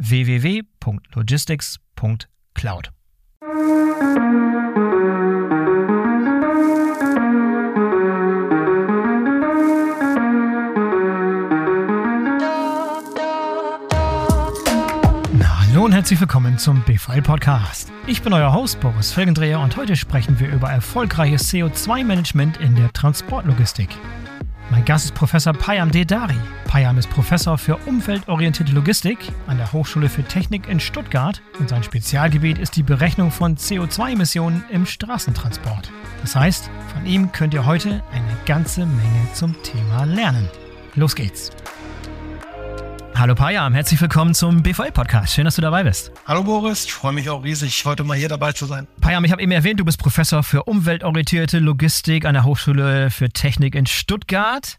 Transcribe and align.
www.logistics.cloud. 0.00 2.90
Hallo 15.70 15.84
und 15.84 15.92
herzlich 15.92 16.20
willkommen 16.20 16.58
zum 16.58 16.82
BVL 16.82 17.22
Podcast. 17.22 17.92
Ich 18.06 18.22
bin 18.22 18.32
euer 18.32 18.52
Host 18.52 18.80
Boris 18.80 19.12
Felgendreher 19.12 19.60
und 19.60 19.76
heute 19.76 19.94
sprechen 19.94 20.40
wir 20.40 20.50
über 20.50 20.68
erfolgreiches 20.68 21.48
CO2-Management 21.52 22.56
in 22.56 22.74
der 22.74 22.92
Transportlogistik. 22.92 23.88
Mein 24.70 24.84
Gast 24.84 25.06
ist 25.06 25.14
Professor 25.14 25.52
Payam 25.52 25.90
Dedari. 25.90 26.36
Payam 26.66 26.96
ist 26.96 27.10
Professor 27.10 27.58
für 27.58 27.76
umweltorientierte 27.86 28.72
Logistik 28.72 29.18
an 29.48 29.56
der 29.56 29.72
Hochschule 29.72 30.08
für 30.08 30.22
Technik 30.22 30.68
in 30.68 30.78
Stuttgart 30.78 31.42
und 31.58 31.68
sein 31.68 31.82
Spezialgebiet 31.82 32.58
ist 32.58 32.76
die 32.76 32.84
Berechnung 32.84 33.32
von 33.32 33.56
CO2-Emissionen 33.56 34.64
im 34.70 34.86
Straßentransport. 34.86 35.90
Das 36.22 36.36
heißt, 36.36 36.70
von 36.94 37.04
ihm 37.04 37.32
könnt 37.32 37.52
ihr 37.52 37.66
heute 37.66 38.04
eine 38.12 38.36
ganze 38.46 38.86
Menge 38.86 39.32
zum 39.34 39.60
Thema 39.64 40.04
lernen. 40.04 40.48
Los 40.94 41.16
geht's! 41.16 41.50
Hallo 43.20 43.34
Payam, 43.34 43.74
herzlich 43.74 44.00
willkommen 44.00 44.32
zum 44.32 44.62
BVL-Podcast. 44.62 45.34
Schön, 45.34 45.44
dass 45.44 45.56
du 45.56 45.60
dabei 45.60 45.84
bist. 45.84 46.10
Hallo 46.24 46.42
Boris, 46.42 46.86
ich 46.86 46.94
freue 46.94 47.12
mich 47.12 47.28
auch 47.28 47.44
riesig, 47.44 47.84
heute 47.84 48.02
mal 48.02 48.16
hier 48.16 48.30
dabei 48.30 48.52
zu 48.52 48.64
sein. 48.64 48.88
Payam, 49.02 49.22
ich 49.26 49.30
habe 49.30 49.42
eben 49.42 49.52
erwähnt, 49.52 49.78
du 49.78 49.84
bist 49.84 49.98
Professor 49.98 50.42
für 50.42 50.62
umweltorientierte 50.62 51.58
Logistik 51.58 52.24
an 52.24 52.32
der 52.32 52.44
Hochschule 52.44 53.10
für 53.10 53.28
Technik 53.28 53.74
in 53.74 53.84
Stuttgart. 53.84 54.78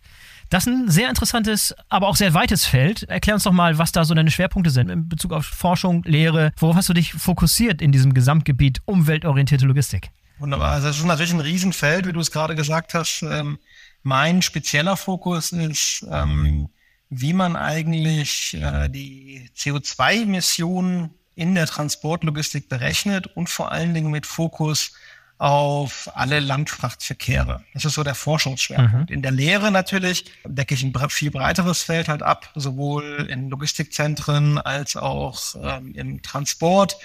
Das 0.50 0.66
ist 0.66 0.74
ein 0.74 0.90
sehr 0.90 1.09
interessantes, 1.09 1.75
aber 1.88 2.07
auch 2.07 2.16
sehr 2.16 2.34
weites 2.34 2.66
Feld. 2.66 3.03
Erklär 3.03 3.35
uns 3.35 3.44
doch 3.44 3.52
mal, 3.52 3.78
was 3.78 3.91
da 3.91 4.06
so 4.06 4.16
deine 4.16 4.31
Schwerpunkte 4.31 4.72
sind 4.72 4.90
in 4.90 5.08
Bezug 5.08 5.34
auf 5.34 5.46
Forschung, 5.46 6.02
Lehre. 6.06 6.52
Worauf 6.58 6.78
hast 6.78 6.90
du 6.90 6.94
dich 6.94 7.13
fokussiert 7.13 7.79
in 7.79 7.91
diesem 7.91 8.16
Gesamtgebiet 8.16 8.79
umweltorientierte 8.85 9.68
Logistik? 9.68 10.09
Wunderbar. 10.40 10.72
Also 10.72 10.88
das 10.88 10.97
ist 10.97 11.06
natürlich 11.06 11.34
ein 11.34 11.41
Riesenfeld, 11.41 12.08
wie 12.08 12.13
du 12.13 12.19
es 12.19 12.31
gerade 12.31 12.56
gesagt 12.56 12.96
hast. 12.96 13.22
Ähm, 13.22 13.59
mein 14.02 14.41
spezieller 14.41 14.97
Fokus 14.97 15.52
ist 15.52 16.03
ähm, 16.09 16.69
wie 17.11 17.33
man 17.33 17.57
eigentlich 17.57 18.55
äh, 18.55 18.89
die 18.89 19.49
CO2-Emissionen 19.55 21.11
in 21.35 21.55
der 21.55 21.67
Transportlogistik 21.67 22.69
berechnet 22.69 23.27
und 23.27 23.49
vor 23.49 23.72
allen 23.72 23.94
Dingen 23.94 24.11
mit 24.11 24.25
Fokus 24.25 24.94
auf 25.38 26.09
alle 26.13 26.39
Landfrachtverkehre. 26.39 27.63
Das 27.73 27.83
ist 27.83 27.95
so 27.95 28.03
der 28.03 28.16
Forschungsschwerpunkt. 28.16 29.09
Mhm. 29.09 29.16
In 29.16 29.22
der 29.23 29.31
Lehre 29.31 29.72
natürlich 29.72 30.25
decke 30.45 30.73
ich 30.73 30.83
ein 30.83 30.94
viel 31.09 31.31
breiteres 31.31 31.83
Feld 31.83 32.07
halt 32.07 32.23
ab, 32.23 32.49
sowohl 32.55 33.28
in 33.29 33.49
Logistikzentren 33.49 34.57
als 34.57 34.95
auch 34.95 35.55
ähm, 35.61 35.93
im 35.95 36.22
Transport. 36.22 36.95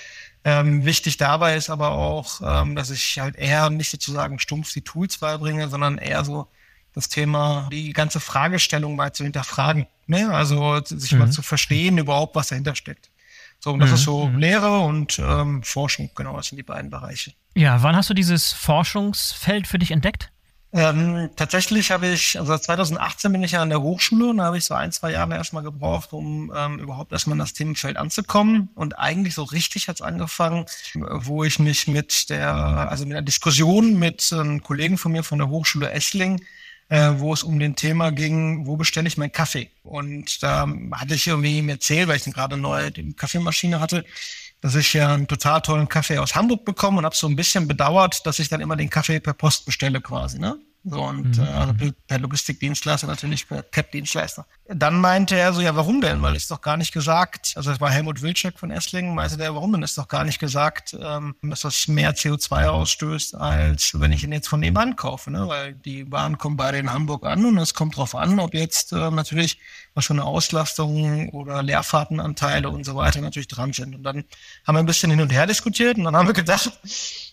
Ähm, 0.44 0.84
wichtig 0.84 1.16
dabei 1.16 1.56
ist 1.56 1.70
aber 1.70 1.92
auch, 1.92 2.40
ähm, 2.44 2.76
dass 2.76 2.90
ich 2.90 3.18
halt 3.18 3.34
eher 3.34 3.70
nicht 3.70 3.90
sozusagen 3.90 4.38
stumpf 4.38 4.72
die 4.72 4.82
Tools 4.82 5.18
beibringe, 5.18 5.68
sondern 5.68 5.98
eher 5.98 6.24
so 6.24 6.46
das 6.96 7.10
Thema, 7.10 7.68
die 7.70 7.92
ganze 7.92 8.20
Fragestellung 8.20 8.96
mal 8.96 9.12
zu 9.12 9.22
hinterfragen. 9.22 9.86
Ne? 10.06 10.30
Also 10.32 10.80
sich 10.82 11.12
mhm. 11.12 11.18
mal 11.18 11.30
zu 11.30 11.42
verstehen 11.42 11.98
überhaupt, 11.98 12.34
was 12.34 12.48
dahinter 12.48 12.74
steckt. 12.74 13.10
So, 13.60 13.72
und 13.72 13.80
das 13.80 13.90
mhm. 13.90 13.94
ist 13.94 14.02
so 14.04 14.26
mhm. 14.26 14.38
Lehre 14.38 14.80
und 14.80 15.18
ähm, 15.18 15.62
Forschung, 15.62 16.10
genau, 16.14 16.36
das 16.36 16.46
sind 16.46 16.56
die 16.56 16.62
beiden 16.62 16.90
Bereiche. 16.90 17.32
Ja, 17.54 17.82
wann 17.82 17.94
hast 17.94 18.08
du 18.08 18.14
dieses 18.14 18.52
Forschungsfeld 18.52 19.66
für 19.66 19.78
dich 19.78 19.90
entdeckt? 19.90 20.30
Ähm, 20.72 21.30
tatsächlich 21.36 21.90
habe 21.90 22.08
ich, 22.08 22.38
also 22.38 22.56
2018 22.56 23.30
bin 23.30 23.42
ich 23.42 23.52
ja 23.52 23.62
an 23.62 23.68
der 23.68 23.82
Hochschule 23.82 24.28
und 24.28 24.38
da 24.38 24.44
habe 24.44 24.58
ich 24.58 24.64
so 24.64 24.74
ein, 24.74 24.90
zwei 24.90 25.12
Jahre 25.12 25.34
erstmal 25.34 25.62
gebraucht, 25.62 26.14
um 26.14 26.50
ähm, 26.56 26.78
überhaupt 26.78 27.12
erstmal 27.12 27.34
in 27.34 27.40
das 27.40 27.52
Themenfeld 27.52 27.98
anzukommen. 27.98 28.70
Und 28.74 28.98
eigentlich 28.98 29.34
so 29.34 29.42
richtig 29.42 29.88
hat 29.88 29.96
es 29.96 30.02
angefangen, 30.02 30.64
wo 30.94 31.44
ich 31.44 31.58
mich 31.58 31.88
mit 31.88 32.30
der, 32.30 32.54
also 32.54 33.04
mit 33.04 33.14
der 33.14 33.22
Diskussion 33.22 33.98
mit 33.98 34.32
einem 34.32 34.62
Kollegen 34.62 34.96
von 34.96 35.12
mir 35.12 35.22
von 35.22 35.38
der 35.38 35.48
Hochschule 35.48 35.90
Essling 35.90 36.40
äh, 36.88 37.12
wo 37.16 37.32
es 37.32 37.42
um 37.42 37.58
den 37.58 37.76
Thema 37.76 38.12
ging, 38.12 38.66
wo 38.66 38.76
bestelle 38.76 39.08
ich 39.08 39.16
meinen 39.16 39.32
Kaffee? 39.32 39.70
Und 39.82 40.42
da 40.42 40.68
hatte 40.92 41.14
ich 41.14 41.26
irgendwie 41.26 41.58
ihm 41.58 41.68
erzählt, 41.68 42.08
weil 42.08 42.16
ich 42.16 42.24
gerade 42.24 42.56
neu 42.56 42.90
die 42.90 43.12
Kaffeemaschine 43.12 43.80
hatte, 43.80 44.04
dass 44.60 44.74
ich 44.74 44.92
ja 44.94 45.12
einen 45.12 45.28
total 45.28 45.60
tollen 45.60 45.88
Kaffee 45.88 46.18
aus 46.18 46.34
Hamburg 46.34 46.64
bekomme 46.64 46.98
und 46.98 47.04
habe 47.04 47.16
so 47.16 47.28
ein 47.28 47.36
bisschen 47.36 47.68
bedauert, 47.68 48.26
dass 48.26 48.38
ich 48.38 48.48
dann 48.48 48.60
immer 48.60 48.76
den 48.76 48.90
Kaffee 48.90 49.20
per 49.20 49.34
Post 49.34 49.66
bestelle 49.66 50.00
quasi, 50.00 50.38
ne? 50.38 50.56
So, 50.88 51.02
und 51.02 51.36
mhm. 51.36 51.44
äh, 51.44 51.48
also 51.48 51.74
per 52.06 52.18
Logistikdienstleister, 52.20 53.08
natürlich 53.08 53.48
per 53.48 53.64
CAP-Dienstleister. 53.64 54.46
Dann 54.68 55.00
meinte 55.00 55.36
er 55.36 55.52
so, 55.52 55.60
ja, 55.60 55.74
warum 55.74 56.00
denn? 56.00 56.22
Weil 56.22 56.36
ist 56.36 56.48
doch 56.48 56.60
gar 56.60 56.76
nicht 56.76 56.92
gesagt, 56.92 57.54
also 57.56 57.70
das 57.70 57.80
war 57.80 57.90
Helmut 57.90 58.22
Wilczek 58.22 58.56
von 58.56 58.70
Esslingen, 58.70 59.12
meinte 59.12 59.36
der, 59.36 59.52
warum 59.52 59.72
denn 59.72 59.82
ist 59.82 59.98
doch 59.98 60.06
gar 60.06 60.22
nicht 60.22 60.38
gesagt, 60.38 60.96
ähm, 61.00 61.34
dass 61.42 61.62
das 61.62 61.88
mehr 61.88 62.14
CO2 62.14 62.68
ausstößt, 62.68 63.34
als 63.34 63.98
wenn 63.98 64.12
ich 64.12 64.22
ihn 64.22 64.30
jetzt 64.30 64.46
von 64.46 64.60
nebenan 64.60 64.94
kaufe, 64.94 65.32
ne? 65.32 65.48
Weil 65.48 65.74
die 65.74 66.04
Bahn 66.04 66.38
kommt 66.38 66.56
beide 66.56 66.78
in 66.78 66.92
Hamburg 66.92 67.26
an 67.26 67.44
und 67.44 67.58
es 67.58 67.74
kommt 67.74 67.96
drauf 67.96 68.14
an, 68.14 68.38
ob 68.38 68.54
jetzt 68.54 68.92
äh, 68.92 69.10
natürlich 69.10 69.58
was 69.94 70.04
schon 70.04 70.20
eine 70.20 70.28
Auslastung 70.28 71.30
oder 71.30 71.64
Leerfahrtenanteile 71.64 72.70
und 72.70 72.84
so 72.84 72.94
weiter 72.94 73.20
natürlich 73.20 73.48
dran 73.48 73.72
sind. 73.72 73.96
Und 73.96 74.04
dann 74.04 74.24
haben 74.64 74.76
wir 74.76 74.80
ein 74.80 74.86
bisschen 74.86 75.10
hin 75.10 75.20
und 75.20 75.32
her 75.32 75.48
diskutiert 75.48 75.98
und 75.98 76.04
dann 76.04 76.14
haben 76.14 76.28
wir 76.28 76.34
gedacht, 76.34 76.70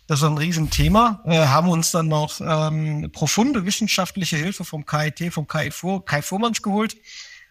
das 0.07 0.21
ist 0.21 0.25
ein 0.25 0.37
Riesenthema. 0.37 1.21
Äh, 1.25 1.37
haben 1.45 1.69
uns 1.69 1.91
dann 1.91 2.07
noch 2.07 2.41
ähm, 2.41 3.09
profunde 3.11 3.65
wissenschaftliche 3.65 4.37
Hilfe 4.37 4.65
vom 4.65 4.85
KIT, 4.85 5.33
vom 5.33 5.47
KI, 5.47 5.71
Vor 5.71 6.03
Kai 6.05 6.21
Vormanns 6.21 6.61
geholt. 6.61 6.97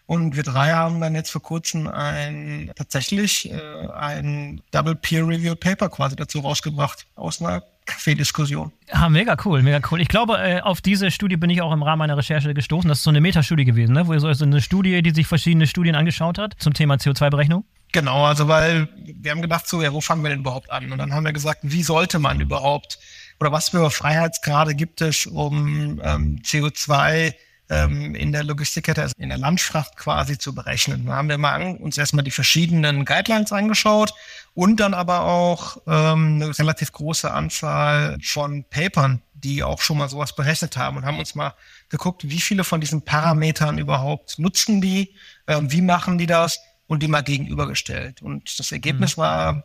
Und 0.07 0.37
wir 0.37 0.43
drei 0.43 0.73
haben 0.73 1.01
dann 1.01 1.15
jetzt 1.15 1.31
vor 1.31 1.43
kurzem 1.43 1.87
ein 1.87 2.71
tatsächlich 2.77 3.51
äh, 3.51 3.89
ein 3.95 4.61
Double 4.71 4.95
Peer 4.95 5.27
Review 5.27 5.55
Paper 5.55 5.89
quasi 5.89 6.17
dazu 6.17 6.41
rausgebracht 6.41 7.07
aus 7.15 7.41
einer 7.41 7.63
Kaffeediskussion. 7.87 8.73
Ah, 8.91 9.09
mega 9.09 9.37
cool, 9.45 9.63
mega 9.63 9.81
cool. 9.91 10.01
Ich 10.01 10.09
glaube, 10.09 10.39
äh, 10.39 10.61
auf 10.61 10.81
diese 10.81 11.11
Studie 11.11 11.37
bin 11.37 11.51
ich 11.51 11.63
auch 11.63 11.73
im 11.73 11.83
Rahmen 11.83 12.01
meiner 12.01 12.17
Recherche 12.17 12.53
gestoßen. 12.53 12.89
Das 12.89 12.99
ist 12.99 13.05
so 13.05 13.11
eine 13.11 13.21
Metastudie 13.21 13.65
gewesen, 13.65 13.95
ne? 13.95 14.07
wo 14.07 14.19
so 14.19 14.45
eine 14.45 14.61
Studie, 14.61 15.03
die 15.03 15.11
sich 15.11 15.27
verschiedene 15.27 15.67
Studien 15.67 15.95
angeschaut 15.95 16.39
hat 16.39 16.55
zum 16.59 16.75
Thema 16.75 16.97
CO2-Berechnung. 16.97 17.65
Genau, 17.93 18.25
also 18.25 18.49
weil 18.49 18.89
wir 18.97 19.31
haben 19.31 19.43
gedacht, 19.43 19.69
so, 19.69 19.83
ja, 19.83 19.93
wo 19.93 20.01
fangen 20.01 20.23
wir 20.23 20.31
denn 20.31 20.41
überhaupt 20.41 20.71
an? 20.71 20.91
Und 20.91 20.99
dann 20.99 21.13
haben 21.13 21.25
wir 21.25 21.33
gesagt, 21.33 21.61
wie 21.63 21.83
sollte 21.83 22.19
man 22.19 22.41
überhaupt 22.41 22.99
oder 23.39 23.53
was 23.53 23.71
für 23.71 23.91
Freiheitsgrade 23.91 24.75
gibt 24.75 25.01
es, 25.01 25.27
um 25.27 26.01
ähm, 26.03 26.41
CO2 26.43 27.35
ähm, 27.69 28.15
in 28.15 28.33
der 28.33 28.45
Logistikkette, 28.45 29.03
also 29.03 29.15
in 29.19 29.29
der 29.29 29.39
Landfracht 29.39 29.97
quasi 29.97 30.39
zu 30.39 30.55
berechnen. 30.55 31.07
Da 31.07 31.15
haben 31.15 31.29
wir 31.29 31.39
mal 31.39 31.53
an, 31.55 31.77
uns 31.77 31.99
erstmal 31.99 32.25
die 32.25 32.31
verschiedenen 32.31 33.05
Guidelines 33.05 33.53
angeschaut 33.53 34.13
und 34.55 34.81
dann 34.81 34.95
aber 34.95 35.23
auch 35.23 35.79
ähm, 35.87 36.41
eine 36.41 36.59
relativ 36.59 36.93
große 36.93 37.31
Anzahl 37.31 38.17
von 38.23 38.65
Papern, 38.71 39.23
die 39.35 39.63
auch 39.63 39.81
schon 39.81 39.99
mal 39.99 40.09
sowas 40.09 40.35
berechnet 40.35 40.77
haben 40.77 40.97
und 40.97 41.05
haben 41.05 41.19
uns 41.19 41.35
mal 41.35 41.55
geguckt, 41.89 42.29
wie 42.29 42.41
viele 42.41 42.65
von 42.65 42.81
diesen 42.81 43.03
Parametern 43.03 43.79
überhaupt 43.79 44.39
nutzen 44.39 44.81
die, 44.81 45.15
äh, 45.47 45.61
wie 45.63 45.83
machen 45.83 46.17
die 46.17 46.27
das 46.27 46.61
und 46.87 47.03
die 47.03 47.09
mal 47.09 47.23
gegenübergestellt. 47.23 48.23
Und 48.23 48.59
das 48.59 48.73
Ergebnis 48.73 49.17
mhm. 49.17 49.23
war 49.23 49.65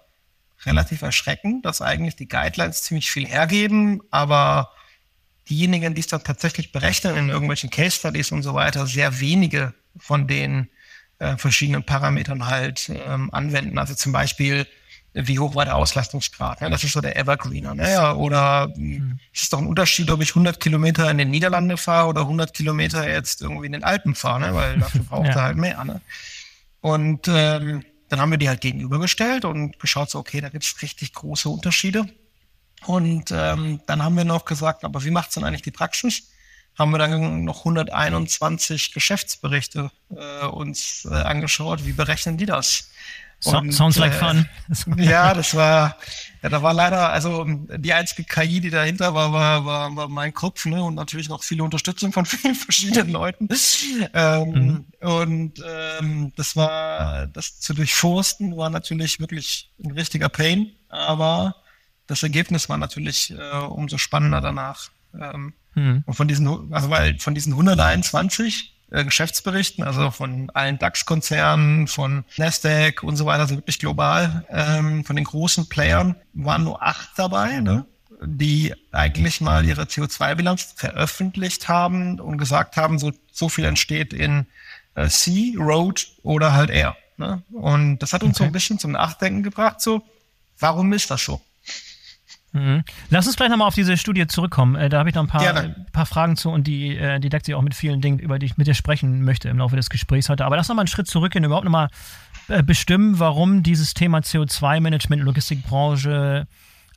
relativ 0.66 1.02
erschreckend, 1.02 1.66
dass 1.66 1.82
eigentlich 1.82 2.16
die 2.16 2.28
Guidelines 2.28 2.84
ziemlich 2.84 3.12
viel 3.12 3.28
hergeben, 3.28 4.02
aber 4.12 4.72
diejenigen, 5.50 5.94
die 5.94 6.02
es 6.02 6.08
dann 6.08 6.24
tatsächlich 6.24 6.72
berechnen 6.72 7.16
in 7.16 7.30
irgendwelchen 7.30 7.70
Case 7.70 7.98
Studies 7.98 8.32
und 8.32 8.44
so 8.44 8.54
weiter, 8.54 8.86
sehr 8.88 9.20
wenige 9.20 9.74
von 9.98 10.28
den 10.28 10.70
äh, 11.20 11.38
verschiedenen 11.38 11.84
Parametern 11.84 12.48
halt 12.48 12.90
ähm, 12.90 13.34
anwenden. 13.34 13.78
Also 13.78 13.96
zum 13.96 14.12
Beispiel, 14.12 14.68
wie 15.14 15.40
hoch 15.40 15.56
war 15.56 15.66
der 15.66 15.76
Auslastungsgrad? 15.76 16.62
Ne? 16.62 16.70
Das 16.70 16.84
ist 16.84 16.94
so 16.94 17.02
der 17.02 17.18
Evergreener. 17.18 17.74
Ne? 17.74 18.16
Oder 18.16 18.72
mhm. 18.76 19.20
ist 19.34 19.44
es 19.44 19.50
doch 19.50 19.60
ein 19.60 19.68
Unterschied, 19.68 20.12
ob 20.12 20.22
ich 20.22 20.30
100 20.30 20.60
Kilometer 20.60 21.10
in 21.10 21.18
den 21.18 21.32
Niederlanden 21.32 21.78
fahre 21.78 22.08
oder 22.08 22.22
100 22.22 22.54
Kilometer 22.54 23.10
jetzt 23.10 23.42
irgendwie 23.42 23.66
in 23.68 23.72
den 23.72 23.84
Alpen 23.84 24.16
fahre, 24.16 24.42
ne? 24.42 24.54
weil 24.54 24.78
dafür 24.80 25.04
braucht 25.10 25.28
ja. 25.28 25.36
er 25.36 25.42
halt 25.44 25.58
mehr. 25.58 25.84
Ne? 25.84 26.02
Und 26.82 27.28
ähm, 27.28 27.84
dann 28.10 28.22
haben 28.22 28.32
wir 28.32 28.38
die 28.38 28.50
halt 28.50 28.62
gegenübergestellt 28.62 29.46
und 29.46 29.80
geschaut, 29.80 30.10
so, 30.10 30.20
okay, 30.20 30.42
da 30.42 30.50
gibt 30.50 30.64
es 30.64 30.82
richtig 30.82 31.14
große 31.14 31.50
Unterschiede. 31.50 32.06
Und 32.86 33.32
ähm, 33.32 33.82
dann 33.88 34.04
haben 34.04 34.16
wir 34.16 34.26
noch 34.26 34.46
gesagt, 34.46 34.84
aber 34.84 35.04
wie 35.04 35.12
macht's 35.12 35.34
denn 35.34 35.44
eigentlich 35.44 35.64
die 35.64 35.72
Praxis? 35.72 36.30
Haben 36.78 36.92
wir 36.92 37.00
dann 37.00 37.44
noch 37.44 37.60
121 37.60 38.94
Geschäftsberichte 38.94 39.90
äh, 40.16 40.46
uns 40.46 41.08
äh, 41.10 41.16
angeschaut, 41.16 41.86
wie 41.86 41.94
berechnen 41.94 42.38
die 42.38 42.46
das? 42.46 42.90
Und, 43.46 43.72
Sounds 43.72 43.98
like 43.98 44.14
äh, 44.14 44.16
fun. 44.16 44.50
ja, 44.98 45.34
das 45.34 45.54
war, 45.56 45.98
ja, 46.42 46.50
da 46.50 46.64
war 46.64 46.74
leider, 46.74 47.10
also 47.12 47.46
die 47.46 47.94
einzige 47.94 48.24
KI, 48.24 48.60
die 48.60 48.72
dahinter 48.72 49.14
war, 49.14 49.32
war, 49.32 49.64
war, 49.64 49.96
war 49.96 50.08
mein 50.08 50.34
Kopf, 50.34 50.66
ne? 50.66 50.84
Und 50.84 50.96
natürlich 50.96 51.30
noch 51.30 51.44
viele 51.44 51.64
Unterstützung 51.64 52.12
von 52.12 52.26
vielen 52.26 52.56
verschiedenen 52.56 53.12
Leuten. 53.12 53.48
Ähm, 54.14 54.50
mhm. 54.50 55.08
Und 55.08 55.64
ähm, 55.66 56.34
das 56.36 56.56
war, 56.56 57.28
das 57.28 57.60
zu 57.60 57.76
durchforsten, 57.76 58.58
war 58.58 58.72
natürlich 58.72 59.20
wirklich 59.20 59.72
ein 59.84 59.92
richtiger 59.92 60.30
Pain, 60.30 60.72
aber 60.90 61.56
das 62.08 62.24
Ergebnis 62.24 62.70
war 62.70 62.78
natürlich 62.78 63.36
äh, 63.38 63.58
umso 63.60 64.00
spannender 64.00 64.42
danach. 64.42 64.90
Ähm, 65.14 65.54
mhm. 65.76 66.04
Und 66.08 66.14
von 66.16 66.28
diesen, 66.28 66.74
also 66.74 66.90
weil 66.90 67.20
von 67.20 67.36
diesen 67.36 67.54
121 67.54 68.74
äh, 68.74 68.77
Geschäftsberichten, 68.90 69.84
also 69.84 70.12
von 70.12 70.50
allen 70.52 70.80
DAX-Konzernen, 70.80 71.88
von 71.88 72.24
Nasdaq 72.38 73.04
und 73.04 73.18
so 73.18 73.26
weiter, 73.26 73.42
also 73.42 73.56
wirklich 73.56 73.80
global, 73.80 74.46
ähm, 74.50 75.04
von 75.04 75.16
den 75.16 75.26
großen 75.26 75.68
Playern 75.68 76.16
waren 76.34 76.64
nur 76.64 76.82
acht 76.82 77.10
dabei, 77.18 77.60
ne? 77.60 77.86
die 78.24 78.74
eigentlich 78.92 79.42
mal 79.42 79.66
ihre 79.66 79.84
CO2-Bilanz 79.84 80.74
veröffentlicht 80.76 81.68
haben 81.68 82.20
und 82.20 82.38
gesagt 82.38 82.78
haben, 82.78 82.98
so, 82.98 83.12
so 83.32 83.50
viel 83.50 83.66
entsteht 83.66 84.14
in 84.14 84.48
äh, 84.96 85.10
Sea, 85.10 85.54
Road 85.58 86.08
oder 86.24 86.54
halt 86.54 86.70
Air. 86.70 86.96
Ne? 87.18 87.44
Und 87.52 88.00
das 88.00 88.14
hat 88.14 88.24
uns 88.24 88.38
okay. 88.38 88.38
so 88.38 88.44
ein 88.46 88.52
bisschen 88.52 88.80
zum 88.80 88.92
Nachdenken 88.92 89.44
gebracht, 89.44 89.82
so, 89.82 90.02
warum 90.60 90.94
ist 90.94 91.12
das 91.12 91.24
so? 91.24 91.42
Mhm. 92.54 92.84
Lass 93.10 93.28
uns 93.28 93.36
gleich 93.36 93.50
nochmal 93.50 93.68
auf 93.68 93.76
diese 93.76 93.98
Studie 93.98 94.26
zurückkommen. 94.28 94.76
Äh, 94.76 94.90
da 94.90 95.00
habe 95.00 95.10
ich 95.10 95.16
noch 95.16 95.24
ein 95.24 95.28
paar, 95.28 95.44
äh, 95.44 95.70
paar 95.92 96.06
Fragen 96.06 96.38
zu 96.38 96.50
und 96.50 96.66
die, 96.66 96.98
äh, 96.98 97.20
die 97.20 97.30
deckt 97.30 97.46
sich 97.46 97.56
auch 97.56 97.62
mit 97.62 97.76
vielen 97.76 98.02
Dingen, 98.02 98.20
über 98.20 98.40
die 98.40 98.46
ich 98.46 98.58
mit 98.58 98.68
dir 98.68 98.74
sprechen 98.74 99.24
möchte 99.24 99.50
im 99.50 99.58
Laufe 99.58 99.76
des 99.76 99.90
Gesprächs 99.90 100.30
heute. 100.30 100.46
Aber 100.46 100.56
lass 100.56 100.68
nochmal 100.68 100.84
einen 100.84 100.88
Schritt 100.88 101.08
zurückgehen, 101.08 101.44
überhaupt 101.44 101.66
nochmal 101.66 101.90
äh, 102.48 102.64
bestimmen, 102.64 103.20
warum 103.20 103.64
dieses 103.64 103.94
Thema 103.94 104.20
CO2-Management 104.20 105.20
in 105.20 105.26
der 105.26 105.26
Logistikbranche 105.26 106.48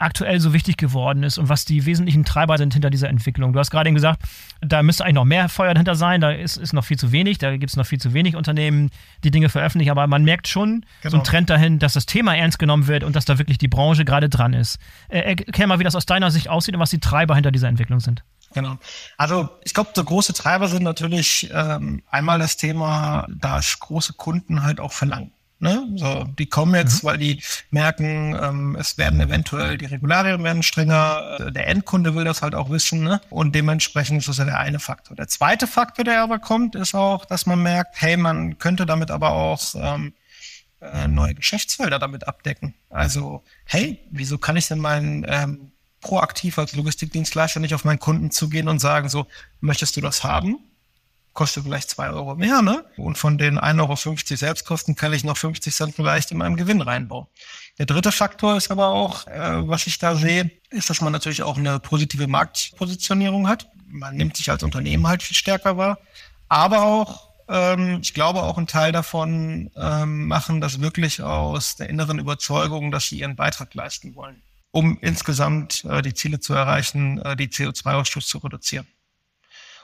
aktuell 0.00 0.40
so 0.40 0.52
wichtig 0.52 0.76
geworden 0.76 1.22
ist 1.22 1.38
und 1.38 1.48
was 1.48 1.64
die 1.64 1.84
wesentlichen 1.86 2.24
Treiber 2.24 2.58
sind 2.58 2.72
hinter 2.72 2.90
dieser 2.90 3.08
Entwicklung. 3.08 3.52
Du 3.52 3.58
hast 3.58 3.70
gerade 3.70 3.92
gesagt, 3.92 4.22
da 4.60 4.82
müsste 4.82 5.04
eigentlich 5.04 5.14
noch 5.14 5.24
mehr 5.24 5.48
Feuer 5.48 5.74
dahinter 5.74 5.94
sein, 5.94 6.20
da 6.20 6.30
ist, 6.30 6.56
ist 6.56 6.72
noch 6.72 6.84
viel 6.84 6.98
zu 6.98 7.12
wenig, 7.12 7.38
da 7.38 7.56
gibt 7.56 7.70
es 7.70 7.76
noch 7.76 7.86
viel 7.86 8.00
zu 8.00 8.14
wenig 8.14 8.34
Unternehmen, 8.34 8.90
die 9.24 9.30
Dinge 9.30 9.48
veröffentlichen, 9.48 9.90
aber 9.90 10.06
man 10.06 10.24
merkt 10.24 10.48
schon 10.48 10.86
genau. 11.02 11.10
so 11.10 11.16
einen 11.18 11.24
Trend 11.24 11.50
dahin, 11.50 11.78
dass 11.78 11.92
das 11.92 12.06
Thema 12.06 12.36
ernst 12.36 12.58
genommen 12.58 12.86
wird 12.86 13.04
und 13.04 13.14
dass 13.14 13.24
da 13.24 13.38
wirklich 13.38 13.58
die 13.58 13.68
Branche 13.68 14.04
gerade 14.04 14.28
dran 14.28 14.54
ist. 14.54 14.78
Äh, 15.08 15.20
erklär 15.20 15.66
mal, 15.66 15.78
wie 15.78 15.84
das 15.84 15.94
aus 15.94 16.06
deiner 16.06 16.30
Sicht 16.30 16.48
aussieht 16.48 16.74
und 16.74 16.80
was 16.80 16.90
die 16.90 17.00
Treiber 17.00 17.34
hinter 17.34 17.50
dieser 17.50 17.68
Entwicklung 17.68 18.00
sind. 18.00 18.24
Genau. 18.52 18.78
Also 19.16 19.48
ich 19.64 19.74
glaube, 19.74 19.90
so 19.94 20.02
große 20.02 20.32
Treiber 20.32 20.66
sind 20.68 20.82
natürlich 20.82 21.50
ähm, 21.52 22.02
einmal 22.10 22.38
das 22.38 22.56
Thema, 22.56 23.26
dass 23.28 23.78
große 23.78 24.14
Kunden 24.14 24.62
halt 24.62 24.80
auch 24.80 24.92
verlangen. 24.92 25.32
Ne? 25.60 25.86
So, 25.96 26.24
die 26.38 26.46
kommen 26.46 26.74
jetzt, 26.74 27.02
mhm. 27.02 27.08
weil 27.08 27.18
die 27.18 27.42
merken, 27.70 28.34
ähm, 28.40 28.76
es 28.80 28.96
werden 28.96 29.20
eventuell 29.20 29.76
die 29.76 29.84
Regularien 29.84 30.42
werden 30.42 30.62
strenger. 30.62 31.36
Äh, 31.38 31.52
der 31.52 31.68
Endkunde 31.68 32.14
will 32.14 32.24
das 32.24 32.40
halt 32.40 32.54
auch 32.54 32.70
wissen. 32.70 33.04
Ne? 33.04 33.20
Und 33.28 33.54
dementsprechend 33.54 34.18
ist 34.18 34.28
das 34.28 34.38
ja 34.38 34.46
der 34.46 34.58
eine 34.58 34.78
Faktor. 34.78 35.16
Der 35.16 35.28
zweite 35.28 35.66
Faktor, 35.66 36.04
der 36.04 36.22
aber 36.22 36.38
kommt, 36.38 36.74
ist 36.74 36.94
auch, 36.94 37.26
dass 37.26 37.44
man 37.44 37.62
merkt, 37.62 38.00
hey, 38.00 38.16
man 38.16 38.58
könnte 38.58 38.86
damit 38.86 39.10
aber 39.10 39.32
auch 39.32 39.60
ähm, 39.74 40.14
äh, 40.80 41.06
neue 41.08 41.34
Geschäftsfelder 41.34 41.98
damit 41.98 42.26
abdecken. 42.26 42.74
Also, 42.88 43.42
hey, 43.66 44.00
wieso 44.10 44.38
kann 44.38 44.56
ich 44.56 44.66
denn 44.66 44.78
meinen 44.78 45.26
ähm, 45.28 45.72
proaktiv 46.00 46.58
als 46.58 46.74
Logistikdienstleister 46.74 47.60
nicht 47.60 47.74
auf 47.74 47.84
meinen 47.84 47.98
Kunden 47.98 48.30
zugehen 48.30 48.66
und 48.66 48.78
sagen, 48.78 49.10
so, 49.10 49.26
möchtest 49.60 49.94
du 49.96 50.00
das 50.00 50.24
haben? 50.24 50.58
Kostet 51.32 51.64
vielleicht 51.64 51.90
zwei 51.90 52.10
Euro 52.10 52.34
mehr, 52.34 52.62
ne? 52.62 52.84
Und 52.96 53.16
von 53.16 53.38
den 53.38 53.58
1,50 53.58 53.80
Euro 53.80 54.16
Selbstkosten 54.36 54.96
kann 54.96 55.12
ich 55.12 55.24
noch 55.24 55.36
50 55.36 55.74
Cent 55.74 55.94
vielleicht 55.94 56.30
in 56.30 56.38
meinem 56.38 56.56
Gewinn 56.56 56.80
reinbauen. 56.80 57.26
Der 57.78 57.86
dritte 57.86 58.12
Faktor 58.12 58.56
ist 58.56 58.70
aber 58.70 58.88
auch, 58.88 59.26
äh, 59.26 59.66
was 59.68 59.86
ich 59.86 59.98
da 59.98 60.16
sehe, 60.16 60.50
ist, 60.70 60.90
dass 60.90 61.00
man 61.00 61.12
natürlich 61.12 61.42
auch 61.42 61.56
eine 61.56 61.78
positive 61.78 62.26
Marktpositionierung 62.26 63.48
hat. 63.48 63.68
Man 63.86 64.16
nimmt 64.16 64.36
sich 64.36 64.50
als 64.50 64.62
Unternehmen 64.62 65.06
halt 65.06 65.22
viel 65.22 65.36
stärker 65.36 65.76
wahr. 65.76 65.98
Aber 66.48 66.82
auch, 66.82 67.30
ähm, 67.48 68.00
ich 68.02 68.12
glaube 68.12 68.42
auch 68.42 68.58
ein 68.58 68.66
Teil 68.66 68.92
davon 68.92 69.70
ähm, 69.76 70.26
machen 70.26 70.60
das 70.60 70.80
wirklich 70.80 71.22
aus 71.22 71.76
der 71.76 71.88
inneren 71.88 72.18
Überzeugung, 72.18 72.90
dass 72.90 73.06
sie 73.06 73.20
ihren 73.20 73.36
Beitrag 73.36 73.72
leisten 73.74 74.14
wollen, 74.14 74.42
um 74.72 74.98
insgesamt 75.00 75.84
äh, 75.84 76.02
die 76.02 76.14
Ziele 76.14 76.40
zu 76.40 76.54
erreichen, 76.54 77.18
äh, 77.22 77.36
die 77.36 77.48
CO2-Ausstoß 77.48 78.26
zu 78.26 78.38
reduzieren. 78.38 78.86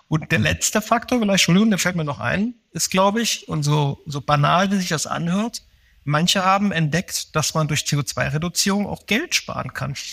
Und 0.08 0.30
der 0.30 0.38
letzte 0.38 0.80
Faktor, 0.80 1.18
vielleicht, 1.18 1.42
Entschuldigung, 1.42 1.70
der 1.70 1.78
fällt 1.78 1.96
mir 1.96 2.04
noch 2.04 2.20
ein, 2.20 2.54
ist, 2.72 2.90
glaube 2.90 3.20
ich, 3.20 3.48
und 3.48 3.62
so, 3.64 3.98
so 4.06 4.20
banal, 4.20 4.70
wie 4.70 4.76
sich 4.76 4.88
das 4.88 5.06
anhört, 5.06 5.62
manche 6.06 6.44
haben 6.44 6.72
entdeckt, 6.72 7.34
dass 7.34 7.54
man 7.54 7.68
durch 7.68 7.80
CO2-Reduzierung 7.80 8.86
auch 8.86 9.06
Geld 9.06 9.34
sparen 9.34 9.72
kann. 9.75 9.94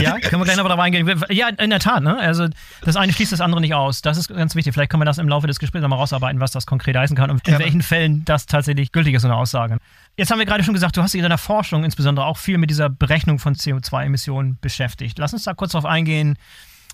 Ja, 0.00 0.18
können 0.20 0.40
wir 0.40 0.44
gleich 0.44 0.56
noch 0.56 0.64
darauf 0.64 0.78
eingehen. 0.78 1.20
Ja, 1.30 1.48
in 1.48 1.70
der 1.70 1.80
Tat, 1.80 2.02
ne? 2.02 2.16
Also 2.16 2.46
das 2.82 2.94
eine 2.94 3.12
schließt 3.12 3.32
das 3.32 3.40
andere 3.40 3.60
nicht 3.60 3.74
aus. 3.74 4.02
Das 4.02 4.16
ist 4.16 4.28
ganz 4.28 4.54
wichtig. 4.54 4.72
Vielleicht 4.72 4.90
können 4.90 5.00
wir 5.00 5.04
das 5.04 5.18
im 5.18 5.28
Laufe 5.28 5.48
des 5.48 5.58
Gesprächs 5.58 5.82
nochmal 5.82 5.98
rausarbeiten, 5.98 6.40
was 6.40 6.52
das 6.52 6.64
konkret 6.64 6.96
heißen 6.96 7.16
kann 7.16 7.28
und 7.28 7.46
in 7.46 7.54
ja. 7.54 7.58
welchen 7.58 7.82
Fällen 7.82 8.24
das 8.24 8.46
tatsächlich 8.46 8.92
gültig 8.92 9.14
ist, 9.14 9.22
so 9.22 9.28
eine 9.28 9.36
Aussage. 9.36 9.78
Jetzt 10.16 10.30
haben 10.30 10.38
wir 10.38 10.46
gerade 10.46 10.62
schon 10.62 10.74
gesagt, 10.74 10.96
du 10.96 11.02
hast 11.02 11.12
dich 11.12 11.18
in 11.18 11.24
deiner 11.24 11.38
Forschung 11.38 11.82
insbesondere 11.82 12.24
auch 12.24 12.38
viel 12.38 12.56
mit 12.56 12.70
dieser 12.70 12.88
Berechnung 12.88 13.40
von 13.40 13.56
CO2-Emissionen 13.56 14.58
beschäftigt. 14.60 15.18
Lass 15.18 15.32
uns 15.32 15.42
da 15.42 15.54
kurz 15.54 15.72
darauf 15.72 15.86
eingehen, 15.86 16.38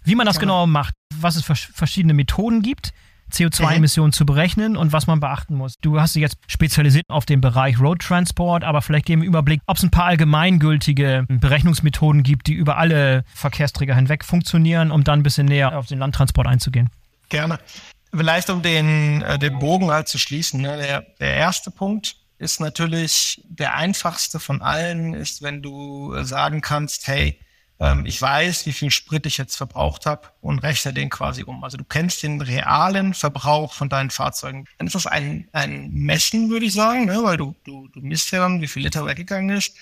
wie 0.04 0.14
man 0.14 0.26
das 0.26 0.38
genau 0.38 0.66
macht, 0.66 0.94
was 1.14 1.36
es 1.36 1.44
für 1.44 1.54
verschiedene 1.54 2.14
Methoden 2.14 2.62
gibt, 2.62 2.92
CO2-Emissionen 3.32 4.08
mhm. 4.08 4.12
zu 4.12 4.26
berechnen 4.26 4.76
und 4.76 4.92
was 4.92 5.06
man 5.06 5.20
beachten 5.20 5.54
muss. 5.54 5.74
Du 5.80 6.00
hast 6.00 6.14
dich 6.14 6.22
jetzt 6.22 6.36
spezialisiert 6.46 7.06
auf 7.08 7.26
den 7.26 7.40
Bereich 7.40 7.80
Road 7.80 8.00
Transport, 8.00 8.64
aber 8.64 8.82
vielleicht 8.82 9.06
geben 9.06 9.22
wir 9.22 9.28
Überblick, 9.28 9.60
ob 9.66 9.76
es 9.76 9.82
ein 9.82 9.90
paar 9.90 10.04
allgemeingültige 10.04 11.26
Berechnungsmethoden 11.28 12.22
gibt, 12.22 12.46
die 12.46 12.52
über 12.52 12.76
alle 12.76 13.24
Verkehrsträger 13.34 13.94
hinweg 13.94 14.24
funktionieren, 14.24 14.90
um 14.90 15.04
dann 15.04 15.20
ein 15.20 15.22
bisschen 15.22 15.46
näher 15.46 15.76
auf 15.76 15.86
den 15.86 15.98
Landtransport 15.98 16.46
einzugehen. 16.46 16.90
Gerne. 17.28 17.58
Vielleicht 18.14 18.50
um 18.50 18.62
den, 18.62 19.22
äh, 19.22 19.38
den 19.38 19.58
Bogen 19.58 19.90
halt 19.90 20.06
zu 20.06 20.18
schließen. 20.18 20.60
Ne? 20.60 20.76
Der, 20.76 21.04
der 21.18 21.34
erste 21.34 21.70
Punkt 21.70 22.16
ist 22.38 22.60
natürlich 22.60 23.42
der 23.48 23.74
einfachste 23.74 24.38
von 24.38 24.62
allen, 24.62 25.14
ist, 25.14 25.42
wenn 25.42 25.62
du 25.62 26.14
sagen 26.22 26.60
kannst, 26.60 27.08
hey, 27.08 27.40
ich 28.04 28.22
weiß, 28.22 28.66
wie 28.66 28.72
viel 28.72 28.90
Sprit 28.90 29.26
ich 29.26 29.36
jetzt 29.36 29.56
verbraucht 29.56 30.06
habe 30.06 30.28
und 30.40 30.60
rechne 30.60 30.92
den 30.92 31.10
quasi 31.10 31.42
um. 31.42 31.64
Also 31.64 31.76
du 31.76 31.84
kennst 31.84 32.22
den 32.22 32.40
realen 32.40 33.14
Verbrauch 33.14 33.72
von 33.72 33.88
deinen 33.88 34.10
Fahrzeugen. 34.10 34.66
Dann 34.78 34.86
ist 34.86 34.94
das 34.94 35.06
ein, 35.06 35.48
ein 35.52 35.90
Messen, 35.92 36.50
würde 36.50 36.66
ich 36.66 36.72
sagen, 36.72 37.06
ne? 37.06 37.22
weil 37.22 37.36
du, 37.36 37.54
du, 37.64 37.88
du 37.88 38.00
misst 38.00 38.30
ja 38.30 38.38
dann, 38.38 38.60
wie 38.60 38.68
viel 38.68 38.84
Liter 38.84 39.04
weggegangen 39.04 39.56
ist. 39.56 39.76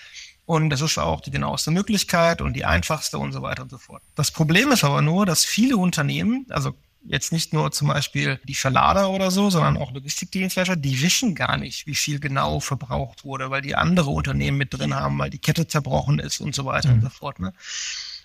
Und 0.47 0.71
das 0.71 0.81
ist 0.81 0.99
auch 0.99 1.21
die 1.21 1.31
genaueste 1.31 1.71
Möglichkeit 1.71 2.41
und 2.41 2.55
die 2.55 2.65
einfachste 2.65 3.19
und 3.19 3.33
so 3.33 3.43
weiter 3.43 3.63
und 3.63 3.71
so 3.71 3.79
fort. 3.79 4.03
Das 4.17 4.31
Problem 4.31 4.73
ist 4.73 4.85
aber 4.85 5.03
nur, 5.03 5.25
dass 5.25 5.45
viele 5.45 5.77
Unternehmen, 5.77 6.47
also 6.51 6.75
jetzt 7.05 7.33
nicht 7.33 7.53
nur 7.53 7.73
zum 7.73 7.89
Beispiel 7.89 8.41
die 8.45 8.55
Verlader 8.55 9.11
oder 9.11 9.31
so, 9.31 9.51
sondern 9.51 9.77
auch 9.77 9.93
Logistikdienstleister, 9.93 10.77
die 10.77 11.03
wissen 11.03 11.35
gar 11.35 11.57
nicht, 11.57 11.87
wie 11.87 11.95
viel 11.95 12.21
genau 12.21 12.61
verbraucht 12.61 13.25
wurde, 13.25 13.51
weil 13.51 13.63
die 13.63 13.75
andere 13.75 14.11
Unternehmen 14.11 14.59
mit 14.59 14.73
drin 14.73 14.95
haben, 14.95 15.19
weil 15.19 15.31
die 15.31 15.39
Kette 15.39 15.67
zerbrochen 15.67 16.19
ist 16.19 16.41
und 16.41 16.55
so 16.55 16.65
weiter 16.65 16.89
mhm. 16.89 16.95
und 16.95 17.03
so 17.03 17.09
fort. 17.11 17.41
Ne? 17.41 17.53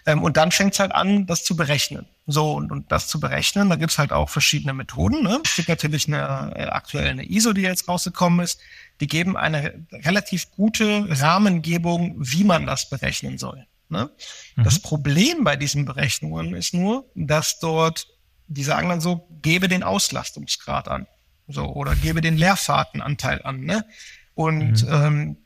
Ähm, 0.08 0.24
und 0.24 0.38
dann 0.38 0.52
fängt 0.52 0.74
es 0.74 0.80
halt 0.80 0.94
an, 0.94 1.26
das 1.26 1.44
zu 1.44 1.56
berechnen. 1.56 2.08
So, 2.26 2.54
und, 2.54 2.72
und 2.72 2.92
das 2.92 3.08
zu 3.08 3.20
berechnen, 3.20 3.70
da 3.70 3.76
gibt's 3.76 3.98
halt 3.98 4.14
auch 4.14 4.30
verschiedene 4.30 4.74
Methoden. 4.74 5.22
Ne? 5.22 5.40
Es 5.44 5.56
gibt 5.56 5.68
natürlich 5.68 6.08
eine 6.08 6.54
äh, 6.56 6.64
aktuell 6.66 7.10
eine 7.10 7.30
ISO, 7.30 7.54
die 7.54 7.62
jetzt 7.62 7.88
rausgekommen 7.88 8.40
ist. 8.40 8.60
Die 9.02 9.08
geben 9.08 9.36
eine 9.36 9.86
relativ 9.92 10.50
gute 10.52 11.06
Rahmengebung, 11.10 12.16
wie 12.18 12.46
man 12.46 12.66
das 12.66 12.90
berechnen 12.90 13.38
soll. 13.38 13.68
Ne? 13.90 14.10
Mhm. 14.56 14.64
Das 14.64 14.80
Problem 14.80 15.44
bei 15.44 15.58
diesen 15.58 15.86
Berechnungen 15.86 16.56
ist 16.56 16.74
nur, 16.74 17.06
dass 17.16 17.60
dort, 17.60 18.08
die 18.48 18.64
sagen 18.64 18.90
dann 18.90 19.02
so, 19.02 19.28
gebe 19.42 19.68
den 19.68 19.84
Auslastungsgrad 19.84 20.88
an. 20.88 21.08
So, 21.48 21.66
oder 21.66 21.96
gebe 21.96 22.22
den 22.22 22.38
Leerfahrtenanteil 22.38 23.42
an. 23.44 23.62
Ne? 23.62 23.86
Und 24.34 24.84
mhm. 24.84 24.90
ähm, 24.92 25.38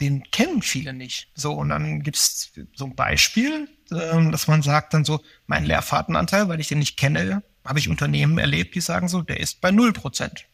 den 0.00 0.22
kennen 0.30 0.62
viele 0.62 0.92
nicht. 0.92 1.28
So, 1.34 1.52
und 1.52 1.68
dann 1.70 2.02
gibt's 2.02 2.52
so 2.74 2.84
ein 2.84 2.94
Beispiel, 2.94 3.68
ähm, 3.90 4.32
dass 4.32 4.48
man 4.48 4.62
sagt 4.62 4.94
dann 4.94 5.04
so, 5.04 5.20
mein 5.46 5.64
Leerfahrtenanteil, 5.64 6.48
weil 6.48 6.60
ich 6.60 6.68
den 6.68 6.78
nicht 6.78 6.96
kenne, 6.96 7.42
habe 7.64 7.78
ich 7.78 7.88
Unternehmen 7.88 8.38
erlebt, 8.38 8.74
die 8.74 8.80
sagen 8.80 9.08
so, 9.08 9.22
der 9.22 9.40
ist 9.40 9.60
bei 9.60 9.70
null 9.70 9.92
Prozent. 9.92 10.46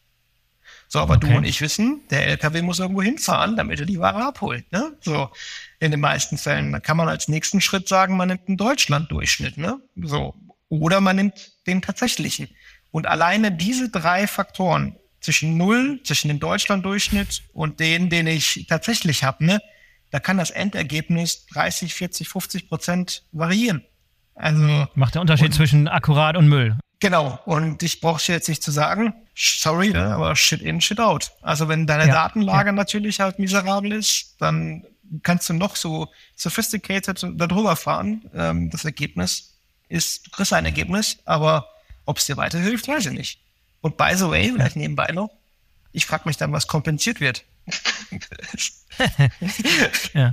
So, 0.87 0.99
aber 0.99 1.15
okay. 1.15 1.29
du 1.29 1.37
und 1.37 1.45
ich 1.45 1.61
wissen, 1.61 2.01
der 2.09 2.27
LKW 2.27 2.61
muss 2.61 2.79
irgendwo 2.79 3.01
hinfahren, 3.01 3.55
damit 3.55 3.79
er 3.79 3.85
die 3.85 3.99
Ware 3.99 4.25
abholt. 4.25 4.69
Ne? 4.71 4.97
So, 4.99 5.29
in 5.79 5.91
den 5.91 6.01
meisten 6.01 6.37
Fällen. 6.37 6.71
Da 6.71 6.79
kann 6.79 6.97
man 6.97 7.07
als 7.07 7.27
nächsten 7.29 7.61
Schritt 7.61 7.87
sagen, 7.87 8.17
man 8.17 8.27
nimmt 8.27 8.47
einen 8.47 8.57
Deutschland-Durchschnitt. 8.57 9.57
Ne? 9.57 9.79
So, 9.95 10.35
oder 10.71 11.01
man 11.01 11.17
nimmt 11.17 11.51
den 11.67 11.81
tatsächlichen. 11.81 12.47
Und 12.91 13.05
alleine 13.05 13.51
diese 13.51 13.89
drei 13.89 14.25
Faktoren 14.25 14.95
zwischen 15.19 15.57
null, 15.57 15.99
zwischen 16.03 16.29
dem 16.29 16.39
Deutschland-Durchschnitt 16.39 17.43
und 17.53 17.79
den, 17.79 18.09
den 18.09 18.25
ich 18.25 18.65
tatsächlich 18.67 19.23
habe, 19.23 19.45
ne, 19.45 19.61
da 20.09 20.19
kann 20.19 20.37
das 20.37 20.49
Endergebnis 20.49 21.45
30, 21.47 21.93
40, 21.93 22.29
50 22.29 22.69
Prozent 22.69 23.23
variieren. 23.31 23.83
Also 24.33 24.87
macht 24.95 25.15
der 25.15 25.21
Unterschied 25.21 25.47
und, 25.47 25.53
zwischen 25.53 25.87
akkurat 25.87 26.37
und 26.37 26.47
Müll. 26.47 26.77
Genau. 27.01 27.39
Und 27.45 27.83
ich 27.83 27.99
brauche 27.99 28.31
jetzt 28.31 28.47
nicht 28.47 28.63
zu 28.63 28.71
sagen, 28.71 29.13
sorry, 29.35 29.89
ne, 29.89 30.15
aber 30.15 30.35
shit 30.35 30.61
in, 30.61 30.79
shit 30.79 30.99
out. 30.99 31.31
Also 31.41 31.67
wenn 31.67 31.85
deine 31.85 32.07
ja, 32.07 32.13
Datenlage 32.13 32.69
ja. 32.69 32.73
natürlich 32.73 33.19
halt 33.19 33.39
miserabel 33.39 33.91
ist, 33.91 34.35
dann 34.39 34.85
kannst 35.23 35.49
du 35.49 35.53
noch 35.53 35.75
so 35.75 36.07
sophisticated 36.35 37.25
darüber 37.35 37.75
fahren. 37.75 38.23
Ähm, 38.33 38.69
das 38.69 38.85
Ergebnis 38.85 39.50
ist, 39.91 40.25
du 40.25 40.31
kriegst 40.31 40.53
ein 40.53 40.65
Ergebnis, 40.65 41.19
aber 41.25 41.67
ob 42.05 42.17
es 42.17 42.25
dir 42.25 42.37
weiterhilft, 42.37 42.87
weiß 42.87 43.07
ich 43.07 43.13
nicht. 43.13 43.39
Und 43.81 43.97
by 43.97 44.11
the 44.15 44.29
way, 44.29 44.51
vielleicht 44.51 44.75
nebenbei 44.75 45.11
noch, 45.11 45.29
ich 45.91 46.05
frage 46.05 46.23
mich 46.25 46.37
dann, 46.37 46.51
was 46.51 46.67
kompensiert 46.67 47.19
wird. 47.19 47.43
ja. 50.13 50.31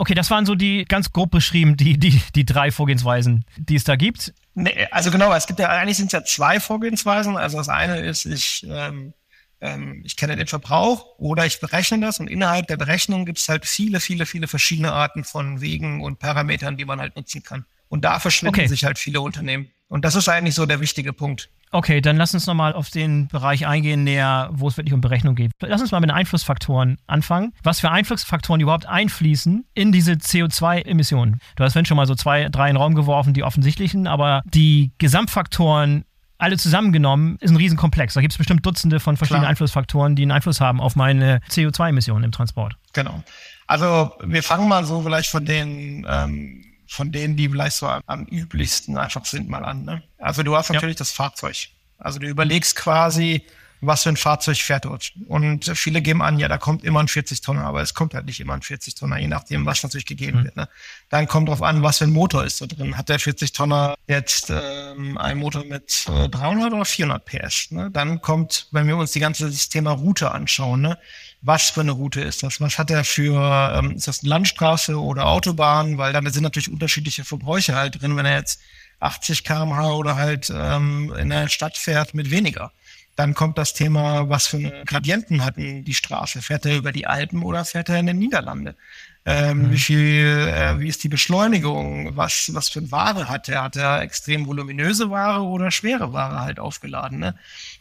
Okay, 0.00 0.14
das 0.14 0.30
waren 0.30 0.46
so 0.46 0.54
die 0.54 0.84
ganz 0.84 1.12
grob 1.12 1.30
beschrieben, 1.30 1.76
die, 1.76 1.98
die, 1.98 2.20
die 2.34 2.44
drei 2.44 2.70
Vorgehensweisen, 2.70 3.44
die 3.56 3.74
es 3.74 3.84
da 3.84 3.96
gibt. 3.96 4.32
Nee, 4.54 4.86
also 4.90 5.10
genau, 5.10 5.32
es 5.34 5.46
gibt 5.46 5.58
ja 5.58 5.68
eigentlich 5.68 5.96
sind 5.96 6.06
es 6.06 6.12
ja 6.12 6.24
zwei 6.24 6.60
Vorgehensweisen. 6.60 7.36
Also 7.36 7.58
das 7.58 7.68
eine 7.68 7.98
ist, 8.00 8.24
ich, 8.24 8.64
ähm, 8.68 9.12
ähm, 9.60 10.02
ich 10.04 10.16
kenne 10.16 10.36
den 10.36 10.46
Verbrauch 10.46 11.18
oder 11.18 11.46
ich 11.46 11.58
berechne 11.60 12.00
das 12.00 12.20
und 12.20 12.28
innerhalb 12.28 12.68
der 12.68 12.76
Berechnung 12.76 13.24
gibt 13.24 13.38
es 13.38 13.48
halt 13.48 13.66
viele, 13.66 13.98
viele, 13.98 14.26
viele 14.26 14.46
verschiedene 14.46 14.92
Arten 14.92 15.24
von 15.24 15.60
Wegen 15.60 16.02
und 16.02 16.20
Parametern, 16.20 16.76
die 16.76 16.84
man 16.84 17.00
halt 17.00 17.16
nutzen 17.16 17.42
kann. 17.42 17.64
Und 17.88 18.04
da 18.04 18.18
verschwinden 18.18 18.60
okay. 18.60 18.66
sich 18.66 18.84
halt 18.84 18.98
viele 18.98 19.20
Unternehmen. 19.20 19.70
Und 19.88 20.04
das 20.04 20.14
ist 20.14 20.28
eigentlich 20.28 20.54
so 20.54 20.66
der 20.66 20.80
wichtige 20.80 21.12
Punkt. 21.12 21.48
Okay, 21.70 22.00
dann 22.00 22.16
lass 22.16 22.32
uns 22.32 22.46
nochmal 22.46 22.72
auf 22.72 22.90
den 22.90 23.28
Bereich 23.28 23.66
eingehen, 23.66 24.04
näher, 24.04 24.48
wo 24.52 24.68
es 24.68 24.76
wirklich 24.76 24.94
um 24.94 25.00
Berechnung 25.00 25.34
geht. 25.34 25.50
Lass 25.60 25.80
uns 25.80 25.90
mal 25.90 26.00
mit 26.00 26.10
den 26.10 26.16
Einflussfaktoren 26.16 26.98
anfangen. 27.06 27.52
Was 27.62 27.80
für 27.80 27.90
Einflussfaktoren 27.90 28.60
überhaupt 28.60 28.86
einfließen 28.86 29.66
in 29.74 29.92
diese 29.92 30.12
CO2-Emissionen? 30.12 31.40
Du 31.56 31.64
hast 31.64 31.72
vorhin 31.72 31.86
schon 31.86 31.96
mal 31.96 32.06
so 32.06 32.14
zwei, 32.14 32.48
drei 32.48 32.68
in 32.68 32.74
den 32.74 32.80
Raum 32.80 32.94
geworfen, 32.94 33.34
die 33.34 33.42
offensichtlichen, 33.42 34.06
aber 34.06 34.42
die 34.46 34.92
Gesamtfaktoren 34.98 36.04
alle 36.38 36.56
zusammengenommen 36.56 37.36
ist 37.40 37.50
ein 37.50 37.56
Riesenkomplex. 37.56 38.14
Da 38.14 38.20
gibt 38.20 38.32
es 38.32 38.38
bestimmt 38.38 38.64
Dutzende 38.64 39.00
von 39.00 39.16
verschiedenen 39.16 39.42
Klar. 39.42 39.50
Einflussfaktoren, 39.50 40.14
die 40.14 40.22
einen 40.22 40.30
Einfluss 40.30 40.60
haben 40.60 40.80
auf 40.80 40.94
meine 40.94 41.40
CO2-Emissionen 41.50 42.24
im 42.24 42.32
Transport. 42.32 42.76
Genau. 42.92 43.24
Also 43.66 44.12
wir 44.24 44.42
fangen 44.44 44.68
mal 44.68 44.84
so 44.84 45.02
vielleicht 45.02 45.30
von 45.30 45.44
den 45.44 46.06
ähm, 46.08 46.64
von 46.88 47.12
denen, 47.12 47.36
die 47.36 47.48
vielleicht 47.48 47.76
so 47.76 47.86
am, 47.86 48.24
üblichsten 48.24 48.96
einfach 48.96 49.24
sind, 49.24 49.48
mal 49.48 49.64
an. 49.64 49.84
Ne? 49.84 50.02
Also 50.18 50.42
du 50.42 50.56
hast 50.56 50.70
natürlich 50.70 50.96
ja. 50.96 51.00
das 51.00 51.12
Fahrzeug. 51.12 51.68
Also 51.98 52.18
du 52.18 52.26
überlegst 52.26 52.76
quasi, 52.76 53.44
was 53.80 54.02
für 54.02 54.08
ein 54.08 54.16
Fahrzeug 54.16 54.56
fährt 54.56 54.84
dort. 54.84 55.12
Und 55.28 55.64
viele 55.76 56.02
geben 56.02 56.22
an, 56.22 56.38
ja, 56.38 56.48
da 56.48 56.58
kommt 56.58 56.84
immer 56.84 57.00
ein 57.00 57.06
40-Tonner, 57.06 57.64
aber 57.64 57.82
es 57.82 57.94
kommt 57.94 58.14
halt 58.14 58.26
nicht 58.26 58.40
immer 58.40 58.54
ein 58.54 58.60
40-Tonner, 58.60 59.18
je 59.18 59.28
nachdem, 59.28 59.66
was 59.66 59.82
natürlich 59.82 60.06
gegeben 60.06 60.40
mhm. 60.40 60.44
wird. 60.44 60.56
Ne? 60.56 60.68
Dann 61.10 61.28
kommt 61.28 61.48
drauf 61.48 61.62
an, 61.62 61.82
was 61.82 61.98
für 61.98 62.04
ein 62.04 62.10
Motor 62.10 62.44
ist 62.44 62.60
da 62.60 62.66
drin. 62.66 62.96
Hat 62.96 63.08
der 63.08 63.20
40-Tonner 63.20 63.94
jetzt 64.06 64.50
ähm, 64.50 65.16
einen 65.18 65.40
Motor 65.40 65.64
mit 65.64 66.06
äh, 66.08 66.28
300 66.28 66.72
oder 66.72 66.84
400 66.84 67.24
PS? 67.24 67.70
Ne? 67.70 67.90
Dann 67.90 68.20
kommt, 68.20 68.66
wenn 68.72 68.86
wir 68.88 68.96
uns 68.96 69.12
die 69.12 69.20
ganze 69.20 69.50
Thema 69.68 69.92
Route 69.92 70.32
anschauen, 70.32 70.80
ne? 70.80 70.98
Was 71.40 71.70
für 71.70 71.80
eine 71.80 71.92
Route 71.92 72.20
ist 72.20 72.42
das? 72.42 72.60
Was 72.60 72.78
hat 72.78 72.90
er 72.90 73.04
für, 73.04 73.72
ähm, 73.76 73.92
ist 73.92 74.08
das 74.08 74.22
eine 74.22 74.30
Landstraße 74.30 75.00
oder 75.00 75.26
Autobahn? 75.26 75.98
Weil 75.98 76.12
da 76.12 76.20
sind 76.30 76.42
natürlich 76.42 76.70
unterschiedliche 76.70 77.24
Verbräuche 77.24 77.76
halt 77.76 78.00
drin, 78.00 78.16
wenn 78.16 78.26
er 78.26 78.38
jetzt 78.38 78.60
80 79.00 79.44
kmh 79.44 79.92
oder 79.92 80.16
halt 80.16 80.52
ähm, 80.54 81.14
in 81.16 81.30
der 81.30 81.48
Stadt 81.48 81.76
fährt 81.76 82.14
mit 82.14 82.30
weniger. 82.30 82.72
Dann 83.14 83.34
kommt 83.34 83.58
das 83.58 83.74
Thema, 83.74 84.28
was 84.28 84.46
für 84.46 84.58
eine 84.58 84.84
Gradienten 84.84 85.44
hat 85.44 85.56
die 85.56 85.94
Straße? 85.94 86.40
Fährt 86.40 86.66
er 86.66 86.76
über 86.76 86.92
die 86.92 87.06
Alpen 87.06 87.42
oder 87.42 87.64
fährt 87.64 87.88
er 87.88 87.98
in 87.98 88.06
den 88.06 88.18
Niederlande? 88.18 88.76
Ähm, 89.24 89.58
mhm. 89.58 89.72
Wie 89.72 89.78
viel, 89.78 90.48
äh, 90.54 90.78
wie 90.78 90.88
ist 90.88 91.02
die 91.02 91.08
Beschleunigung? 91.08 92.16
Was, 92.16 92.50
was 92.54 92.68
für 92.68 92.78
eine 92.78 92.90
Ware 92.90 93.28
hat 93.28 93.48
er? 93.48 93.62
Hat 93.62 93.76
er 93.76 94.00
extrem 94.02 94.46
voluminöse 94.46 95.10
Ware 95.10 95.42
oder 95.42 95.70
schwere 95.70 96.12
Ware 96.12 96.40
halt 96.40 96.58
aufgeladen? 96.58 97.18
Ne? 97.18 97.34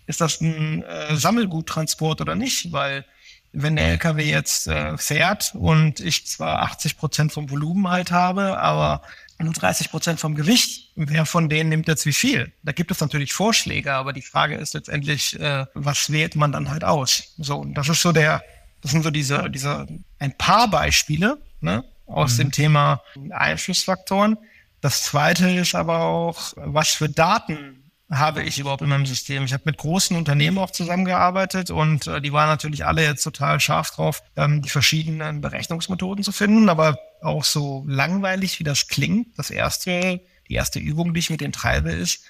Ist 0.07 0.21
das 0.21 0.41
ein 0.41 0.83
äh, 0.83 1.15
Sammelguttransport 1.15 2.19
oder 2.19 2.35
nicht? 2.35 2.71
Weil 2.71 3.05
wenn 3.53 3.75
der 3.75 3.87
LKW 3.87 4.23
jetzt 4.29 4.67
äh, 4.67 4.97
fährt 4.97 5.53
und 5.55 5.99
ich 5.99 6.27
zwar 6.27 6.61
80 6.63 6.97
Prozent 6.97 7.31
vom 7.31 7.49
Volumen 7.49 7.89
halt 7.89 8.11
habe, 8.11 8.59
aber 8.59 9.01
nur 9.39 9.53
30 9.53 9.91
Prozent 9.91 10.19
vom 10.19 10.35
Gewicht, 10.35 10.91
wer 10.95 11.25
von 11.25 11.49
denen 11.49 11.69
nimmt 11.69 11.87
jetzt 11.87 12.05
wie 12.05 12.13
viel? 12.13 12.51
Da 12.63 12.71
gibt 12.71 12.91
es 12.91 12.99
natürlich 12.99 13.33
Vorschläge, 13.33 13.93
aber 13.93 14.13
die 14.13 14.21
Frage 14.21 14.55
ist 14.55 14.73
letztendlich, 14.73 15.39
äh, 15.39 15.65
was 15.73 16.11
wählt 16.11 16.35
man 16.35 16.51
dann 16.51 16.69
halt 16.69 16.83
aus? 16.83 17.35
So, 17.37 17.57
und 17.57 17.75
das 17.75 17.89
ist 17.89 18.01
so 18.01 18.11
der, 18.11 18.43
das 18.81 18.91
sind 18.91 19.03
so 19.03 19.11
diese, 19.11 19.49
diese 19.49 19.87
ein 20.19 20.37
paar 20.37 20.69
Beispiele 20.69 21.37
ne, 21.61 21.83
aus 22.07 22.33
mhm. 22.33 22.37
dem 22.37 22.51
Thema 22.51 23.01
Einflussfaktoren. 23.29 24.37
Das 24.81 25.03
zweite 25.03 25.49
ist 25.49 25.75
aber 25.75 26.01
auch, 26.01 26.53
was 26.55 26.89
für 26.89 27.09
Daten 27.09 27.87
habe 28.09 28.43
ich 28.43 28.57
überhaupt 28.57 28.81
in 28.81 28.89
meinem 28.89 29.05
System? 29.05 29.43
Ich 29.43 29.53
habe 29.53 29.63
mit 29.65 29.77
großen 29.77 30.15
Unternehmen 30.15 30.57
auch 30.57 30.71
zusammengearbeitet 30.71 31.71
und 31.71 32.07
äh, 32.07 32.21
die 32.21 32.31
waren 32.31 32.47
natürlich 32.47 32.85
alle 32.85 33.03
jetzt 33.03 33.23
total 33.23 33.59
scharf 33.59 33.91
drauf, 33.91 34.23
ähm, 34.35 34.61
die 34.61 34.69
verschiedenen 34.69 35.41
Berechnungsmethoden 35.41 36.23
zu 36.23 36.31
finden, 36.31 36.69
aber 36.69 36.97
auch 37.21 37.43
so 37.43 37.83
langweilig, 37.87 38.59
wie 38.59 38.63
das 38.63 38.87
klingt. 38.87 39.37
Das 39.37 39.49
erste, 39.49 40.21
die 40.47 40.53
erste 40.53 40.79
Übung, 40.79 41.13
die 41.13 41.19
ich 41.19 41.29
mit 41.29 41.41
denen 41.41 41.51
treibe, 41.51 41.91
ist, 41.91 42.23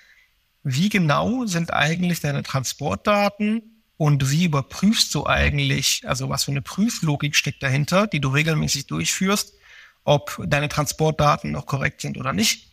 wie 0.63 0.89
genau 0.89 1.45
sind 1.45 1.71
eigentlich 1.71 2.21
deine 2.21 2.43
Transportdaten 2.43 3.83
und 3.97 4.31
wie 4.31 4.45
überprüfst 4.45 5.13
du 5.13 5.27
eigentlich, 5.27 6.01
also 6.05 6.29
was 6.29 6.45
für 6.45 6.51
eine 6.51 6.61
Prüflogik 6.61 7.35
steckt 7.35 7.61
dahinter, 7.61 8.07
die 8.07 8.19
du 8.19 8.29
regelmäßig 8.29 8.87
durchführst, 8.87 9.53
ob 10.03 10.41
deine 10.45 10.69
Transportdaten 10.69 11.51
noch 11.51 11.65
korrekt 11.67 12.01
sind 12.01 12.17
oder 12.17 12.33
nicht. 12.33 12.71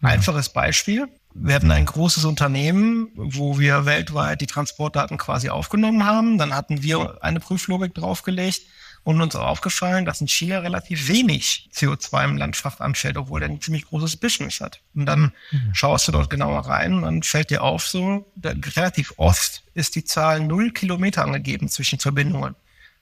Einfaches 0.00 0.52
Beispiel. 0.52 1.08
Wir 1.34 1.54
hatten 1.54 1.70
ein 1.70 1.86
großes 1.86 2.24
Unternehmen, 2.24 3.08
wo 3.14 3.58
wir 3.58 3.86
weltweit 3.86 4.40
die 4.40 4.46
Transportdaten 4.46 5.16
quasi 5.16 5.48
aufgenommen 5.48 6.04
haben. 6.04 6.38
Dann 6.38 6.54
hatten 6.54 6.82
wir 6.82 7.18
eine 7.22 7.40
Prüflogik 7.40 7.94
draufgelegt 7.94 8.62
und 9.04 9.20
uns 9.20 9.34
auch 9.34 9.46
aufgefallen, 9.46 10.04
dass 10.04 10.20
in 10.20 10.26
Chile 10.26 10.62
relativ 10.62 11.08
wenig 11.08 11.70
CO2 11.74 12.24
im 12.24 12.36
Landfracht 12.36 12.80
anfällt, 12.80 13.16
obwohl 13.16 13.42
er 13.42 13.48
ein 13.48 13.60
ziemlich 13.60 13.86
großes 13.86 14.16
Business 14.16 14.60
hat. 14.60 14.80
Und 14.94 15.06
dann 15.06 15.32
mhm. 15.50 15.74
schaust 15.74 16.06
du 16.06 16.12
dort 16.12 16.30
genauer 16.30 16.60
rein 16.66 16.94
und 16.94 17.02
dann 17.02 17.22
fällt 17.22 17.50
dir 17.50 17.62
auf, 17.62 17.86
so 17.86 18.30
relativ 18.76 19.14
oft 19.16 19.62
ist 19.74 19.96
die 19.96 20.04
Zahl 20.04 20.40
null 20.40 20.70
Kilometer 20.70 21.24
angegeben 21.24 21.68
zwischen 21.68 21.98
Verbindungen. 21.98 22.54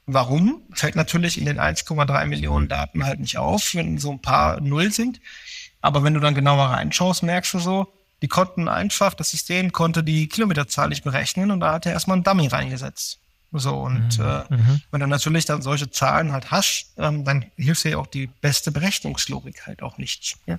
Warum? 0.06 0.62
Fällt 0.72 0.96
natürlich 0.96 1.38
in 1.38 1.44
den 1.44 1.60
1,3 1.60 2.26
Millionen 2.26 2.68
Daten 2.68 3.04
halt 3.04 3.20
nicht 3.20 3.36
auf, 3.36 3.74
wenn 3.74 3.98
so 3.98 4.12
ein 4.12 4.22
paar 4.22 4.60
Null 4.60 4.90
sind. 4.90 5.20
Aber 5.82 6.02
wenn 6.02 6.14
du 6.14 6.20
dann 6.20 6.34
genauer 6.34 6.66
reinschaust, 6.66 7.22
merkst 7.22 7.54
du 7.54 7.58
so, 7.58 7.92
die 8.22 8.28
konnten 8.28 8.68
einfach, 8.68 9.14
das 9.14 9.30
System 9.30 9.72
konnte 9.72 10.04
die 10.04 10.28
Kilometerzahl 10.28 10.88
nicht 10.88 11.04
berechnen 11.04 11.50
und 11.50 11.60
da 11.60 11.72
hat 11.74 11.86
er 11.86 11.92
erstmal 11.92 12.16
einen 12.16 12.24
Dummy 12.24 12.46
reingesetzt. 12.48 13.18
So, 13.52 13.74
und 13.74 14.18
mhm. 14.18 14.24
äh, 14.24 14.54
mhm. 14.54 14.82
wenn 14.92 15.00
du 15.00 15.06
natürlich 15.06 15.44
dann 15.44 15.60
solche 15.60 15.90
Zahlen 15.90 16.32
halt 16.32 16.50
hast, 16.50 16.92
ähm, 16.98 17.24
dann 17.24 17.46
hilft 17.56 17.84
dir 17.84 17.98
auch 17.98 18.06
die 18.06 18.28
beste 18.28 18.70
Berechnungslogik 18.70 19.66
halt 19.66 19.82
auch 19.82 19.98
nicht. 19.98 20.36
Ja? 20.46 20.58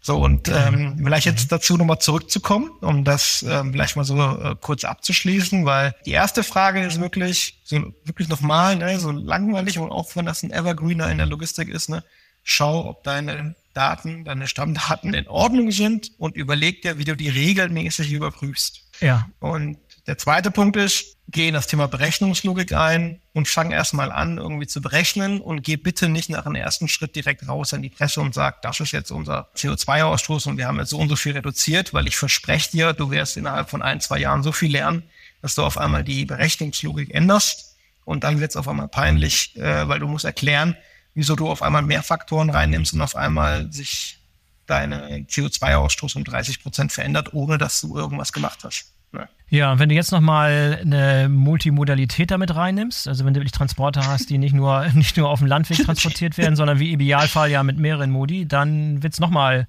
So, 0.00 0.18
und 0.18 0.48
ähm, 0.48 1.00
vielleicht 1.02 1.24
jetzt 1.24 1.50
dazu 1.50 1.78
nochmal 1.78 1.98
zurückzukommen, 1.98 2.68
um 2.82 3.04
das 3.04 3.42
ähm, 3.48 3.72
vielleicht 3.72 3.96
mal 3.96 4.04
so 4.04 4.20
äh, 4.20 4.54
kurz 4.60 4.84
abzuschließen, 4.84 5.64
weil 5.64 5.94
die 6.04 6.10
erste 6.10 6.42
Frage 6.42 6.84
ist 6.84 7.00
wirklich, 7.00 7.58
so 7.64 7.94
wirklich 8.04 8.28
nochmal, 8.28 8.76
ne, 8.76 8.98
so 9.00 9.12
langweilig 9.12 9.78
und 9.78 9.90
auch 9.90 10.14
wenn 10.14 10.26
das 10.26 10.42
ein 10.42 10.50
Evergreener 10.50 11.10
in 11.10 11.16
der 11.16 11.26
Logistik 11.26 11.68
ist, 11.68 11.88
ne, 11.88 12.04
schau, 12.42 12.86
ob 12.86 13.02
deine 13.04 13.54
Daten, 13.74 14.24
deine 14.24 14.46
Stammdaten 14.46 15.14
in 15.14 15.28
Ordnung 15.28 15.70
sind 15.70 16.12
und 16.18 16.36
überleg 16.36 16.82
dir, 16.82 16.98
wie 16.98 17.04
du 17.04 17.16
die 17.16 17.28
regelmäßig 17.28 18.12
überprüfst. 18.12 18.82
Ja. 19.00 19.28
Und 19.40 19.78
der 20.06 20.18
zweite 20.18 20.50
Punkt 20.50 20.76
ist, 20.76 21.16
geh 21.28 21.48
in 21.48 21.54
das 21.54 21.66
Thema 21.66 21.88
Berechnungslogik 21.88 22.72
ein 22.72 23.20
und 23.32 23.48
fang 23.48 23.72
erstmal 23.72 24.12
an, 24.12 24.38
irgendwie 24.38 24.66
zu 24.66 24.82
berechnen 24.82 25.40
und 25.40 25.62
geh 25.62 25.76
bitte 25.76 26.08
nicht 26.08 26.28
nach 26.28 26.44
dem 26.44 26.54
ersten 26.54 26.88
Schritt 26.88 27.16
direkt 27.16 27.48
raus 27.48 27.72
in 27.72 27.82
die 27.82 27.88
Presse 27.88 28.20
und 28.20 28.34
sag, 28.34 28.62
das 28.62 28.80
ist 28.80 28.92
jetzt 28.92 29.10
unser 29.10 29.48
CO2-Ausstoß 29.56 30.48
und 30.48 30.58
wir 30.58 30.66
haben 30.66 30.78
jetzt 30.78 30.90
so 30.90 30.98
und 30.98 31.08
so 31.08 31.16
viel 31.16 31.32
reduziert, 31.32 31.94
weil 31.94 32.06
ich 32.06 32.16
verspreche 32.16 32.70
dir, 32.70 32.92
du 32.92 33.10
wirst 33.10 33.36
innerhalb 33.36 33.70
von 33.70 33.82
ein, 33.82 34.00
zwei 34.00 34.18
Jahren 34.18 34.42
so 34.42 34.52
viel 34.52 34.72
lernen, 34.72 35.02
dass 35.40 35.54
du 35.54 35.62
auf 35.62 35.78
einmal 35.78 36.04
die 36.04 36.26
Berechnungslogik 36.26 37.14
änderst 37.14 37.76
und 38.04 38.24
dann 38.24 38.40
wird 38.40 38.50
es 38.50 38.56
auf 38.56 38.68
einmal 38.68 38.88
peinlich, 38.88 39.56
äh, 39.56 39.88
weil 39.88 40.00
du 40.00 40.06
musst 40.06 40.26
erklären, 40.26 40.76
wieso 41.14 41.36
du 41.36 41.48
auf 41.48 41.62
einmal 41.62 41.82
mehr 41.82 42.02
Faktoren 42.02 42.50
reinnimmst 42.50 42.94
und 42.94 43.00
auf 43.00 43.16
einmal 43.16 43.72
sich 43.72 44.18
deine 44.66 45.20
CO2-Ausstoß 45.28 46.16
um 46.16 46.24
30 46.24 46.62
Prozent 46.62 46.92
verändert, 46.92 47.34
ohne 47.34 47.58
dass 47.58 47.80
du 47.80 47.96
irgendwas 47.96 48.32
gemacht 48.32 48.60
hast. 48.64 48.92
Ne? 49.12 49.28
Ja, 49.48 49.78
wenn 49.78 49.88
du 49.88 49.94
jetzt 49.94 50.10
nochmal 50.10 50.80
eine 50.82 51.28
Multimodalität 51.28 52.30
damit 52.30 52.54
reinnimmst, 52.54 53.06
also 53.06 53.24
wenn 53.24 53.34
du 53.34 53.40
wirklich 53.40 53.52
Transporter 53.52 54.06
hast, 54.06 54.30
die 54.30 54.38
nicht 54.38 54.54
nur, 54.54 54.86
nicht 54.94 55.16
nur 55.16 55.28
auf 55.28 55.38
dem 55.38 55.48
Landweg 55.48 55.84
transportiert 55.84 56.36
werden, 56.38 56.56
sondern 56.56 56.78
wie 56.78 56.92
Idealfall 56.92 57.50
ja 57.50 57.62
mit 57.62 57.78
mehreren 57.78 58.10
Modi, 58.10 58.46
dann 58.46 59.02
wird 59.02 59.12
es 59.12 59.20
nochmal 59.20 59.66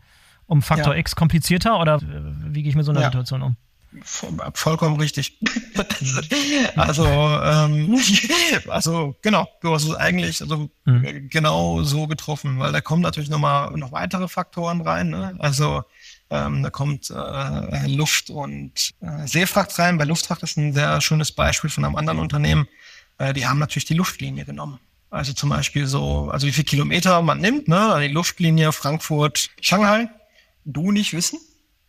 um 0.48 0.62
Faktor 0.62 0.94
ja. 0.94 1.00
X 1.00 1.16
komplizierter 1.16 1.80
oder 1.80 2.00
wie 2.02 2.62
gehe 2.64 2.70
ich 2.70 2.76
mit 2.76 2.86
so 2.86 2.92
einer 2.92 3.02
ja. 3.02 3.08
Situation 3.08 3.42
um? 3.42 3.58
Vollkommen 4.04 5.00
richtig. 5.00 5.40
also, 6.76 7.06
ähm, 7.06 8.00
also 8.68 9.16
genau, 9.22 9.48
du 9.62 9.74
hast 9.74 9.84
es 9.86 9.96
eigentlich 9.96 10.42
also, 10.42 10.70
mhm. 10.86 11.30
genau 11.30 11.84
so 11.84 12.08
getroffen, 12.08 12.60
weil 12.60 12.72
da 12.72 12.82
kommen 12.82 13.02
natürlich 13.02 13.30
nochmal 13.30 13.72
noch 13.78 13.92
weitere 13.92 14.28
Faktoren 14.28 14.82
rein. 14.82 15.10
Ne? 15.10 15.36
Also 15.40 15.84
ähm, 16.30 16.64
da 16.64 16.70
kommt 16.70 17.10
äh, 17.10 17.88
Luft- 17.88 18.30
und 18.30 18.94
äh, 19.02 19.28
Seefracht 19.28 19.78
rein. 19.78 19.98
Bei 19.98 20.06
Luftfracht 20.06 20.44
ist 20.44 20.58
ein 20.58 20.74
sehr 20.74 21.00
schönes 21.02 21.32
Beispiel 21.32 21.70
von 21.70 21.86
einem 21.86 21.96
anderen 21.96 22.20
Unternehmen. 22.20 22.68
Äh, 23.18 23.34
die 23.34 23.46
haben 23.46 23.60
natürlich 23.60 23.86
die 23.86 23.94
Luftlinie 23.94 24.46
genommen. 24.46 24.80
Also 25.10 25.34
zum 25.34 25.50
Beispiel 25.50 25.86
so, 25.88 26.30
also 26.32 26.48
wie 26.48 26.52
viel 26.52 26.64
Kilometer 26.64 27.22
man 27.22 27.40
nimmt, 27.40 27.68
ne? 27.68 28.00
Die 28.02 28.08
Luftlinie 28.10 28.72
Frankfurt, 28.72 29.50
Shanghai. 29.62 30.10
Du 30.66 30.92
nicht 30.92 31.14
wissen, 31.14 31.40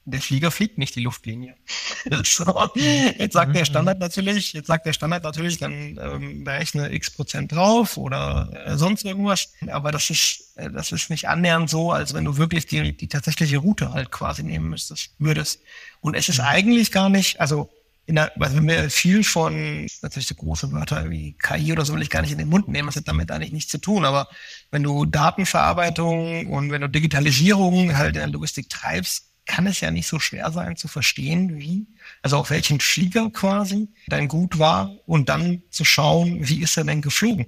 der 0.07 0.21
Flieger 0.21 0.51
fliegt 0.53 0.79
nicht 0.79 0.95
die 0.95 1.01
Luftlinie. 1.01 1.57
so. 2.25 2.71
Jetzt 2.75 3.33
sagt 3.33 3.55
der 3.57 3.65
Standard 3.65 3.99
natürlich, 3.99 4.53
jetzt 4.53 4.69
sagt 4.69 4.87
der 4.87 4.93
Standard 4.93 5.25
natürlich, 5.25 5.59
dann 5.59 5.99
ähm, 6.01 6.45
berechne 6.45 6.93
x 6.95 7.11
Prozent 7.11 7.53
drauf 7.53 7.97
oder 7.97 8.49
äh, 8.65 8.77
sonst 8.77 9.05
irgendwas. 9.05 9.53
Aber 9.67 9.91
das 9.91 10.09
ist, 10.09 10.53
äh, 10.55 10.71
das 10.71 10.93
ist 10.93 11.11
nicht 11.11 11.29
annähernd 11.29 11.69
so, 11.69 11.91
als 11.91 12.15
wenn 12.15 12.25
du 12.25 12.37
wirklich 12.37 12.67
die, 12.67 12.97
die 12.97 13.09
tatsächliche 13.09 13.59
Route 13.59 13.93
halt 13.93 14.13
quasi 14.13 14.45
nehmen 14.45 14.71
müsstest, 14.71 15.11
würdest. 15.19 15.61
Und 16.01 16.15
es 16.15 16.29
ist 16.29 16.39
eigentlich 16.39 16.93
gar 16.93 17.09
nicht, 17.09 17.41
also 17.41 17.69
in 18.07 18.15
der, 18.15 18.31
also 18.41 18.57
wenn 18.57 18.69
wir 18.69 18.89
viel 18.89 19.25
von, 19.25 19.89
natürlich 20.03 20.29
so 20.29 20.37
große 20.37 20.71
Wörter 20.71 21.11
wie 21.11 21.33
KI 21.33 21.73
oder 21.73 21.85
so 21.85 21.95
will 21.95 22.03
ich 22.03 22.11
gar 22.11 22.23
nicht 22.23 22.31
in 22.31 22.39
den 22.39 22.49
Mund 22.49 22.69
nehmen, 22.69 22.87
das 22.87 22.95
hat 22.95 23.09
damit 23.09 23.33
eigentlich 23.33 23.53
nichts 23.53 23.73
zu 23.73 23.79
tun, 23.79 24.05
aber 24.05 24.29
wenn 24.71 24.85
du 24.85 25.05
Datenverarbeitung 25.05 26.47
und 26.47 26.71
wenn 26.71 26.83
du 26.83 26.89
Digitalisierung 26.89 27.97
halt 27.97 28.15
in 28.15 28.21
der 28.21 28.29
Logistik 28.29 28.71
treibst, 28.71 29.25
kann 29.47 29.67
es 29.67 29.81
ja 29.81 29.91
nicht 29.91 30.07
so 30.07 30.19
schwer 30.19 30.51
sein 30.51 30.77
zu 30.77 30.89
verstehen, 30.89 31.57
wie, 31.57 31.87
also 32.23 32.39
auf 32.39 32.51
welchen 32.51 32.81
Flieger 32.81 33.31
quasi 33.31 33.89
dein 34.09 34.29
Gut 34.29 34.59
war 34.59 34.91
und 35.07 35.29
dann 35.29 35.63
zu 35.71 35.85
schauen, 35.85 36.49
wie 36.49 36.63
ist 36.63 36.77
er 36.77 36.85
denn 36.85 37.01
geflogen. 37.01 37.47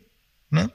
Ne? 0.51 0.71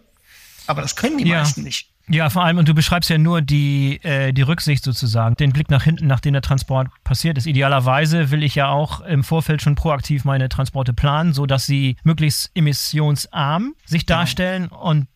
Aber 0.67 0.81
das 0.81 0.95
können 0.95 1.17
die 1.17 1.27
ja. 1.27 1.39
meisten 1.39 1.63
nicht. 1.63 1.89
Ja, 2.09 2.29
vor 2.29 2.43
allem, 2.43 2.57
und 2.57 2.67
du 2.67 2.73
beschreibst 2.73 3.09
ja 3.09 3.17
nur 3.17 3.41
die, 3.41 4.03
äh, 4.03 4.33
die 4.33 4.41
Rücksicht 4.41 4.83
sozusagen, 4.83 5.35
den 5.35 5.53
Blick 5.53 5.69
nach 5.69 5.83
hinten, 5.83 6.05
nachdem 6.05 6.33
der 6.33 6.41
Transport 6.41 6.89
passiert 7.05 7.37
ist. 7.37 7.47
Idealerweise 7.47 8.29
will 8.29 8.43
ich 8.43 8.55
ja 8.55 8.67
auch 8.67 8.99
im 9.01 9.23
Vorfeld 9.23 9.61
schon 9.61 9.75
proaktiv 9.75 10.25
meine 10.25 10.49
Transporte 10.49 10.93
planen, 10.93 11.31
sodass 11.31 11.65
sie 11.65 11.95
möglichst 12.03 12.51
emissionsarm 12.55 13.73
sich 13.85 14.05
genau. 14.05 14.19
darstellen 14.19 14.67
und 14.67 15.07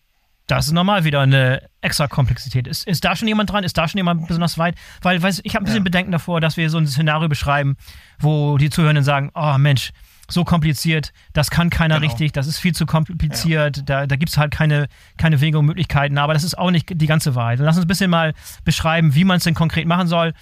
das 0.47 0.67
ist 0.67 0.71
normal 0.71 1.03
wieder 1.03 1.19
eine 1.19 1.61
extra 1.81 2.07
Komplexität. 2.07 2.67
Ist, 2.67 2.87
ist 2.87 3.03
da 3.03 3.15
schon 3.15 3.27
jemand 3.27 3.51
dran? 3.51 3.65
Ist 3.65 3.77
da 3.77 3.87
schon 3.87 3.99
jemand 3.99 4.27
besonders 4.27 4.57
weit? 4.57 4.75
Weil, 5.01 5.21
weiß, 5.21 5.41
ich 5.43 5.55
habe 5.55 5.63
ein 5.63 5.65
bisschen 5.65 5.79
ja. 5.79 5.83
Bedenken 5.83 6.11
davor, 6.11 6.39
dass 6.39 6.55
wir 6.55 6.69
so 6.69 6.77
ein 6.77 6.87
Szenario 6.87 7.27
beschreiben, 7.27 7.75
wo 8.19 8.57
die 8.57 8.69
Zuhörenden 8.69 9.03
sagen, 9.03 9.29
oh 9.35 9.57
Mensch, 9.57 9.91
so 10.29 10.43
kompliziert, 10.43 11.13
das 11.33 11.49
kann 11.49 11.69
keiner 11.69 11.99
genau. 11.99 12.07
richtig, 12.07 12.33
das 12.33 12.47
ist 12.47 12.59
viel 12.59 12.73
zu 12.73 12.85
kompliziert, 12.85 13.77
ja. 13.77 13.83
da, 13.83 14.07
da 14.07 14.15
gibt 14.17 14.29
es 14.29 14.37
halt 14.37 14.51
keine, 14.51 14.87
keine 15.17 15.39
Wege 15.39 15.57
und 15.59 15.65
Möglichkeiten, 15.65 16.17
aber 16.17 16.33
das 16.33 16.43
ist 16.43 16.57
auch 16.57 16.69
nicht 16.69 16.89
die 16.89 17.07
ganze 17.07 17.33
Wahrheit. 17.35 17.59
lass 17.59 17.77
uns 17.77 17.85
ein 17.85 17.87
bisschen 17.87 18.09
mal 18.09 18.33
beschreiben, 18.65 19.15
wie 19.15 19.23
man 19.23 19.37
es 19.37 19.43
denn 19.43 19.53
konkret 19.53 19.87
machen 19.87 20.07
soll. 20.07 20.33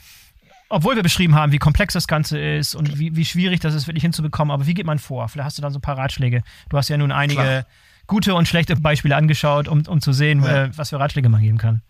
Obwohl 0.69 0.95
wir 0.95 1.03
beschrieben 1.03 1.35
haben, 1.35 1.51
wie 1.51 1.59
komplex 1.59 1.93
das 1.93 2.07
Ganze 2.07 2.39
ist 2.39 2.73
und 2.73 2.97
wie, 2.97 3.15
wie 3.15 3.25
schwierig 3.25 3.59
das 3.59 3.75
ist, 3.75 3.85
wirklich 3.85 4.01
hinzubekommen, 4.01 4.51
aber 4.51 4.65
wie 4.65 4.73
geht 4.73 4.87
man 4.87 4.97
vor? 4.97 5.29
Vielleicht 5.29 5.45
hast 5.45 5.57
du 5.59 5.61
da 5.61 5.69
so 5.69 5.77
ein 5.77 5.81
paar 5.81 5.97
Ratschläge. 5.97 6.41
Du 6.69 6.77
hast 6.77 6.89
ja 6.89 6.97
nun 6.97 7.11
einige 7.11 7.41
Klar 7.41 7.65
gute 8.07 8.35
und 8.35 8.47
schlechte 8.47 8.75
Beispiele 8.75 9.15
angeschaut, 9.15 9.67
um, 9.67 9.85
um 9.87 10.01
zu 10.01 10.13
sehen, 10.13 10.43
ja. 10.43 10.65
äh, 10.65 10.77
was 10.77 10.89
für 10.89 10.99
Ratschläge 10.99 11.29
man 11.29 11.41
geben 11.41 11.57
kann. 11.57 11.81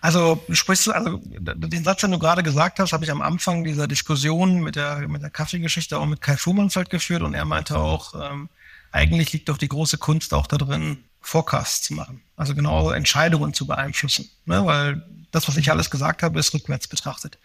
Also 0.00 0.42
sprichst 0.50 0.86
du, 0.86 0.92
also 0.92 1.20
den 1.22 1.84
Satz, 1.84 2.00
den 2.00 2.12
du 2.12 2.18
gerade 2.18 2.42
gesagt 2.42 2.78
hast, 2.78 2.92
habe 2.92 3.04
ich 3.04 3.10
am 3.10 3.20
Anfang 3.20 3.64
dieser 3.64 3.86
Diskussion 3.86 4.60
mit 4.60 4.76
der 4.76 5.06
mit 5.08 5.22
der 5.22 5.30
Kaffeegeschichte 5.30 5.98
auch 5.98 6.06
mit 6.06 6.20
Kai 6.20 6.36
Fuhrmannsfeld 6.36 6.88
geführt 6.88 7.22
und 7.22 7.34
er 7.34 7.44
meinte 7.44 7.78
auch, 7.78 8.14
ähm, 8.14 8.48
eigentlich 8.90 9.32
liegt 9.32 9.48
doch 9.48 9.58
die 9.58 9.68
große 9.68 9.98
Kunst 9.98 10.32
auch 10.32 10.46
da 10.46 10.56
drin, 10.56 11.04
Forecasts 11.20 11.82
zu 11.82 11.94
machen, 11.94 12.22
also 12.36 12.54
genau 12.54 12.90
Entscheidungen 12.90 13.52
zu 13.52 13.66
beeinflussen, 13.66 14.30
ne? 14.46 14.64
weil 14.64 15.02
das, 15.30 15.46
was 15.46 15.56
ich 15.56 15.70
alles 15.70 15.90
gesagt 15.90 16.22
habe, 16.22 16.38
ist 16.38 16.54
rückwärts 16.54 16.88
betrachtet. 16.88 17.38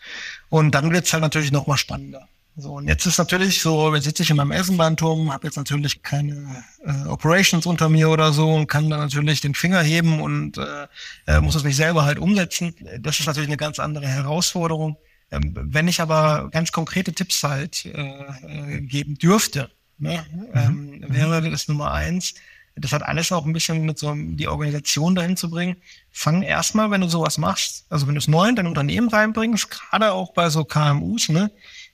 Und 0.50 0.72
dann 0.72 0.92
wird 0.92 1.06
es 1.06 1.12
halt 1.12 1.22
natürlich 1.22 1.52
noch 1.52 1.68
mal 1.68 1.78
spannender. 1.78 2.28
So, 2.56 2.74
und 2.74 2.88
jetzt 2.88 3.06
ist 3.08 3.18
natürlich 3.18 3.62
so, 3.62 3.96
jetzt 3.96 4.04
sitze 4.04 4.22
ich 4.22 4.30
in 4.30 4.38
meinem 4.38 4.52
Eisenbahnturm, 4.52 5.34
habe 5.34 5.48
jetzt 5.48 5.56
natürlich 5.56 6.04
keine 6.04 6.64
äh, 6.86 7.08
Operations 7.08 7.66
unter 7.66 7.90
mir 7.90 8.10
oder 8.10 8.32
so 8.32 8.54
und 8.54 8.68
kann 8.68 8.92
dann 8.92 9.00
natürlich 9.00 9.42
den 9.42 9.56
Finger 9.56 9.82
heben 9.82 10.22
und 10.22 10.60
äh, 10.60 10.88
äh, 11.26 11.42
muss 11.42 11.56
es 11.56 11.64
mich 11.64 11.76
selber 11.76 12.06
halt 12.06 12.20
umsetzen. 12.20 12.76
Das 13.00 13.20
ist 13.20 13.26
natürlich 13.26 13.50
eine 13.50 13.58
ganz 13.58 13.80
andere 13.80 14.08
Herausforderung. 14.08 14.98
Ähm, 15.32 15.56
wenn 15.56 15.88
ich 15.88 16.00
aber 16.00 16.50
ganz 16.52 16.72
konkrete 16.72 17.12
Tipps 17.14 17.42
halt 17.42 17.86
äh, 17.86 17.92
äh, 17.96 18.82
geben 18.82 19.16
dürfte, 19.16 19.72
ne, 19.98 20.24
mhm. 20.32 20.48
ähm, 20.54 21.06
wäre 21.08 21.50
das 21.50 21.68
Nummer 21.68 21.92
eins, 21.92 22.36
das 22.76 22.92
hat 22.92 23.04
alles 23.04 23.32
auch 23.32 23.46
ein 23.46 23.54
bisschen 23.54 23.84
mit 23.86 23.98
so 24.00 24.14
die 24.16 24.48
Organisation 24.48 25.16
dahin 25.16 25.38
zu 25.38 25.50
bringen. 25.50 25.78
Fang 26.12 26.42
erstmal, 26.42 26.90
wenn 26.92 27.02
du 27.02 27.08
sowas 27.08 27.38
machst, 27.38 27.86
also 27.90 28.08
wenn 28.08 28.16
du 28.16 28.20
es 28.20 28.28
neu 28.28 28.48
in 28.48 28.56
dein 28.56 28.68
Unternehmen 28.68 29.10
reinbringst, 29.10 29.70
gerade 29.70 30.12
auch 30.12 30.34
bei 30.34 30.50
so 30.50 30.66
KMUs, 30.66 31.30
ne, 31.30 31.52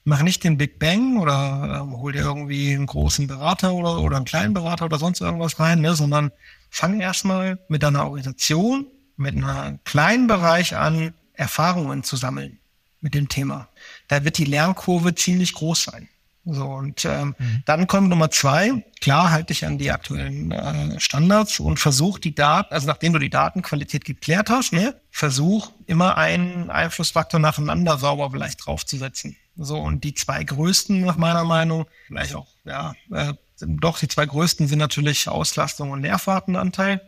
mach 0.10 0.24
nicht 0.24 0.44
den 0.44 0.58
Big 0.58 0.80
Bang 0.80 1.18
oder 1.18 1.82
ähm, 1.82 1.98
hol 1.98 2.12
dir 2.12 2.24
irgendwie 2.24 2.74
einen 2.74 2.88
großen 2.88 3.28
Berater 3.28 3.74
oder, 3.74 4.00
oder 4.00 4.18
einen 4.18 4.26
kleinen 4.26 4.54
Berater 4.54 4.86
oder 4.86 4.98
sonst 4.98 5.22
irgendwas 5.22 5.60
rein, 5.60 5.82
ne, 5.82 5.96
sondern 5.96 6.32
fang 6.70 7.00
erstmal 7.00 7.60
mit 7.70 7.84
deiner 7.84 8.06
Organisation, 8.06 8.88
mit 9.16 9.36
einem 9.36 9.80
kleinen 9.86 10.28
Bereich 10.28 10.76
an, 10.76 11.14
Erfahrungen 11.34 12.04
zu 12.04 12.18
sammeln 12.18 12.60
mit 13.02 13.14
dem 13.14 13.30
Thema. 13.30 13.70
Da 14.08 14.26
wird 14.26 14.38
die 14.38 14.46
Lernkurve 14.46 15.16
ziemlich 15.16 15.54
groß 15.54 15.84
sein. 15.84 16.10
So, 16.46 16.66
und 16.66 17.06
ähm, 17.06 17.36
mhm. 17.38 17.64
dann 17.66 17.86
kommt 17.86 18.10
Nummer 18.10 18.32
zwei, 18.32 18.84
klar, 19.02 19.30
halte 19.30 19.48
dich 19.48 19.66
an 19.66 19.78
die 19.78 19.92
aktuellen 19.92 20.52
äh, 20.52 21.00
Standards 21.00 21.60
und 21.60 21.80
versuch 21.80 22.18
die 22.18 22.34
Daten, 22.34 22.74
also 22.74 22.88
nachdem 22.88 23.14
du 23.14 23.20
die 23.20 23.30
Datenqualität 23.30 24.06
geklärt 24.06 24.50
hast, 24.50 24.74
ne, 24.74 25.00
versuch 25.12 25.72
immer 25.86 26.18
einen 26.18 26.72
Einflussfaktor 26.72 27.40
nacheinander 27.40 27.98
sauber 27.98 28.32
vielleicht 28.32 28.66
draufzusetzen. 28.66 29.36
So, 29.62 29.78
und 29.78 30.06
die 30.06 30.14
zwei 30.14 30.42
größten, 30.42 31.02
nach 31.02 31.18
meiner 31.18 31.44
Meinung, 31.44 31.86
vielleicht 32.08 32.34
auch, 32.34 32.48
ja, 32.64 32.96
äh, 33.12 33.34
doch, 33.60 34.00
die 34.00 34.08
zwei 34.08 34.26
größten 34.26 34.70
sind 34.70 34.80
natürlich 34.80 35.28
Auslastung 35.28 35.92
und 35.92 36.02
Leerfahrtenanteil. 36.02 37.02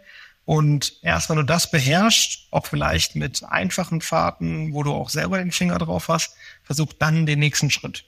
Und 0.44 0.98
erst 1.02 1.30
wenn 1.30 1.38
du 1.38 1.44
das 1.44 1.72
beherrschst, 1.72 2.48
auch 2.52 2.66
vielleicht 2.66 3.16
mit 3.16 3.42
einfachen 3.46 4.02
Fahrten, 4.02 4.74
wo 4.74 4.84
du 4.84 4.92
auch 4.92 5.10
selber 5.10 5.38
den 5.38 5.54
Finger 5.54 5.78
drauf 5.78 6.10
hast, 6.10 6.36
versuch 6.64 6.92
dann 6.92 7.26
den 7.26 7.40
nächsten 7.40 7.72
Schritt 7.72 8.04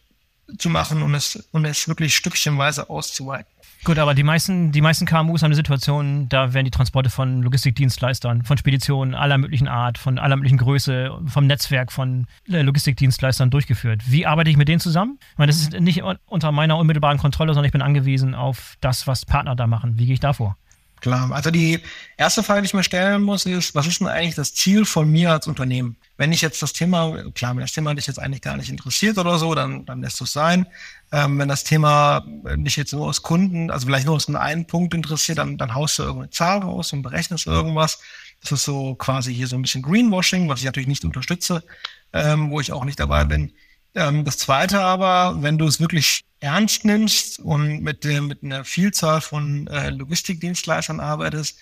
zu 0.57 0.69
machen 0.69 1.03
und 1.03 1.15
es, 1.15 1.47
und 1.53 1.63
es 1.63 1.87
wirklich 1.87 2.13
stückchenweise 2.13 2.89
auszuweiten. 2.89 3.51
Gut, 3.83 3.99
aber 3.99 4.13
die 4.13 4.23
meisten, 4.23 4.71
die 4.71 4.79
meisten 4.79 5.05
KMUs 5.05 5.41
haben 5.41 5.47
eine 5.47 5.55
Situation, 5.55 6.29
da 6.29 6.53
werden 6.53 6.63
die 6.63 6.71
Transporte 6.71 7.09
von 7.09 7.41
Logistikdienstleistern, 7.41 8.43
von 8.43 8.57
Speditionen 8.57 9.13
aller 9.13 9.37
möglichen 9.37 9.67
Art, 9.67 9.97
von 9.97 10.17
aller 10.19 10.37
möglichen 10.37 10.57
Größe, 10.57 11.11
vom 11.25 11.47
Netzwerk 11.47 11.91
von 11.91 12.27
äh, 12.49 12.61
Logistikdienstleistern 12.61 13.49
durchgeführt. 13.49 14.03
Wie 14.05 14.25
arbeite 14.25 14.49
ich 14.49 14.55
mit 14.55 14.69
denen 14.69 14.79
zusammen? 14.79 15.19
Ich 15.33 15.37
meine, 15.37 15.51
das 15.51 15.59
ist 15.59 15.77
nicht 15.77 16.01
unter 16.27 16.53
meiner 16.53 16.77
unmittelbaren 16.77 17.17
Kontrolle, 17.17 17.53
sondern 17.53 17.65
ich 17.65 17.73
bin 17.73 17.81
angewiesen 17.81 18.35
auf 18.35 18.77
das, 18.79 19.05
was 19.05 19.25
Partner 19.25 19.53
da 19.53 19.67
machen. 19.67 19.99
Wie 19.99 20.05
gehe 20.05 20.13
ich 20.13 20.21
da 20.21 20.31
vor? 20.31 20.55
Klar, 21.03 21.33
also 21.33 21.51
die 21.51 21.81
erste 22.15 22.43
Frage, 22.43 22.61
die 22.61 22.67
ich 22.67 22.73
mir 22.73 22.81
stellen 22.81 23.23
muss, 23.23 23.45
ist, 23.45 23.75
was 23.75 23.87
ist 23.87 23.99
denn 23.99 24.07
eigentlich 24.07 24.35
das 24.35 24.53
Ziel 24.53 24.85
von 24.85 25.11
mir 25.11 25.31
als 25.31 25.47
Unternehmen? 25.47 25.97
Wenn 26.15 26.31
ich 26.31 26.41
jetzt 26.41 26.61
das 26.61 26.71
Thema, 26.71 27.29
klar, 27.33 27.53
wenn 27.57 27.59
das 27.59 27.73
Thema 27.73 27.93
dich 27.93 28.07
jetzt 28.07 28.19
eigentlich 28.19 28.41
gar 28.41 28.55
nicht 28.55 28.69
interessiert 28.69 29.17
oder 29.17 29.37
so, 29.37 29.53
dann, 29.53 29.85
dann 29.85 30.01
lässt 30.01 30.21
es 30.21 30.31
sein. 30.31 30.65
Ähm, 31.11 31.37
wenn 31.37 31.49
das 31.49 31.65
Thema 31.65 32.25
dich 32.55 32.77
jetzt 32.77 32.93
nur 32.93 33.05
aus 33.05 33.21
Kunden, 33.21 33.69
also 33.69 33.85
vielleicht 33.85 34.05
nur 34.05 34.15
aus 34.15 34.29
einem 34.29 34.37
einen 34.37 34.65
Punkt 34.65 34.93
interessiert, 34.93 35.39
dann, 35.39 35.57
dann 35.57 35.75
haust 35.75 35.99
du 35.99 36.03
irgendeine 36.03 36.29
Zahl 36.29 36.59
raus 36.59 36.93
und 36.93 37.01
berechnest 37.01 37.47
irgendwas. 37.47 37.99
Das 38.39 38.53
ist 38.53 38.63
so 38.63 38.95
quasi 38.95 39.35
hier 39.35 39.47
so 39.47 39.57
ein 39.57 39.61
bisschen 39.61 39.81
Greenwashing, 39.81 40.47
was 40.47 40.59
ich 40.59 40.65
natürlich 40.65 40.87
nicht 40.87 41.03
unterstütze, 41.03 41.65
ähm, 42.13 42.49
wo 42.49 42.61
ich 42.61 42.71
auch 42.71 42.85
nicht 42.85 43.01
dabei 43.01 43.25
bin. 43.25 43.51
Ähm, 43.95 44.25
das 44.25 44.37
zweite 44.37 44.81
aber, 44.81 45.41
wenn 45.41 45.57
du 45.57 45.67
es 45.67 45.79
wirklich 45.79 46.23
ernst 46.39 46.83
nimmst 46.85 47.39
und 47.39 47.81
mit, 47.81 48.03
dem, 48.03 48.27
mit 48.27 48.43
einer 48.43 48.65
Vielzahl 48.65 49.21
von 49.21 49.67
äh, 49.67 49.89
Logistikdienstleistern 49.91 50.99
arbeitest, 50.99 51.59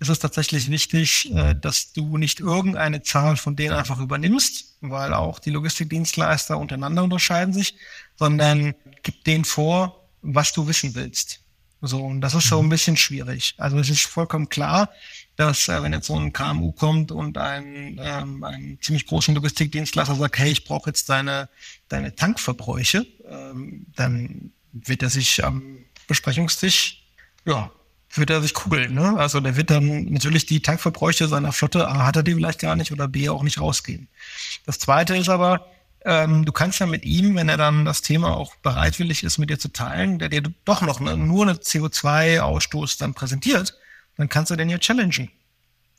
ist 0.00 0.08
es 0.08 0.18
tatsächlich 0.18 0.70
wichtig, 0.70 1.32
äh, 1.34 1.54
dass 1.54 1.92
du 1.92 2.16
nicht 2.18 2.40
irgendeine 2.40 3.02
Zahl 3.02 3.36
von 3.36 3.54
denen 3.54 3.74
einfach 3.74 4.00
übernimmst, 4.00 4.76
weil 4.80 5.14
auch 5.14 5.38
die 5.38 5.50
Logistikdienstleister 5.50 6.58
untereinander 6.58 7.04
unterscheiden 7.04 7.54
sich, 7.54 7.76
sondern 8.16 8.74
gib 9.02 9.24
denen 9.24 9.44
vor, 9.44 10.08
was 10.22 10.52
du 10.52 10.66
wissen 10.66 10.94
willst. 10.94 11.43
So, 11.86 12.02
und 12.02 12.22
das 12.22 12.34
ist 12.34 12.48
so 12.48 12.60
ein 12.60 12.68
bisschen 12.68 12.96
schwierig. 12.96 13.54
Also 13.58 13.78
es 13.78 13.90
ist 13.90 14.06
vollkommen 14.06 14.48
klar, 14.48 14.88
dass 15.36 15.68
äh, 15.68 15.82
wenn 15.82 15.92
jetzt 15.92 16.06
so 16.06 16.18
ein 16.18 16.32
KMU 16.32 16.72
kommt 16.72 17.12
und 17.12 17.36
ein, 17.36 18.00
ähm, 18.02 18.42
ein 18.42 18.78
ziemlich 18.80 19.06
großen 19.06 19.34
Logistikdienstleister 19.34 20.14
sagt, 20.14 20.38
hey, 20.38 20.50
ich 20.50 20.64
brauche 20.64 20.88
jetzt 20.90 21.08
deine, 21.10 21.48
deine 21.88 22.14
Tankverbräuche, 22.14 23.06
ähm, 23.28 23.86
dann 23.96 24.52
wird 24.72 25.02
er 25.02 25.10
sich 25.10 25.44
am 25.44 25.78
Besprechungstisch, 26.06 27.02
ja, 27.44 27.70
wird 28.14 28.30
er 28.30 28.40
sich 28.40 28.54
kugeln. 28.54 28.94
Ne? 28.94 29.18
Also 29.18 29.40
der 29.40 29.56
wird 29.56 29.70
dann 29.70 30.04
natürlich 30.06 30.46
die 30.46 30.62
Tankverbräuche 30.62 31.28
seiner 31.28 31.52
Flotte, 31.52 31.88
A, 31.88 32.06
hat 32.06 32.16
er 32.16 32.22
die 32.22 32.34
vielleicht 32.34 32.60
gar 32.60 32.76
nicht 32.76 32.92
oder 32.92 33.08
B, 33.08 33.28
auch 33.28 33.42
nicht 33.42 33.60
rausgehen. 33.60 34.08
Das 34.64 34.78
Zweite 34.78 35.16
ist 35.16 35.28
aber, 35.28 35.66
ähm, 36.04 36.44
du 36.44 36.52
kannst 36.52 36.78
ja 36.80 36.86
mit 36.86 37.04
ihm, 37.04 37.36
wenn 37.36 37.48
er 37.48 37.56
dann 37.56 37.84
das 37.84 38.02
Thema 38.02 38.36
auch 38.36 38.56
bereitwillig 38.56 39.24
ist, 39.24 39.38
mit 39.38 39.50
dir 39.50 39.58
zu 39.58 39.68
teilen, 39.68 40.18
der 40.18 40.28
dir 40.28 40.42
doch 40.64 40.82
noch 40.82 41.00
ne, 41.00 41.16
nur 41.16 41.44
eine 41.44 41.54
CO2-Ausstoß 41.54 42.98
dann 42.98 43.14
präsentiert, 43.14 43.78
dann 44.16 44.28
kannst 44.28 44.50
du 44.50 44.56
den 44.56 44.68
ja 44.68 44.78
challengen. 44.78 45.30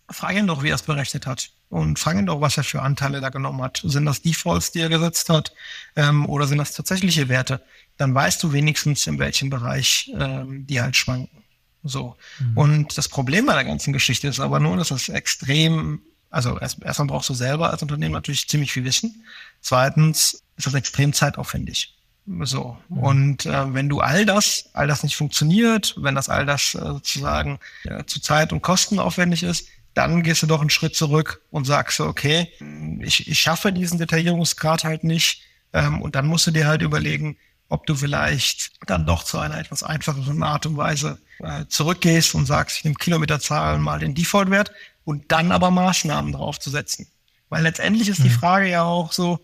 Frag 0.09 0.35
ihn 0.35 0.47
doch, 0.47 0.61
wie 0.61 0.69
er 0.69 0.75
es 0.75 0.83
berechnet 0.83 1.25
hat. 1.25 1.49
Und 1.69 1.97
frag 1.97 2.15
ihn 2.15 2.27
doch, 2.27 2.39
was 2.39 2.57
er 2.57 2.63
für 2.63 2.83
Anteile 2.83 3.21
da 3.21 3.29
genommen 3.29 3.63
hat. 3.63 3.81
Sind 3.83 4.05
das 4.05 4.21
Defaults, 4.21 4.71
die 4.71 4.79
er 4.79 4.89
gesetzt 4.89 5.29
hat? 5.29 5.51
Ähm, 5.95 6.29
oder 6.29 6.45
sind 6.45 6.59
das 6.59 6.73
tatsächliche 6.73 7.27
Werte? 7.27 7.63
Dann 7.97 8.13
weißt 8.13 8.41
du 8.43 8.53
wenigstens, 8.53 9.07
in 9.07 9.17
welchem 9.17 9.49
Bereich 9.49 10.11
ähm, 10.15 10.67
die 10.67 10.79
halt 10.79 10.95
schwanken. 10.95 11.43
So. 11.83 12.15
Mhm. 12.39 12.57
Und 12.57 12.97
das 12.97 13.09
Problem 13.09 13.47
bei 13.47 13.55
der 13.55 13.63
ganzen 13.63 13.93
Geschichte 13.93 14.27
ist 14.27 14.39
aber 14.39 14.59
nur, 14.59 14.77
dass 14.77 14.89
das 14.89 15.09
extrem, 15.09 16.01
also 16.35 16.59
erst, 16.59 16.83
erstmal 16.83 17.07
brauchst 17.07 17.29
du 17.29 17.33
selber 17.33 17.69
als 17.69 17.81
Unternehmen 17.81 18.13
natürlich 18.13 18.49
ziemlich 18.49 18.73
viel 18.73 18.83
Wissen. 18.83 19.23
Zweitens 19.61 20.43
ist 20.57 20.67
das 20.67 20.73
extrem 20.73 21.13
zeitaufwendig. 21.13 21.95
So. 22.41 22.77
Mhm. 22.89 22.97
Und 22.97 23.45
äh, 23.45 23.73
wenn 23.73 23.87
du 23.87 24.01
all 24.01 24.25
das, 24.25 24.69
all 24.73 24.85
das 24.85 25.03
nicht 25.03 25.15
funktioniert, 25.15 25.95
wenn 25.97 26.13
das 26.13 26.27
all 26.27 26.45
das 26.45 26.75
äh, 26.75 26.79
sozusagen 26.79 27.59
äh, 27.85 28.03
zu 28.03 28.19
Zeit 28.19 28.51
und 28.51 28.61
Kosten 28.61 28.99
aufwendig 28.99 29.43
ist, 29.43 29.69
dann 29.93 30.23
gehst 30.23 30.43
du 30.43 30.47
doch 30.47 30.59
einen 30.59 30.69
Schritt 30.69 30.93
zurück 30.93 31.41
und 31.51 31.63
sagst 31.63 31.97
so, 31.97 32.05
okay, 32.05 32.51
ich, 32.99 33.29
ich 33.29 33.39
schaffe 33.39 33.71
diesen 33.71 33.97
Detaillierungsgrad 33.97 34.83
halt 34.83 35.05
nicht. 35.05 35.41
Ähm, 35.71 36.01
und 36.01 36.15
dann 36.15 36.27
musst 36.27 36.47
du 36.47 36.51
dir 36.51 36.67
halt 36.67 36.81
überlegen, 36.81 37.37
ob 37.69 37.85
du 37.85 37.95
vielleicht 37.95 38.71
dann 38.87 39.05
doch 39.05 39.23
zu 39.23 39.39
einer 39.39 39.57
etwas 39.57 39.83
einfacheren 39.83 40.43
Art 40.43 40.65
und 40.65 40.75
Weise 40.75 41.17
äh, 41.39 41.63
zurückgehst 41.69 42.35
und 42.35 42.45
sagst, 42.45 42.77
ich 42.77 42.83
nehme 42.83 42.95
Kilometerzahlen 42.95 43.81
mal 43.81 43.99
den 43.99 44.15
Default-Wert 44.15 44.71
und 45.05 45.31
dann 45.31 45.51
aber 45.51 45.71
Maßnahmen 45.71 46.33
draufzusetzen. 46.33 47.07
Weil 47.49 47.63
letztendlich 47.63 48.09
ist 48.09 48.19
mhm. 48.19 48.23
die 48.23 48.29
Frage 48.31 48.69
ja 48.69 48.83
auch 48.83 49.13
so, 49.13 49.39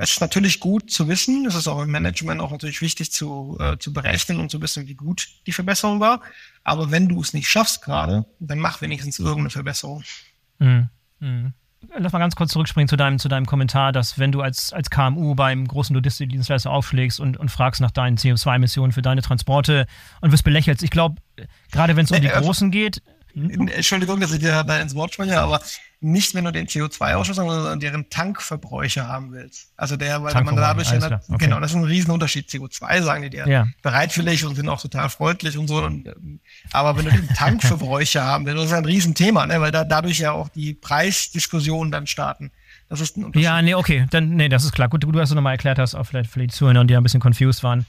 es 0.00 0.12
ist 0.12 0.20
natürlich 0.20 0.60
gut 0.60 0.92
zu 0.92 1.08
wissen, 1.08 1.44
es 1.46 1.56
ist 1.56 1.66
auch 1.66 1.82
im 1.82 1.90
Management 1.90 2.40
auch 2.40 2.52
natürlich 2.52 2.80
wichtig 2.82 3.10
zu, 3.10 3.56
äh, 3.58 3.78
zu 3.78 3.92
berechnen 3.92 4.38
und 4.38 4.48
zu 4.48 4.62
wissen, 4.62 4.86
wie 4.86 4.94
gut 4.94 5.28
die 5.46 5.52
Verbesserung 5.52 5.98
war. 5.98 6.22
Aber 6.62 6.92
wenn 6.92 7.08
du 7.08 7.20
es 7.20 7.34
nicht 7.34 7.48
schaffst 7.48 7.82
gerade, 7.82 8.24
dann 8.38 8.60
mach 8.60 8.80
wenigstens 8.80 9.18
irgendeine 9.18 9.50
Verbesserung. 9.50 10.04
Mhm. 10.60 10.88
Mhm. 11.18 11.52
Lass 11.96 12.12
mal 12.12 12.18
ganz 12.20 12.36
kurz 12.36 12.52
zurückspringen 12.52 12.88
zu 12.88 12.96
deinem, 12.96 13.18
zu 13.18 13.28
deinem 13.28 13.46
Kommentar, 13.46 13.92
dass 13.92 14.18
wenn 14.18 14.30
du 14.30 14.40
als, 14.40 14.72
als 14.72 14.90
KMU 14.90 15.34
beim 15.34 15.66
großen 15.66 15.94
Logistikdienstleister 15.94 16.70
aufschlägst 16.70 17.18
und, 17.18 17.36
und 17.36 17.50
fragst 17.50 17.80
nach 17.80 17.90
deinen 17.90 18.18
CO2-Emissionen 18.18 18.92
für 18.92 19.02
deine 19.02 19.22
Transporte 19.22 19.86
und 20.20 20.30
wirst 20.30 20.44
belächelt. 20.44 20.82
Ich 20.82 20.90
glaube, 20.90 21.16
gerade 21.72 21.96
wenn 21.96 22.04
es 22.04 22.12
um 22.12 22.20
die 22.20 22.26
äh, 22.28 22.40
Großen 22.40 22.70
geht. 22.70 23.02
Hm? 23.38 23.68
Entschuldigung, 23.68 24.20
dass 24.20 24.32
ich 24.32 24.40
dir 24.40 24.64
da 24.64 24.78
ins 24.78 24.94
Wort 24.94 25.14
spreche, 25.14 25.40
aber 25.40 25.60
nicht, 26.00 26.34
wenn 26.34 26.44
du 26.44 26.52
den 26.52 26.66
CO2-Ausschuss, 26.66 27.36
sondern 27.36 27.80
deren 27.80 28.08
Tankverbräuche 28.08 29.08
haben 29.08 29.32
willst. 29.32 29.72
Also 29.76 29.96
der, 29.96 30.22
weil 30.22 30.32
man 30.44 30.54
dadurch, 30.54 30.90
ja, 30.92 31.20
okay. 31.28 31.36
genau, 31.38 31.58
das 31.58 31.72
ist 31.72 31.76
ein 31.76 31.84
Riesenunterschied. 31.84 32.48
CO2 32.48 33.02
sagen 33.02 33.22
die 33.22 33.30
dir 33.30 33.48
ja. 33.48 33.66
bereitwillig 33.82 34.44
und 34.44 34.54
sind 34.54 34.68
auch 34.68 34.80
total 34.80 35.08
freundlich 35.08 35.58
und 35.58 35.66
so. 35.66 35.82
Und, 35.82 36.06
ähm, 36.06 36.40
aber 36.72 36.96
wenn 36.96 37.06
du 37.06 37.10
den 37.10 37.28
Tankverbräuche 37.28 38.22
haben 38.24 38.46
willst, 38.46 38.58
das 38.58 38.66
ist 38.66 38.72
ein 38.72 38.84
Riesenthema, 38.84 39.46
ne, 39.46 39.60
weil 39.60 39.72
da, 39.72 39.82
dadurch 39.82 40.20
ja 40.20 40.32
auch 40.32 40.48
die 40.50 40.74
Preisdiskussionen 40.74 41.90
dann 41.90 42.06
starten. 42.06 42.52
Das 42.88 43.00
ist 43.00 43.16
ein 43.16 43.24
Unterschied. 43.24 43.44
Ja, 43.44 43.60
nee, 43.60 43.74
okay, 43.74 44.06
dann, 44.10 44.30
nee, 44.30 44.48
das 44.48 44.64
ist 44.64 44.72
klar. 44.72 44.88
Gut, 44.88 45.02
du 45.02 45.12
hast 45.20 45.30
es 45.30 45.34
nochmal 45.34 45.54
erklärt 45.54 45.80
hast, 45.80 45.96
auch 45.96 46.04
vielleicht 46.04 46.30
für 46.30 46.40
die 46.40 46.48
Zuhörer, 46.48 46.84
die 46.84 46.96
ein 46.96 47.02
bisschen 47.02 47.20
confused 47.20 47.64
waren. 47.64 47.86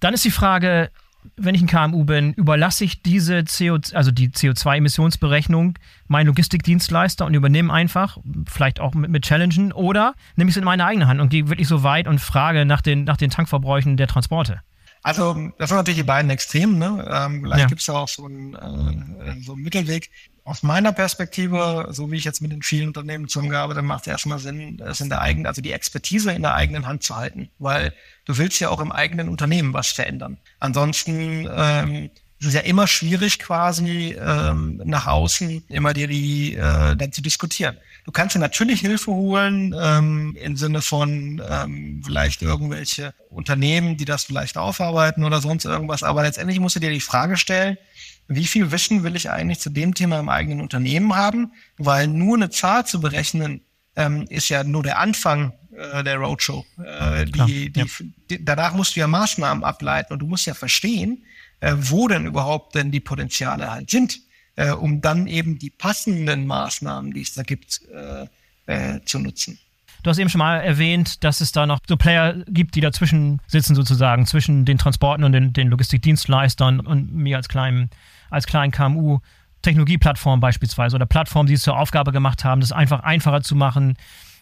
Dann 0.00 0.14
ist 0.14 0.24
die 0.24 0.30
Frage, 0.30 0.90
wenn 1.36 1.54
ich 1.54 1.62
ein 1.62 1.66
KMU 1.66 2.04
bin, 2.04 2.32
überlasse 2.34 2.84
ich 2.84 3.02
diese 3.02 3.44
CO, 3.44 3.78
also 3.94 4.10
die 4.10 4.30
CO2-Emissionsberechnung 4.30 5.78
meinen 6.06 6.26
Logistikdienstleister 6.26 7.26
und 7.26 7.34
übernehme 7.34 7.72
einfach, 7.72 8.18
vielleicht 8.46 8.80
auch 8.80 8.94
mit, 8.94 9.10
mit 9.10 9.24
Challengen, 9.24 9.72
oder 9.72 10.14
nehme 10.36 10.48
ich 10.48 10.54
es 10.54 10.58
in 10.58 10.64
meine 10.64 10.84
eigene 10.84 11.06
Hand 11.06 11.20
und 11.20 11.28
gehe 11.28 11.48
wirklich 11.48 11.68
so 11.68 11.82
weit 11.82 12.08
und 12.08 12.20
frage 12.20 12.64
nach 12.64 12.80
den, 12.80 13.04
nach 13.04 13.16
den 13.16 13.30
Tankverbräuchen 13.30 13.96
der 13.96 14.06
Transporte. 14.06 14.60
Also, 15.02 15.52
das 15.58 15.68
sind 15.68 15.78
natürlich 15.78 16.00
die 16.00 16.06
beiden 16.06 16.30
Extremen. 16.30 16.78
Ne? 16.78 17.06
Ähm, 17.08 17.42
vielleicht 17.42 17.60
ja. 17.60 17.66
gibt 17.66 17.80
es 17.80 17.86
ja 17.86 17.94
auch 17.94 18.08
so 18.08 18.26
einen, 18.26 18.54
äh, 18.54 19.40
so 19.42 19.52
einen 19.52 19.62
Mittelweg. 19.62 20.10
Aus 20.48 20.62
meiner 20.62 20.92
Perspektive, 20.92 21.88
so 21.90 22.10
wie 22.10 22.16
ich 22.16 22.24
jetzt 22.24 22.40
mit 22.40 22.52
den 22.52 22.62
vielen 22.62 22.88
Unternehmen 22.88 23.28
zusammengearbeitet 23.28 23.78
habe, 23.78 23.86
macht 23.86 24.06
es 24.06 24.06
erstmal 24.06 24.38
Sinn, 24.38 24.80
es 24.82 24.98
in 25.02 25.10
der 25.10 25.20
eigenen, 25.20 25.46
also 25.46 25.60
die 25.60 25.72
Expertise 25.72 26.32
in 26.32 26.40
der 26.40 26.54
eigenen 26.54 26.86
Hand 26.86 27.02
zu 27.02 27.16
halten, 27.16 27.50
weil 27.58 27.92
du 28.24 28.38
willst 28.38 28.58
ja 28.58 28.70
auch 28.70 28.80
im 28.80 28.90
eigenen 28.90 29.28
Unternehmen 29.28 29.74
was 29.74 29.88
verändern. 29.88 30.38
Ansonsten 30.58 31.46
ähm, 31.54 32.10
es 32.40 32.46
ist 32.46 32.54
ja 32.54 32.60
immer 32.60 32.86
schwierig 32.86 33.40
quasi 33.40 34.16
ähm, 34.18 34.80
nach 34.86 35.06
außen 35.06 35.64
immer 35.68 35.92
dir 35.92 36.06
die 36.06 36.54
äh, 36.54 36.96
dann 36.96 37.12
zu 37.12 37.20
diskutieren. 37.20 37.76
Du 38.08 38.12
kannst 38.12 38.34
dir 38.34 38.38
natürlich 38.38 38.80
Hilfe 38.80 39.10
holen 39.10 39.76
ähm, 39.78 40.34
im 40.40 40.56
Sinne 40.56 40.80
von 40.80 41.42
ähm, 41.46 42.00
vielleicht 42.02 42.40
irgendwelche 42.40 43.12
Unternehmen, 43.28 43.98
die 43.98 44.06
das 44.06 44.24
vielleicht 44.24 44.56
aufarbeiten 44.56 45.24
oder 45.24 45.42
sonst 45.42 45.66
irgendwas. 45.66 46.02
Aber 46.02 46.22
letztendlich 46.22 46.58
musst 46.58 46.74
du 46.76 46.80
dir 46.80 46.88
die 46.88 47.02
Frage 47.02 47.36
stellen, 47.36 47.76
wie 48.26 48.46
viel 48.46 48.72
Wissen 48.72 49.02
will 49.02 49.14
ich 49.14 49.28
eigentlich 49.28 49.60
zu 49.60 49.68
dem 49.68 49.92
Thema 49.92 50.18
im 50.20 50.30
eigenen 50.30 50.62
Unternehmen 50.62 51.16
haben? 51.16 51.52
Weil 51.76 52.06
nur 52.06 52.36
eine 52.36 52.48
Zahl 52.48 52.86
zu 52.86 52.98
berechnen, 52.98 53.60
ähm, 53.94 54.24
ist 54.30 54.48
ja 54.48 54.64
nur 54.64 54.82
der 54.82 55.00
Anfang 55.00 55.52
äh, 55.76 56.02
der 56.02 56.16
Roadshow. 56.16 56.64
Äh, 56.82 57.26
die, 57.26 57.70
die, 57.70 57.80
ja. 57.80 57.86
die, 58.30 58.42
danach 58.42 58.72
musst 58.72 58.96
du 58.96 59.00
ja 59.00 59.06
Maßnahmen 59.06 59.64
ableiten 59.64 60.14
und 60.14 60.20
du 60.20 60.26
musst 60.26 60.46
ja 60.46 60.54
verstehen, 60.54 61.24
äh, 61.60 61.74
wo 61.76 62.08
denn 62.08 62.24
überhaupt 62.24 62.74
denn 62.74 62.90
die 62.90 63.00
Potenziale 63.00 63.70
halt 63.70 63.90
sind, 63.90 64.18
äh, 64.58 64.72
um 64.72 65.00
dann 65.00 65.28
eben 65.28 65.58
die 65.58 65.70
passenden 65.70 66.46
Maßnahmen, 66.46 67.12
die 67.12 67.22
es 67.22 67.34
da 67.34 67.44
gibt, 67.44 67.80
äh, 67.94 68.26
äh, 68.66 69.00
zu 69.04 69.20
nutzen. 69.20 69.58
Du 70.02 70.10
hast 70.10 70.18
eben 70.18 70.28
schon 70.28 70.40
mal 70.40 70.58
erwähnt, 70.58 71.22
dass 71.22 71.40
es 71.40 71.52
da 71.52 71.64
noch 71.64 71.78
so 71.88 71.96
Player 71.96 72.34
gibt, 72.48 72.74
die 72.74 72.80
dazwischen 72.80 73.40
sitzen 73.46 73.76
sozusagen, 73.76 74.26
zwischen 74.26 74.64
den 74.64 74.76
Transporten 74.76 75.22
und 75.22 75.32
den, 75.32 75.52
den 75.52 75.68
Logistikdienstleistern 75.68 76.80
und 76.80 77.14
mir 77.14 77.36
als 77.36 77.48
kleinem 77.48 77.88
als 78.30 78.46
kleinen 78.46 78.72
KMU 78.72 79.20
Technologieplattformen 79.62 80.40
beispielsweise 80.40 80.96
oder 80.96 81.06
Plattformen, 81.06 81.46
die 81.46 81.54
es 81.54 81.62
zur 81.62 81.78
Aufgabe 81.78 82.12
gemacht 82.12 82.44
haben, 82.44 82.60
das 82.60 82.72
einfach 82.72 83.00
einfacher 83.00 83.42
zu 83.42 83.54
machen 83.54 83.96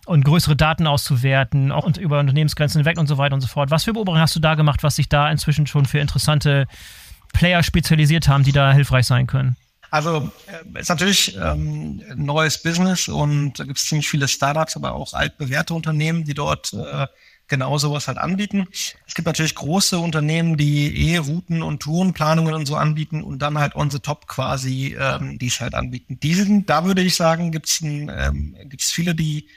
und 0.06 0.24
größere 0.24 0.56
Daten 0.56 0.86
auszuwerten, 0.86 1.72
auch 1.72 1.86
über 1.98 2.20
Unternehmensgrenzen 2.20 2.80
hinweg 2.80 2.98
und 2.98 3.06
so 3.06 3.18
weiter 3.18 3.34
und 3.34 3.40
so 3.42 3.48
fort. 3.48 3.70
Was 3.70 3.84
für 3.84 3.92
Beobachtungen 3.92 4.22
hast 4.22 4.36
du 4.36 4.40
da 4.40 4.54
gemacht, 4.54 4.82
was 4.82 4.96
sich 4.96 5.08
da 5.08 5.30
inzwischen 5.30 5.66
schon 5.66 5.84
für 5.84 5.98
interessante 5.98 6.66
Player 7.32 7.62
spezialisiert 7.62 8.28
haben, 8.28 8.44
die 8.44 8.52
da 8.52 8.72
hilfreich 8.72 9.06
sein 9.06 9.26
können? 9.26 9.56
Also 9.96 10.30
äh, 10.46 10.78
ist 10.78 10.90
natürlich 10.90 11.34
ähm, 11.42 12.02
neues 12.16 12.62
Business 12.62 13.08
und 13.08 13.54
da 13.58 13.64
gibt 13.64 13.78
es 13.78 13.86
ziemlich 13.86 14.06
viele 14.10 14.28
Startups, 14.28 14.76
aber 14.76 14.94
auch 14.94 15.14
altbewährte 15.14 15.72
Unternehmen, 15.72 16.24
die 16.24 16.34
dort 16.34 16.74
äh, 16.74 17.06
genau 17.48 17.78
sowas 17.78 18.06
halt 18.06 18.18
anbieten. 18.18 18.68
Es 19.06 19.14
gibt 19.14 19.24
natürlich 19.24 19.54
große 19.54 19.98
Unternehmen, 19.98 20.58
die 20.58 21.08
eh 21.08 21.16
Routen 21.16 21.62
und 21.62 21.80
Tourenplanungen 21.80 22.52
und 22.52 22.66
so 22.66 22.76
anbieten 22.76 23.22
und 23.22 23.40
dann 23.40 23.56
halt 23.56 23.74
on 23.74 23.88
the 23.88 23.98
top 23.98 24.26
quasi 24.26 24.94
ähm, 25.00 25.38
dies 25.38 25.62
halt 25.62 25.74
anbieten. 25.74 26.20
Diesen, 26.20 26.66
da 26.66 26.84
würde 26.84 27.00
ich 27.00 27.16
sagen, 27.16 27.50
gibt 27.50 27.66
es 27.66 27.80
ähm, 27.80 28.54
gibt's 28.64 28.90
viele, 28.90 29.14
die 29.14 29.48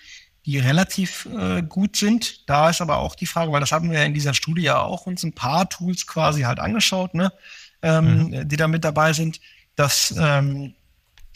die 0.45 0.57
relativ 0.57 1.27
äh, 1.37 1.61
gut 1.61 1.97
sind. 1.97 2.49
Da 2.49 2.69
ist 2.69 2.79
aber 2.79 2.99
auch 2.99 3.15
die 3.15 3.25
Frage, 3.25 3.51
weil 3.51 3.59
das 3.59 3.73
haben 3.73 3.91
wir 3.91 4.05
in 4.05 4.13
dieser 4.13 4.33
Studie 4.33 4.63
ja 4.63 4.79
auch 4.79 5.05
uns 5.05 5.23
ein 5.23 5.33
paar 5.33 5.67
Tools 5.69 6.07
quasi 6.07 6.43
halt 6.43 6.59
angeschaut, 6.59 7.13
ne, 7.13 7.33
ähm, 7.81 8.29
mhm. 8.29 8.47
die 8.47 8.55
da 8.55 8.69
mit 8.69 8.85
dabei 8.85 9.11
sind 9.11 9.41
dass 9.79 10.13
ähm, 10.17 10.73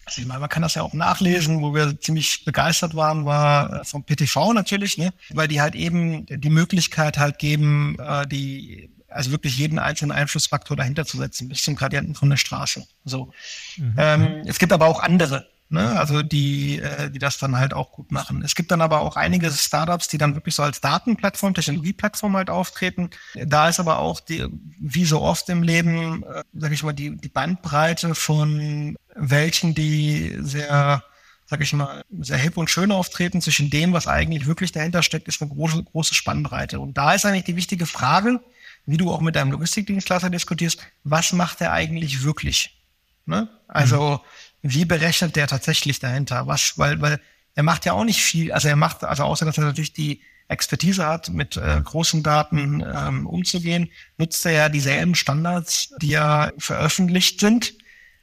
also 0.06 0.22
ich 0.22 0.28
meine, 0.28 0.42
man 0.42 0.50
kann 0.50 0.62
das 0.62 0.76
ja 0.76 0.82
auch 0.82 0.94
nachlesen, 0.94 1.62
wo 1.62 1.74
wir 1.74 2.00
ziemlich 2.00 2.44
begeistert 2.44 2.94
waren, 2.96 3.26
war 3.26 3.82
äh, 3.82 3.86
vom 3.86 4.04
PTV 4.04 4.54
natürlich, 4.54 4.98
ne? 4.98 5.14
weil 5.30 5.48
die 5.48 5.62
halt 5.62 5.76
eben 5.76 6.26
die 6.26 6.50
Möglichkeit 6.50 7.18
halt 7.18 7.40
geben, 7.40 7.98
äh, 8.00 8.28
die 8.28 8.90
also 9.08 9.32
wirklich 9.32 9.58
jeden 9.58 9.80
einzelnen 9.80 10.12
Einflussfaktor 10.12 10.76
dahinter 10.76 11.06
zu 11.06 11.18
setzen, 11.18 11.48
bis 11.48 11.64
zum 11.64 11.76
Gradienten 11.76 12.16
von 12.16 12.30
der 12.30 12.38
Straße. 12.38 12.86
So. 13.06 13.32
Mhm. 13.78 13.96
Ähm, 13.98 14.42
es 14.46 14.60
gibt 14.60 14.74
aber 14.74 14.88
auch 14.88 15.02
andere, 15.02 15.48
ne? 15.70 16.00
also 16.00 16.22
die, 16.22 16.80
äh, 16.80 17.10
die 17.10 17.20
das 17.20 17.38
dann 17.38 17.58
halt 17.58 17.74
auch 17.74 17.92
gut 17.92 18.12
machen. 18.12 18.42
Es 18.44 18.56
gibt 18.56 18.72
dann 18.72 18.82
aber 18.82 19.02
auch 19.02 19.16
einige 19.16 19.52
Startups, 19.52 20.08
die 20.08 20.18
dann 20.18 20.36
wirklich 20.36 20.56
so 20.56 20.64
als 20.64 20.82
Datenplattform, 20.82 21.54
Technologieplattform 21.54 22.36
halt 22.36 22.50
auftreten. 22.50 23.10
Da 23.36 23.70
ist 23.70 23.80
aber 23.80 24.00
auch 24.00 24.20
die, 24.20 24.46
wie 24.80 25.06
so 25.06 25.22
oft 25.22 25.50
im 25.50 25.64
Leben, 25.64 26.24
äh, 26.24 26.44
sage 26.54 26.74
ich 26.74 26.84
mal, 26.84 26.94
die, 26.94 27.16
die 27.18 27.30
Bandbreite 27.30 28.16
von 28.16 28.96
welchen, 29.16 29.76
die 29.76 30.38
sehr 30.40 31.04
sag 31.46 31.62
ich 31.62 31.74
mal, 31.74 32.04
sehr 32.20 32.38
hip 32.38 32.58
und 32.58 32.70
schön 32.70 32.92
auftreten 32.92 33.42
zwischen 33.42 33.70
dem, 33.70 33.94
was 33.94 34.08
eigentlich 34.08 34.48
wirklich 34.48 34.72
dahinter 34.72 35.04
steckt, 35.04 35.28
ist 35.28 35.42
eine 35.42 35.52
große, 35.52 35.84
große 35.84 36.16
Spannbreite. 36.16 36.80
Und 36.80 36.98
da 36.98 37.14
ist 37.14 37.26
eigentlich 37.26 37.44
die 37.44 37.56
wichtige 37.56 37.86
Frage, 37.86 38.40
wie 38.86 38.98
du 38.98 39.12
auch 39.12 39.22
mit 39.22 39.36
deinem 39.36 39.52
Logistikdienstleister 39.52 40.30
diskutierst, 40.30 40.80
was 41.04 41.32
macht 41.32 41.62
er 41.62 41.72
eigentlich 41.72 42.24
wirklich? 42.24 42.82
Ne? 43.26 43.48
Also, 43.68 44.14
mhm. 44.14 44.20
Wie 44.64 44.86
berechnet 44.86 45.36
der 45.36 45.46
tatsächlich 45.48 46.00
dahinter? 46.00 46.48
Was, 46.48 46.78
weil, 46.78 47.00
weil 47.02 47.20
er 47.54 47.64
macht 47.64 47.86
ja 47.86 47.94
auch 47.94 48.06
nicht 48.06 48.22
viel, 48.22 48.52
also 48.52 48.68
er 48.68 48.76
macht, 48.76 49.04
also 49.04 49.24
außer 49.24 49.46
dass 49.46 49.58
er 49.58 49.66
natürlich 49.66 49.94
die 49.94 50.22
Expertise 50.48 51.06
hat, 51.06 51.30
mit 51.30 51.58
äh, 51.58 51.82
großen 51.84 52.24
Daten 52.24 52.84
ähm, 52.86 53.28
umzugehen, 53.28 53.92
nutzt 54.18 54.46
er 54.46 54.52
ja 54.52 54.70
dieselben 54.70 55.16
Standards, 55.16 55.94
die 56.02 56.10
ja 56.10 56.52
veröffentlicht 56.58 57.40
sind, 57.40 57.74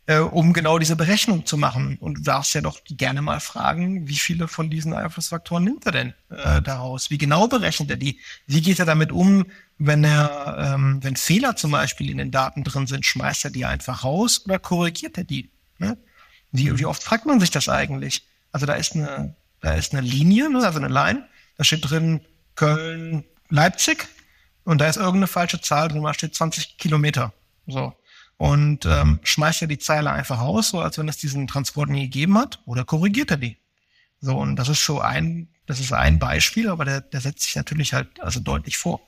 äh, 0.07 0.19
um 0.19 0.53
genau 0.53 0.79
diese 0.79 0.97
Berechnung 0.97 1.47
zu 1.47 1.57
machen. 1.57 1.97
Und 1.99 2.19
du 2.19 2.23
darfst 2.23 2.55
ja 2.55 2.61
doch 2.61 2.81
gerne 2.85 3.23
mal 3.23 3.41
fragen, 3.41 4.09
wie 4.09 4.17
viele 4.17 4.49
von 4.49 4.71
diesen 4.71 4.93
Einflussfaktoren 4.93 5.65
nimmt 5.65 5.87
er 5.87 5.93
denn 5.93 6.15
äh, 6.31 6.61
daraus? 6.63 7.11
Wie 7.11 7.19
genau 7.19 7.49
berechnet 7.49 7.91
er 7.91 7.97
die? 7.97 8.19
Wie 8.47 8.61
geht 8.61 8.79
er 8.79 8.87
damit 8.87 9.13
um, 9.13 9.47
wenn 9.79 10.05
er, 10.05 10.75
ähm, 10.75 11.03
wenn 11.03 11.17
Fehler 11.17 11.57
zum 11.57 11.71
Beispiel 11.71 12.11
in 12.11 12.19
den 12.19 12.31
Daten 12.31 12.65
drin 12.65 12.87
sind, 12.87 13.07
schmeißt 13.07 13.47
er 13.47 13.51
die 13.51 13.65
einfach 13.65 14.05
raus 14.05 14.43
oder 14.45 14.59
korrigiert 14.59 15.17
er 15.17 15.25
die? 15.25 15.51
Ne? 15.79 15.97
Wie, 16.53 16.79
wie 16.79 16.87
oft 16.87 17.03
fragt 17.03 17.27
man 17.27 17.41
sich 17.41 17.51
das 17.51 17.69
eigentlich? 17.69 18.27
Also 18.53 18.67
da 18.67 18.75
ist 18.75 18.95
eine, 18.95 19.35
da 19.61 19.75
ist 19.75 19.93
eine 19.93 20.07
Linie, 20.07 20.51
ne, 20.51 20.65
also 20.65 20.79
eine 20.79 20.89
Line, 20.89 21.27
da 21.57 21.65
steht 21.65 21.89
drin 21.89 22.21
Köln, 22.55 23.25
Leipzig 23.49 24.09
und 24.65 24.79
da 24.79 24.89
ist 24.89 24.97
irgendeine 24.97 25.27
falsche 25.27 25.61
Zahl 25.61 25.89
drin, 25.89 26.03
da 26.03 26.15
steht 26.15 26.35
20 26.35 26.79
Kilometer. 26.79 27.33
So. 27.67 27.95
Und 28.37 28.87
ähm, 28.87 29.21
schmeißt 29.23 29.63
er 29.63 29.69
die 29.69 29.79
Zeile 29.79 30.11
einfach 30.11 30.41
raus, 30.41 30.71
so 30.71 30.81
als 30.81 30.97
wenn 30.99 31.09
es 31.09 31.19
diesen 31.19 31.47
Transport 31.47 31.91
nie 31.91 32.05
gegeben 32.05 32.39
hat, 32.39 32.61
oder 32.65 32.85
korrigiert 32.85 33.31
er 33.31 33.37
die? 33.37 33.59
So, 34.21 34.37
und 34.37 34.57
das 34.57 34.69
ist 34.69 34.85
so 34.85 35.01
ein, 35.01 35.49
das 35.67 35.81
ist 35.81 35.93
ein 35.93 36.19
Beispiel, 36.19 36.69
aber 36.69 36.85
der, 36.85 37.01
der 37.01 37.21
setzt 37.21 37.43
sich 37.43 37.57
natürlich 37.57 37.93
halt 37.93 38.21
also 38.21 38.41
deutlich 38.41 38.77
vor. 38.77 39.01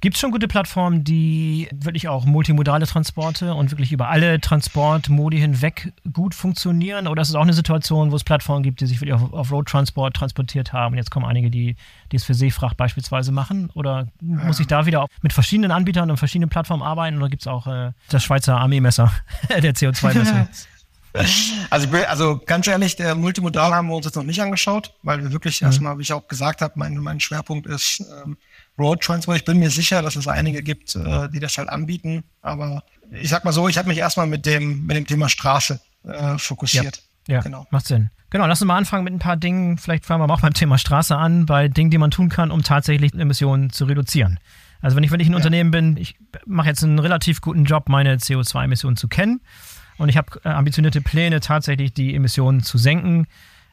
Gibt 0.00 0.14
es 0.14 0.20
schon 0.20 0.30
gute 0.30 0.46
Plattformen, 0.46 1.02
die 1.02 1.68
wirklich 1.72 2.08
auch 2.08 2.24
multimodale 2.24 2.86
Transporte 2.86 3.54
und 3.54 3.72
wirklich 3.72 3.90
über 3.90 4.08
alle 4.08 4.40
Transportmodi 4.40 5.40
hinweg 5.40 5.92
gut 6.12 6.36
funktionieren? 6.36 7.08
Oder 7.08 7.22
ist 7.22 7.30
es 7.30 7.34
auch 7.34 7.42
eine 7.42 7.52
Situation, 7.52 8.12
wo 8.12 8.16
es 8.16 8.22
Plattformen 8.22 8.62
gibt, 8.62 8.80
die 8.80 8.86
sich 8.86 9.00
wirklich 9.00 9.14
auf, 9.14 9.32
auf 9.32 9.50
Road-Transport 9.50 10.14
transportiert 10.14 10.72
haben 10.72 10.92
und 10.92 10.98
jetzt 10.98 11.10
kommen 11.10 11.26
einige, 11.26 11.50
die, 11.50 11.74
die 12.12 12.16
es 12.16 12.22
für 12.22 12.34
Seefracht 12.34 12.76
beispielsweise 12.76 13.32
machen? 13.32 13.70
Oder 13.74 14.06
muss 14.20 14.60
ich 14.60 14.68
da 14.68 14.86
wieder 14.86 15.08
mit 15.22 15.32
verschiedenen 15.32 15.72
Anbietern 15.72 16.08
und 16.10 16.16
verschiedenen 16.16 16.48
Plattformen 16.48 16.84
arbeiten? 16.84 17.16
Oder 17.18 17.28
gibt 17.28 17.42
es 17.42 17.48
auch 17.48 17.66
äh, 17.66 17.90
das 18.08 18.22
Schweizer 18.22 18.56
Armeemesser 18.56 19.10
der 19.48 19.74
CO2-Messung? 19.74 20.48
Also, 21.70 21.88
also 22.08 22.40
ganz 22.44 22.66
ehrlich, 22.66 22.94
der 22.94 23.14
Multimodal 23.14 23.72
haben 23.72 23.88
wir 23.88 23.96
uns 23.96 24.06
jetzt 24.06 24.14
noch 24.14 24.22
nicht 24.22 24.40
angeschaut, 24.40 24.94
weil 25.02 25.22
wir 25.22 25.32
wirklich 25.32 25.60
mhm. 25.60 25.66
erstmal, 25.66 25.98
wie 25.98 26.02
ich 26.02 26.12
auch 26.12 26.28
gesagt 26.28 26.60
habe, 26.60 26.74
mein, 26.76 26.96
mein 26.98 27.18
Schwerpunkt 27.18 27.66
ist 27.66 28.04
ähm, 28.22 28.36
Road 28.78 29.02
Transport. 29.02 29.38
Ich 29.38 29.44
bin 29.44 29.58
mir 29.58 29.70
sicher, 29.70 30.02
dass 30.02 30.16
es 30.16 30.28
einige 30.28 30.62
gibt, 30.62 30.94
äh, 30.94 31.28
die 31.28 31.40
das 31.40 31.58
halt 31.58 31.68
anbieten. 31.68 32.24
Aber 32.42 32.82
ich 33.10 33.28
sag 33.28 33.44
mal 33.44 33.52
so, 33.52 33.68
ich 33.68 33.78
habe 33.78 33.88
mich 33.88 33.98
erstmal 33.98 34.26
mit 34.26 34.46
dem, 34.46 34.86
mit 34.86 34.96
dem 34.96 35.06
Thema 35.06 35.28
Straße 35.28 35.80
äh, 36.04 36.38
fokussiert. 36.38 37.02
Ja, 37.26 37.36
ja, 37.36 37.40
genau. 37.40 37.66
macht 37.70 37.86
Sinn. 37.86 38.10
Genau, 38.30 38.46
lass 38.46 38.60
uns 38.60 38.68
mal 38.68 38.76
anfangen 38.76 39.04
mit 39.04 39.14
ein 39.14 39.18
paar 39.18 39.36
Dingen. 39.36 39.78
Vielleicht 39.78 40.04
fangen 40.04 40.26
wir 40.26 40.32
auch 40.32 40.40
beim 40.40 40.52
Thema 40.52 40.76
Straße 40.76 41.16
an, 41.16 41.46
bei 41.46 41.68
Dingen, 41.68 41.90
die 41.90 41.98
man 41.98 42.10
tun 42.10 42.28
kann, 42.28 42.50
um 42.50 42.62
tatsächlich 42.62 43.14
Emissionen 43.14 43.70
zu 43.70 43.86
reduzieren. 43.86 44.38
Also 44.80 44.96
wenn 44.96 45.02
ich, 45.02 45.10
wenn 45.10 45.20
ich 45.20 45.28
ein 45.28 45.32
ja. 45.32 45.36
Unternehmen 45.36 45.70
bin, 45.70 45.96
ich 45.96 46.16
mache 46.46 46.68
jetzt 46.68 46.84
einen 46.84 46.98
relativ 46.98 47.40
guten 47.40 47.64
Job, 47.64 47.88
meine 47.88 48.16
CO2-Emissionen 48.16 48.96
zu 48.96 49.08
kennen. 49.08 49.40
Und 49.96 50.08
ich 50.08 50.16
habe 50.16 50.40
äh, 50.44 50.50
ambitionierte 50.50 51.00
Pläne, 51.00 51.40
tatsächlich 51.40 51.92
die 51.92 52.14
Emissionen 52.14 52.62
zu 52.62 52.78
senken. 52.78 53.26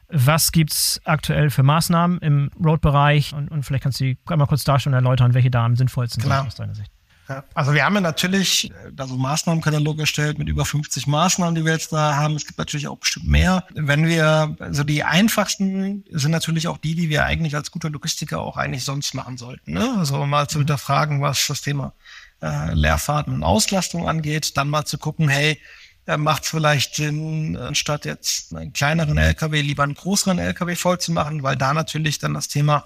Was 0.08 0.52
gibt 0.52 0.72
es 0.72 1.00
aktuell 1.04 1.50
für 1.50 1.62
Maßnahmen 1.62 2.18
im 2.18 2.50
Road-Bereich? 2.62 3.34
Und, 3.34 3.48
und, 3.48 3.64
vielleicht 3.64 3.82
kannst 3.82 4.00
du 4.00 4.04
die 4.04 4.18
einmal 4.26 4.46
kurz 4.46 4.64
darstellen 4.64 4.94
und 4.94 5.02
erläutern, 5.02 5.34
welche 5.34 5.50
da 5.50 5.64
am 5.64 5.76
sinnvollsten 5.76 6.22
Klar. 6.22 6.40
sind 6.40 6.46
aus 6.48 6.54
deiner 6.54 6.74
Sicht. 6.74 6.90
Ja, 7.28 7.42
also 7.54 7.74
wir 7.74 7.84
haben 7.84 7.94
ja 7.96 8.00
natürlich 8.00 8.70
äh, 8.70 8.92
da 8.92 9.06
so 9.06 9.14
einen 9.14 9.22
Maßnahmenkatalog 9.22 9.98
erstellt 9.98 10.38
mit 10.38 10.48
über 10.48 10.64
50 10.64 11.08
Maßnahmen, 11.08 11.56
die 11.56 11.64
wir 11.64 11.72
jetzt 11.72 11.92
da 11.92 12.14
haben. 12.14 12.36
Es 12.36 12.46
gibt 12.46 12.58
natürlich 12.58 12.86
auch 12.86 12.98
bestimmt 12.98 13.26
mehr. 13.26 13.64
Wenn 13.74 14.06
wir, 14.06 14.56
also 14.60 14.84
die 14.84 15.02
einfachsten 15.02 16.04
sind 16.10 16.30
natürlich 16.30 16.68
auch 16.68 16.78
die, 16.78 16.94
die 16.94 17.08
wir 17.08 17.24
eigentlich 17.24 17.56
als 17.56 17.72
guter 17.72 17.90
Logistiker 17.90 18.40
auch 18.40 18.56
eigentlich 18.56 18.84
sonst 18.84 19.12
machen 19.14 19.38
sollten. 19.38 19.72
Ne? 19.72 19.96
Also 19.98 20.24
mal 20.24 20.48
zu 20.48 20.58
mhm. 20.58 20.62
hinterfragen, 20.62 21.20
was 21.20 21.44
das 21.48 21.62
Thema 21.62 21.94
äh, 22.42 22.72
Leerfahrten 22.74 23.34
und 23.34 23.42
Auslastung 23.42 24.08
angeht, 24.08 24.56
dann 24.56 24.68
mal 24.68 24.84
zu 24.84 24.98
gucken, 24.98 25.28
hey, 25.28 25.58
äh, 26.06 26.16
macht 26.16 26.44
es 26.44 26.50
vielleicht 26.50 26.94
Sinn, 26.94 27.56
anstatt 27.56 28.04
jetzt 28.04 28.54
einen 28.54 28.72
kleineren 28.72 29.18
LKW 29.18 29.60
lieber 29.60 29.82
einen 29.82 29.94
größeren 29.94 30.38
LKW 30.38 30.76
voll 30.76 30.98
zu 30.98 31.12
machen, 31.12 31.42
weil 31.42 31.56
da 31.56 31.74
natürlich 31.74 32.18
dann 32.18 32.34
das 32.34 32.48
Thema 32.48 32.84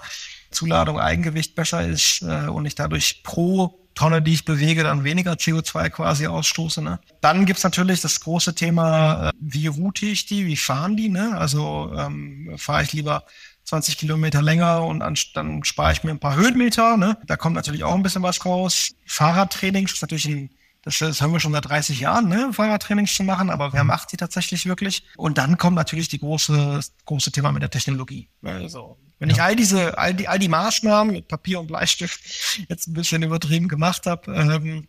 Zuladung, 0.51 0.99
Eigengewicht 0.99 1.55
besser 1.55 1.87
ist 1.87 2.23
äh, 2.23 2.49
und 2.49 2.67
ich 2.67 2.75
dadurch 2.75 3.23
pro 3.23 3.77
Tonne, 3.95 4.23
die 4.23 4.33
ich 4.33 4.45
bewege, 4.45 4.83
dann 4.83 5.05
weniger 5.05 5.33
CO2 5.33 5.91
quasi 5.91 6.27
ausstoße. 6.27 6.81
Ne? 6.81 7.01
Dann 7.21 7.45
gibt's 7.45 7.65
natürlich 7.65 8.01
das 8.01 8.21
große 8.21 8.55
Thema, 8.55 9.29
äh, 9.29 9.33
wie 9.41 9.67
route 9.67 10.07
ich 10.07 10.27
die, 10.27 10.47
wie 10.47 10.57
fahren 10.57 10.97
die? 10.97 11.09
Ne? 11.09 11.37
Also 11.37 11.93
ähm, 11.97 12.55
fahre 12.57 12.83
ich 12.83 12.93
lieber 12.93 13.25
20 13.65 13.99
Kilometer 13.99 14.43
länger 14.43 14.85
und 14.85 15.01
dann 15.35 15.65
spare 15.65 15.93
ich 15.93 16.03
mir 16.03 16.11
ein 16.11 16.19
paar 16.19 16.37
Höhenmeter. 16.37 16.97
Ne? 16.97 17.19
Da 17.27 17.37
kommt 17.37 17.57
natürlich 17.57 17.85
auch 17.85 17.95
ein 17.95 18.03
bisschen 18.03 18.23
was 18.23 18.45
raus. 18.45 18.93
Fahrradtrainings 19.07 19.93
ist 19.93 20.03
natürlich 20.03 20.27
ein 20.27 20.51
das, 20.83 20.99
das 20.99 21.21
haben 21.21 21.33
wir 21.33 21.41
schon 21.41 21.53
seit 21.53 21.69
30 21.69 22.01
Jahren, 22.01 22.29
ne, 22.29 22.53
Fahrradtrainings 22.53 23.15
zu 23.15 23.23
machen, 23.23 23.51
aber 23.51 23.73
wer 23.73 23.85
mhm. 23.85 23.89
macht 23.89 24.13
die 24.13 24.17
tatsächlich 24.17 24.67
wirklich? 24.67 25.05
Und 25.17 25.39
dann 25.39 25.59
kommt 25.59 25.77
natürlich 25.77 26.09
die 26.09 26.19
große, 26.19 26.81
große 27.05 27.33
Thema 27.33 27.53
mit 27.53 27.63
der 27.63 27.71
Technologie. 27.71 28.29
Also, 28.43 28.97
wenn 29.19 29.29
ja. 29.29 29.35
ich 29.35 29.43
all 29.43 29.57
diese, 29.57 29.99
all 29.99 30.15
die, 30.15 30.29
all 30.29 30.39
die 30.39 30.49
Maßnahmen 30.49 31.13
mit 31.15 31.29
Papier 31.29 31.61
und 31.61 31.67
Bleistift 31.67 32.21
jetzt 32.69 32.89
ein 32.89 32.95
bisschen 32.95 33.23
übertrieben 33.23 33.69
gemacht 33.69 34.07
habe, 34.07 34.33
ähm, 34.35 34.89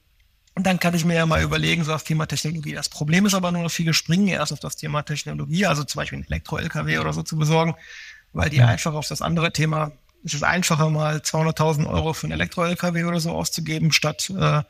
dann 0.56 0.80
kann 0.80 0.94
ich 0.94 1.06
mir 1.06 1.16
ja 1.16 1.26
mal 1.26 1.42
überlegen, 1.42 1.84
so 1.84 1.92
das 1.92 2.04
Thema 2.04 2.26
Technologie. 2.26 2.74
Das 2.74 2.90
Problem 2.90 3.26
ist 3.26 3.34
aber 3.34 3.52
nur, 3.52 3.70
viele 3.70 3.94
springen 3.94 4.28
erst 4.28 4.54
auf 4.54 4.60
das 4.60 4.76
Thema 4.76 5.02
Technologie, 5.02 5.66
also 5.66 5.84
zum 5.84 6.00
Beispiel 6.00 6.20
ein 6.20 6.26
Elektro-LKW 6.26 7.00
oder 7.00 7.14
so 7.14 7.24
zu 7.24 7.38
besorgen, 7.38 7.74
weil 8.34 8.50
die 8.50 8.58
ja. 8.58 8.68
einfach 8.68 8.94
auf 8.94 9.08
das 9.08 9.22
andere 9.22 9.52
Thema 9.52 9.92
es 10.24 10.34
ist 10.34 10.44
einfacher, 10.44 10.90
mal 10.90 11.18
200.000 11.18 11.88
Euro 11.88 12.14
für 12.14 12.28
einen 12.28 12.34
Elektro-LKW 12.34 13.06
oder 13.06 13.20
so 13.20 13.32
auszugeben, 13.32 13.92
statt 13.92 14.32
äh, 14.38 14.62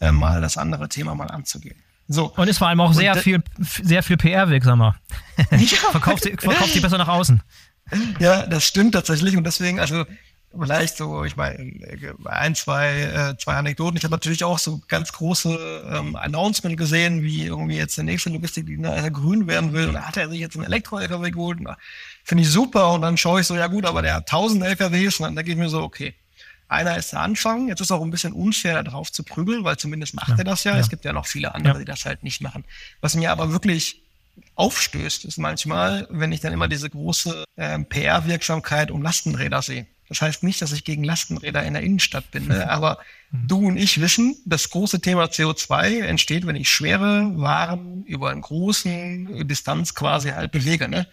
äh, 0.00 0.12
mal 0.12 0.40
das 0.40 0.56
andere 0.56 0.88
Thema 0.88 1.14
mal 1.14 1.28
anzugehen. 1.28 1.76
So. 2.08 2.32
Und 2.36 2.48
ist 2.48 2.58
vor 2.58 2.68
allem 2.68 2.80
auch 2.80 2.92
sehr 2.92 3.16
viel, 3.16 3.42
sehr 3.58 4.02
viel 4.02 4.16
PR-wirksamer. 4.16 4.96
Ja. 5.50 5.90
verkauft, 5.90 6.24
die, 6.24 6.36
verkauft 6.36 6.80
besser 6.80 6.98
nach 6.98 7.08
außen. 7.08 7.42
Ja, 8.18 8.46
das 8.46 8.64
stimmt 8.64 8.94
tatsächlich. 8.94 9.36
Und 9.36 9.44
deswegen, 9.44 9.80
also 9.80 10.04
vielleicht 10.58 10.96
so, 10.96 11.24
ich 11.24 11.36
meine, 11.36 11.72
ein, 12.24 12.54
zwei, 12.54 13.02
äh, 13.02 13.36
zwei 13.38 13.54
Anekdoten. 13.54 13.96
Ich 13.96 14.04
habe 14.04 14.14
natürlich 14.14 14.44
auch 14.44 14.58
so 14.58 14.80
ganz 14.88 15.12
große 15.12 15.84
ähm, 15.92 16.16
Announcement 16.16 16.76
gesehen, 16.76 17.22
wie 17.22 17.44
irgendwie 17.44 17.76
jetzt 17.76 17.96
der 17.96 18.04
nächste 18.04 18.30
Logistikdiener 18.30 19.10
grün 19.10 19.46
werden 19.46 19.72
will. 19.72 19.88
Und 19.88 19.94
da 19.94 20.02
hat 20.02 20.16
er 20.16 20.28
sich 20.30 20.40
jetzt 20.40 20.56
einen 20.56 20.64
Elektro-LKW 20.64 21.30
geholt. 21.30 21.58
Finde 22.24 22.42
ich 22.42 22.50
super. 22.50 22.92
Und 22.92 23.02
dann 23.02 23.16
schaue 23.16 23.40
ich 23.40 23.46
so, 23.46 23.56
ja 23.56 23.66
gut, 23.66 23.84
aber 23.84 24.02
der 24.02 24.14
hat 24.14 24.32
1000 24.32 24.64
LKWs. 24.64 25.20
Und 25.20 25.26
dann 25.26 25.36
denke 25.36 25.50
ich 25.50 25.56
mir 25.58 25.68
so, 25.68 25.82
okay, 25.82 26.14
einer 26.68 26.96
ist 26.96 27.12
der 27.12 27.20
Anfang. 27.20 27.68
Jetzt 27.68 27.80
ist 27.80 27.92
auch 27.92 28.02
ein 28.02 28.10
bisschen 28.10 28.32
unfair, 28.32 28.82
darauf 28.82 29.12
zu 29.12 29.22
prügeln, 29.22 29.64
weil 29.64 29.76
zumindest 29.76 30.14
macht 30.14 30.30
ja, 30.30 30.38
er 30.38 30.44
das 30.44 30.64
ja. 30.64 30.74
ja. 30.74 30.78
Es 30.78 30.88
gibt 30.88 31.04
ja 31.04 31.12
noch 31.12 31.26
viele 31.26 31.54
andere, 31.54 31.74
ja. 31.74 31.78
die 31.80 31.84
das 31.84 32.04
halt 32.04 32.22
nicht 32.22 32.40
machen. 32.40 32.64
Was 33.00 33.14
mir 33.14 33.30
aber 33.30 33.52
wirklich 33.52 34.02
aufstößt, 34.54 35.24
ist 35.24 35.38
manchmal, 35.38 36.06
wenn 36.10 36.32
ich 36.32 36.40
dann 36.40 36.52
immer 36.52 36.68
diese 36.68 36.90
große 36.90 37.44
äh, 37.56 37.78
PR-Wirksamkeit 37.78 38.90
um 38.90 39.02
Lastenräder 39.02 39.62
sehe. 39.62 39.86
Das 40.08 40.20
heißt 40.20 40.42
nicht, 40.44 40.62
dass 40.62 40.72
ich 40.72 40.84
gegen 40.84 41.02
Lastenräder 41.02 41.64
in 41.64 41.74
der 41.74 41.82
Innenstadt 41.82 42.30
bin, 42.30 42.46
ne? 42.46 42.70
aber 42.70 42.98
mhm. 43.30 43.48
du 43.48 43.66
und 43.66 43.76
ich 43.76 44.00
wissen, 44.00 44.36
das 44.44 44.70
große 44.70 45.00
Thema 45.00 45.24
CO2 45.24 46.02
entsteht, 46.02 46.46
wenn 46.46 46.54
ich 46.54 46.70
schwere 46.70 47.32
Waren 47.36 48.04
über 48.04 48.30
einen 48.30 48.40
großen 48.40 49.48
Distanz 49.48 49.94
quasi 49.94 50.30
halt 50.30 50.52
bewege. 50.52 50.88
Ne? 50.88 51.08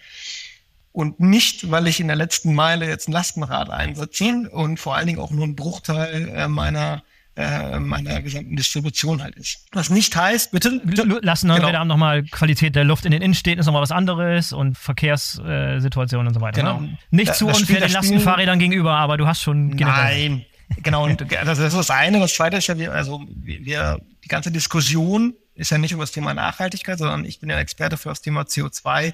Und 0.93 1.19
nicht, 1.19 1.71
weil 1.71 1.87
ich 1.87 1.99
in 1.99 2.07
der 2.07 2.15
letzten 2.15 2.53
Meile 2.53 2.87
jetzt 2.87 3.09
ein 3.09 3.13
Lastenrad 3.13 3.69
einsetze 3.69 4.49
und 4.51 4.79
vor 4.79 4.95
allen 4.95 5.07
Dingen 5.07 5.19
auch 5.19 5.31
nur 5.31 5.43
einen 5.43 5.55
Bruchteil 5.55 6.29
äh, 6.29 6.47
meiner 6.47 7.03
äh, 7.35 7.79
meiner 7.79 8.21
gesamten 8.21 8.55
Distribution 8.55 9.23
halt 9.23 9.35
ist. 9.35 9.65
Was 9.71 9.89
nicht 9.89 10.15
heißt, 10.15 10.51
bitte. 10.51 10.81
Lassen 11.23 11.49
genau. 11.49 11.71
wir 11.71 11.83
nochmal 11.83 12.21
Qualität 12.25 12.75
der 12.75 12.83
Luft 12.83 13.05
in 13.05 13.11
den 13.11 13.23
Innenstädten 13.23 13.59
ist 13.59 13.65
nochmal 13.65 13.81
was 13.81 13.91
anderes 13.91 14.53
und 14.53 14.77
Verkehrssituationen 14.77 16.27
und 16.27 16.35
so 16.35 16.41
weiter. 16.41 16.61
Genau. 16.61 16.81
Ne? 16.81 16.97
Nicht 17.09 17.29
da, 17.29 17.33
zu 17.33 17.47
unfair 17.47 17.79
den 17.79 17.91
Lastenfahrrädern 17.91 18.59
gegenüber, 18.59 18.93
aber 18.93 19.17
du 19.17 19.25
hast 19.25 19.41
schon 19.41 19.75
generell. 19.75 20.29
Nein, 20.29 20.45
genau. 20.83 21.05
Und 21.05 21.25
das 21.45 21.57
ist 21.57 21.75
das 21.75 21.89
eine. 21.89 22.19
Das 22.19 22.35
zweite 22.35 22.57
ist 22.57 22.67
ja, 22.67 22.77
wir, 22.77 22.93
also 22.93 23.25
wir, 23.27 23.99
die 24.23 24.27
ganze 24.27 24.51
Diskussion 24.51 25.33
ist 25.55 25.71
ja 25.71 25.79
nicht 25.79 25.91
über 25.91 26.03
das 26.03 26.11
Thema 26.11 26.35
Nachhaltigkeit, 26.35 26.99
sondern 26.99 27.25
ich 27.25 27.39
bin 27.39 27.49
ja 27.49 27.57
Experte 27.57 27.97
für 27.97 28.09
das 28.09 28.21
Thema 28.21 28.43
CO2 28.43 29.13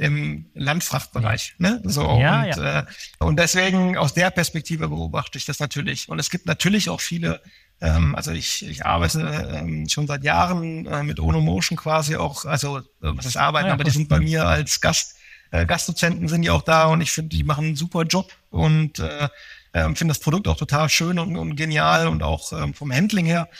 im 0.00 0.46
Landfrachtbereich. 0.54 1.56
Ne? 1.58 1.82
So, 1.84 2.18
ja, 2.18 2.42
und, 2.42 2.56
ja. 2.56 2.80
Äh, 2.80 2.84
und 3.18 3.38
deswegen 3.38 3.98
aus 3.98 4.14
der 4.14 4.30
Perspektive 4.30 4.88
beobachte 4.88 5.36
ich 5.36 5.44
das 5.44 5.60
natürlich. 5.60 6.08
Und 6.08 6.18
es 6.18 6.30
gibt 6.30 6.46
natürlich 6.46 6.88
auch 6.88 7.02
viele, 7.02 7.42
ähm, 7.82 8.14
also 8.14 8.30
ich, 8.30 8.66
ich 8.66 8.86
arbeite 8.86 9.20
ähm, 9.52 9.86
schon 9.90 10.06
seit 10.06 10.24
Jahren 10.24 10.86
äh, 10.86 11.02
mit 11.02 11.20
Ono 11.20 11.42
Motion 11.42 11.76
quasi 11.76 12.16
auch, 12.16 12.46
also 12.46 12.78
äh, 12.78 12.82
was 13.00 13.26
ist 13.26 13.36
Arbeiten, 13.36 13.68
ja, 13.68 13.74
aber 13.74 13.84
die 13.84 13.90
sind 13.90 14.08
bei 14.08 14.20
mir 14.20 14.46
als 14.46 14.80
Gast, 14.80 15.16
äh, 15.50 15.66
Gastdozenten 15.66 16.28
sind 16.28 16.42
die 16.42 16.50
auch 16.50 16.62
da 16.62 16.86
und 16.86 17.02
ich 17.02 17.12
finde, 17.12 17.36
die 17.36 17.44
machen 17.44 17.66
einen 17.66 17.76
super 17.76 18.04
Job 18.04 18.32
und 18.48 19.00
äh, 19.00 19.28
äh, 19.72 19.82
finde 19.94 20.12
das 20.12 20.20
Produkt 20.20 20.48
auch 20.48 20.56
total 20.56 20.88
schön 20.88 21.18
und, 21.18 21.36
und 21.36 21.56
genial 21.56 22.08
und 22.08 22.22
auch 22.22 22.52
ähm, 22.54 22.72
vom 22.72 22.90
Handling 22.90 23.26
her. 23.26 23.50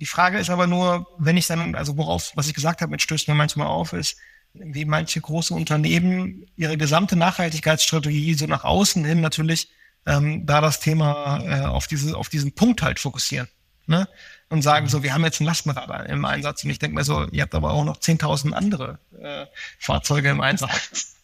Die 0.00 0.06
Frage 0.06 0.38
ist 0.38 0.48
aber 0.48 0.66
nur, 0.66 1.06
wenn 1.18 1.36
ich 1.36 1.46
dann, 1.46 1.74
also 1.74 1.98
worauf, 1.98 2.32
was 2.36 2.46
ich 2.46 2.54
gesagt 2.54 2.80
habe, 2.80 2.90
mit 2.90 3.02
stößt 3.02 3.28
mir 3.28 3.34
manchmal 3.34 3.66
auf, 3.66 3.92
ist, 3.92 4.16
wie 4.54 4.84
manche 4.84 5.20
große 5.20 5.54
Unternehmen 5.54 6.46
ihre 6.56 6.76
gesamte 6.76 7.16
Nachhaltigkeitsstrategie 7.16 8.34
so 8.34 8.46
nach 8.46 8.64
außen 8.64 9.04
hin 9.04 9.20
natürlich 9.20 9.68
ähm, 10.06 10.46
da 10.46 10.60
das 10.60 10.80
Thema 10.80 11.42
äh, 11.44 11.60
auf, 11.66 11.86
diese, 11.86 12.16
auf 12.16 12.28
diesen 12.28 12.52
Punkt 12.52 12.82
halt 12.82 12.98
fokussieren. 12.98 13.48
Ne? 13.86 14.08
Und 14.48 14.62
sagen 14.62 14.88
so, 14.88 15.02
wir 15.02 15.14
haben 15.14 15.24
jetzt 15.24 15.40
ein 15.40 15.46
Lastenrad 15.46 16.08
im 16.08 16.24
Einsatz. 16.24 16.64
Und 16.64 16.70
ich 16.70 16.78
denke 16.78 16.96
mir 16.96 17.04
so, 17.04 17.26
ihr 17.30 17.42
habt 17.42 17.54
aber 17.54 17.72
auch 17.72 17.84
noch 17.84 17.98
10.000 17.98 18.52
andere 18.52 18.98
äh, 19.20 19.46
Fahrzeuge 19.78 20.30
im 20.30 20.40
Einsatz. 20.40 21.16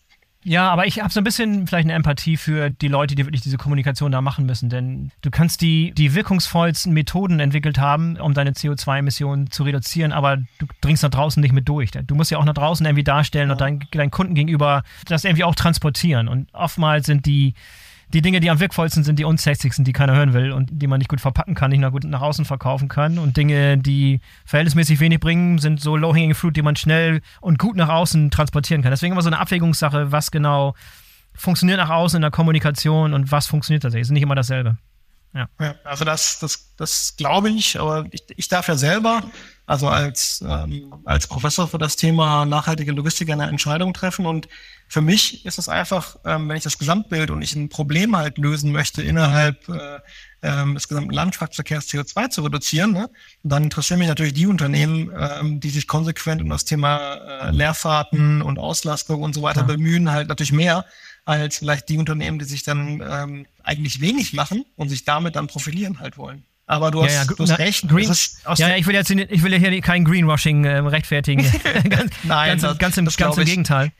Ja, 0.48 0.70
aber 0.70 0.86
ich 0.86 1.00
habe 1.00 1.12
so 1.12 1.18
ein 1.18 1.24
bisschen 1.24 1.66
vielleicht 1.66 1.86
eine 1.86 1.94
Empathie 1.94 2.36
für 2.36 2.70
die 2.70 2.86
Leute, 2.86 3.16
die 3.16 3.26
wirklich 3.26 3.42
diese 3.42 3.56
Kommunikation 3.56 4.12
da 4.12 4.20
machen 4.20 4.46
müssen. 4.46 4.68
Denn 4.68 5.10
du 5.22 5.32
kannst 5.32 5.60
die, 5.60 5.90
die 5.90 6.14
wirkungsvollsten 6.14 6.92
Methoden 6.92 7.40
entwickelt 7.40 7.78
haben, 7.78 8.16
um 8.20 8.32
deine 8.32 8.52
CO2-Emissionen 8.52 9.50
zu 9.50 9.64
reduzieren, 9.64 10.12
aber 10.12 10.36
du 10.36 10.66
dringst 10.82 11.02
nach 11.02 11.10
draußen 11.10 11.40
nicht 11.40 11.52
mit 11.52 11.68
durch. 11.68 11.90
Du 11.90 12.14
musst 12.14 12.30
ja 12.30 12.38
auch 12.38 12.44
nach 12.44 12.54
draußen 12.54 12.86
irgendwie 12.86 13.02
darstellen 13.02 13.48
ja. 13.48 13.54
und 13.54 13.60
deinen 13.60 13.80
dein 13.90 14.12
Kunden 14.12 14.36
gegenüber 14.36 14.84
das 15.06 15.24
irgendwie 15.24 15.42
auch 15.42 15.56
transportieren. 15.56 16.28
Und 16.28 16.54
oftmals 16.54 17.06
sind 17.06 17.26
die 17.26 17.54
die 18.12 18.22
Dinge, 18.22 18.40
die 18.40 18.50
am 18.50 18.60
wirkvollsten 18.60 19.02
sind, 19.02 19.18
die 19.18 19.24
unsexigsten, 19.24 19.84
die 19.84 19.92
keiner 19.92 20.14
hören 20.14 20.32
will 20.32 20.52
und 20.52 20.70
die 20.72 20.86
man 20.86 20.98
nicht 20.98 21.08
gut 21.08 21.20
verpacken 21.20 21.54
kann, 21.54 21.70
nicht 21.70 21.80
nach 21.80 21.90
gut 21.90 22.04
nach 22.04 22.20
außen 22.20 22.44
verkaufen 22.44 22.88
kann. 22.88 23.18
Und 23.18 23.36
Dinge, 23.36 23.78
die 23.78 24.20
verhältnismäßig 24.44 25.00
wenig 25.00 25.20
bringen, 25.20 25.58
sind 25.58 25.80
so 25.80 25.96
low-hanging 25.96 26.34
fruit, 26.34 26.56
die 26.56 26.62
man 26.62 26.76
schnell 26.76 27.20
und 27.40 27.58
gut 27.58 27.76
nach 27.76 27.88
außen 27.88 28.30
transportieren 28.30 28.82
kann. 28.82 28.92
Deswegen 28.92 29.12
immer 29.12 29.22
so 29.22 29.28
eine 29.28 29.38
Abwägungssache, 29.38 30.12
was 30.12 30.30
genau 30.30 30.74
funktioniert 31.34 31.78
nach 31.78 31.90
außen 31.90 32.16
in 32.16 32.22
der 32.22 32.30
Kommunikation 32.30 33.12
und 33.12 33.32
was 33.32 33.46
funktioniert 33.46 33.82
tatsächlich. 33.82 34.02
Es 34.02 34.08
ist 34.08 34.12
nicht 34.12 34.22
immer 34.22 34.34
dasselbe. 34.34 34.76
Ja. 35.34 35.48
ja 35.60 35.74
also 35.84 36.04
das, 36.04 36.38
das, 36.38 36.72
das 36.76 37.14
glaube 37.16 37.50
ich, 37.50 37.78
aber 37.78 38.06
ich, 38.10 38.24
ich 38.36 38.48
darf 38.48 38.68
ja 38.68 38.76
selber, 38.76 39.22
also 39.66 39.88
als, 39.88 40.44
ähm, 40.46 40.94
als 41.04 41.26
Professor 41.26 41.68
für 41.68 41.78
das 41.78 41.96
Thema 41.96 42.46
nachhaltige 42.46 42.92
Logistik 42.92 43.30
eine 43.30 43.46
Entscheidung 43.46 43.92
treffen 43.92 44.26
und 44.26 44.48
für 44.88 45.00
mich 45.00 45.44
ist 45.44 45.58
es 45.58 45.68
einfach, 45.68 46.16
ähm, 46.24 46.48
wenn 46.48 46.56
ich 46.56 46.62
das 46.62 46.78
Gesamtbild 46.78 47.30
und 47.30 47.42
ich 47.42 47.54
ein 47.56 47.68
Problem 47.68 48.16
halt 48.16 48.38
lösen 48.38 48.70
möchte 48.70 49.02
innerhalb 49.02 49.68
äh, 49.68 49.98
ähm, 50.42 50.74
des 50.74 50.86
gesamten 50.86 51.10
Landfahrtverkehrs 51.10 51.88
CO2 51.88 52.30
zu 52.30 52.42
reduzieren, 52.42 52.92
ne, 52.92 53.10
dann 53.42 53.64
interessieren 53.64 53.98
mich 53.98 54.08
natürlich 54.08 54.34
die 54.34 54.46
Unternehmen, 54.46 55.10
ähm, 55.18 55.60
die 55.60 55.70
sich 55.70 55.88
konsequent 55.88 56.40
um 56.40 56.48
das 56.48 56.64
Thema 56.64 57.14
äh, 57.14 57.50
Leerfahrten 57.50 58.42
und 58.42 58.58
Auslastung 58.58 59.22
und 59.22 59.34
so 59.34 59.42
weiter 59.42 59.62
ja. 59.62 59.66
bemühen, 59.66 60.10
halt 60.12 60.28
natürlich 60.28 60.52
mehr 60.52 60.84
als 61.26 61.58
vielleicht 61.58 61.88
die 61.88 61.98
Unternehmen, 61.98 62.38
die 62.38 62.44
sich 62.44 62.62
dann 62.62 63.02
ähm, 63.06 63.46
eigentlich 63.62 64.00
wenig 64.00 64.32
machen 64.32 64.64
und 64.76 64.88
sich 64.88 65.04
damit 65.04 65.36
dann 65.36 65.48
profilieren 65.48 66.00
halt 66.00 66.16
wollen. 66.16 66.44
Aber 66.66 66.90
du 66.90 67.04
hast, 67.04 67.12
ja, 67.12 67.22
ja, 67.22 67.26
du 67.26 67.42
hast 67.42 67.50
na, 67.50 67.54
recht. 67.56 67.88
Green, 67.88 68.12
ja, 68.56 68.68
ja, 68.68 68.76
ich 68.76 68.86
will 68.86 68.94
jetzt 68.94 69.10
ich 69.10 69.42
will 69.42 69.56
hier 69.56 69.80
kein 69.82 70.04
Greenwashing 70.04 70.64
äh, 70.64 70.78
rechtfertigen. 70.78 71.44
ganz, 71.88 72.12
Nein, 72.24 72.48
ganz, 72.48 72.62
das, 72.62 72.78
ganz 72.78 72.96
im, 72.96 73.06
ganz 73.06 73.36
im 73.36 73.44
Gegenteil. 73.44 73.92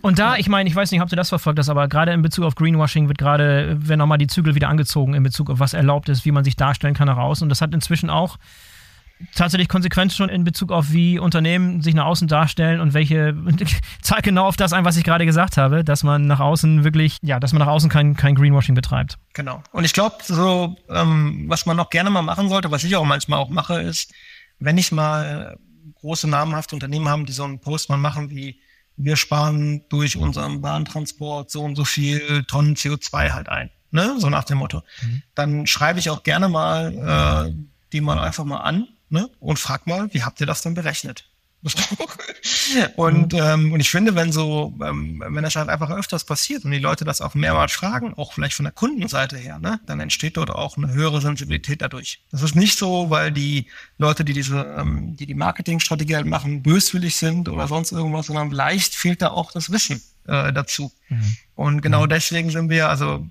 Und 0.00 0.18
da, 0.18 0.36
ich 0.36 0.48
meine, 0.48 0.68
ich 0.68 0.76
weiß 0.76 0.90
nicht, 0.92 1.02
ob 1.02 1.08
du 1.08 1.16
das 1.16 1.30
verfolgt 1.30 1.58
hast, 1.58 1.68
aber 1.68 1.88
gerade 1.88 2.12
in 2.12 2.22
Bezug 2.22 2.44
auf 2.44 2.54
Greenwashing 2.54 3.08
wird 3.08 3.18
gerade, 3.18 3.76
werden 3.80 3.98
nochmal 3.98 4.18
die 4.18 4.28
Zügel 4.28 4.54
wieder 4.54 4.68
angezogen 4.68 5.14
in 5.14 5.22
Bezug 5.22 5.50
auf 5.50 5.58
was 5.58 5.74
erlaubt 5.74 6.08
ist, 6.08 6.24
wie 6.24 6.32
man 6.32 6.44
sich 6.44 6.56
darstellen 6.56 6.94
kann 6.94 7.08
heraus. 7.08 7.42
Und 7.42 7.48
das 7.48 7.60
hat 7.60 7.74
inzwischen 7.74 8.08
auch 8.08 8.38
tatsächlich 9.34 9.68
Konsequenzen 9.68 10.16
schon 10.16 10.28
in 10.28 10.44
Bezug 10.44 10.72
auf, 10.72 10.92
wie 10.92 11.18
Unternehmen 11.18 11.82
sich 11.82 11.94
nach 11.94 12.06
außen 12.06 12.28
darstellen 12.28 12.80
und 12.80 12.94
welche, 12.94 13.36
zahlt 14.02 14.24
genau 14.24 14.46
auf 14.46 14.56
das 14.56 14.72
ein, 14.72 14.84
was 14.84 14.96
ich 14.96 15.04
gerade 15.04 15.26
gesagt 15.26 15.56
habe, 15.56 15.84
dass 15.84 16.02
man 16.02 16.26
nach 16.26 16.40
außen 16.40 16.84
wirklich, 16.84 17.18
ja, 17.22 17.40
dass 17.40 17.52
man 17.52 17.60
nach 17.60 17.68
außen 17.72 17.90
kein, 17.90 18.16
kein 18.16 18.34
Greenwashing 18.34 18.74
betreibt. 18.74 19.18
Genau. 19.34 19.62
Und 19.72 19.84
ich 19.84 19.92
glaube, 19.92 20.16
so, 20.22 20.76
ähm, 20.88 21.44
was 21.48 21.66
man 21.66 21.76
noch 21.76 21.90
gerne 21.90 22.10
mal 22.10 22.22
machen 22.22 22.48
sollte, 22.48 22.70
was 22.70 22.84
ich 22.84 22.96
auch 22.96 23.04
manchmal 23.04 23.38
auch 23.38 23.50
mache, 23.50 23.80
ist, 23.80 24.12
wenn 24.58 24.78
ich 24.78 24.92
mal 24.92 25.58
große 25.94 26.28
namhafte 26.28 26.74
Unternehmen 26.76 27.08
haben, 27.08 27.26
die 27.26 27.32
so 27.32 27.44
einen 27.44 27.60
Post 27.60 27.88
mal 27.88 27.96
machen 27.96 28.30
wie, 28.30 28.60
wir 29.00 29.16
sparen 29.16 29.84
durch 29.90 30.16
unseren 30.16 30.60
Bahntransport 30.60 31.50
so 31.50 31.62
und 31.62 31.76
so 31.76 31.84
viel 31.84 32.42
Tonnen 32.44 32.74
CO2 32.74 33.30
halt 33.30 33.48
ein. 33.48 33.70
Ne? 33.92 34.16
So 34.18 34.28
nach 34.28 34.42
dem 34.42 34.58
Motto. 34.58 34.82
Mhm. 35.00 35.22
Dann 35.36 35.66
schreibe 35.68 36.00
ich 36.00 36.10
auch 36.10 36.24
gerne 36.24 36.48
mal 36.48 37.46
äh, 37.46 37.52
die 37.92 38.00
mal 38.00 38.18
einfach 38.18 38.44
mal 38.44 38.58
an 38.58 38.88
ne? 39.10 39.30
und 39.40 39.58
frag 39.58 39.86
mal, 39.86 40.12
wie 40.12 40.22
habt 40.22 40.40
ihr 40.40 40.46
das 40.46 40.62
denn 40.62 40.74
berechnet? 40.74 41.24
und, 42.96 43.34
ähm, 43.34 43.72
und 43.72 43.80
ich 43.80 43.90
finde, 43.90 44.14
wenn 44.14 44.30
so, 44.30 44.72
ähm, 44.84 45.22
wenn 45.26 45.42
das 45.42 45.56
halt 45.56 45.68
einfach 45.68 45.90
öfters 45.90 46.22
passiert 46.22 46.64
und 46.64 46.70
die 46.70 46.78
Leute 46.78 47.04
das 47.04 47.20
auch 47.20 47.34
mehrmals 47.34 47.72
fragen, 47.72 48.14
auch 48.14 48.32
vielleicht 48.32 48.54
von 48.54 48.64
der 48.64 48.72
Kundenseite 48.72 49.36
her, 49.36 49.58
ne, 49.58 49.80
dann 49.86 49.98
entsteht 49.98 50.36
dort 50.36 50.50
auch 50.50 50.76
eine 50.76 50.92
höhere 50.92 51.20
Sensibilität 51.20 51.82
dadurch. 51.82 52.20
Das 52.30 52.42
ist 52.42 52.54
nicht 52.54 52.78
so, 52.78 53.10
weil 53.10 53.32
die 53.32 53.66
Leute, 53.98 54.24
die 54.24 54.34
diese, 54.34 54.60
ähm, 54.78 55.16
die 55.16 55.26
die 55.26 55.34
Marketingstrategie 55.34 56.14
halt 56.14 56.26
machen, 56.26 56.62
böswillig 56.62 57.16
sind 57.16 57.48
oder 57.48 57.66
sonst 57.66 57.90
irgendwas, 57.90 58.26
sondern 58.26 58.52
leicht 58.52 58.94
fehlt 58.94 59.20
da 59.20 59.30
auch 59.30 59.50
das 59.50 59.72
Wissen 59.72 60.00
äh, 60.28 60.52
dazu. 60.52 60.92
Mhm. 61.08 61.36
Und 61.56 61.82
genau 61.82 62.04
mhm. 62.04 62.10
deswegen 62.10 62.50
sind 62.50 62.70
wir, 62.70 62.88
also 62.88 63.26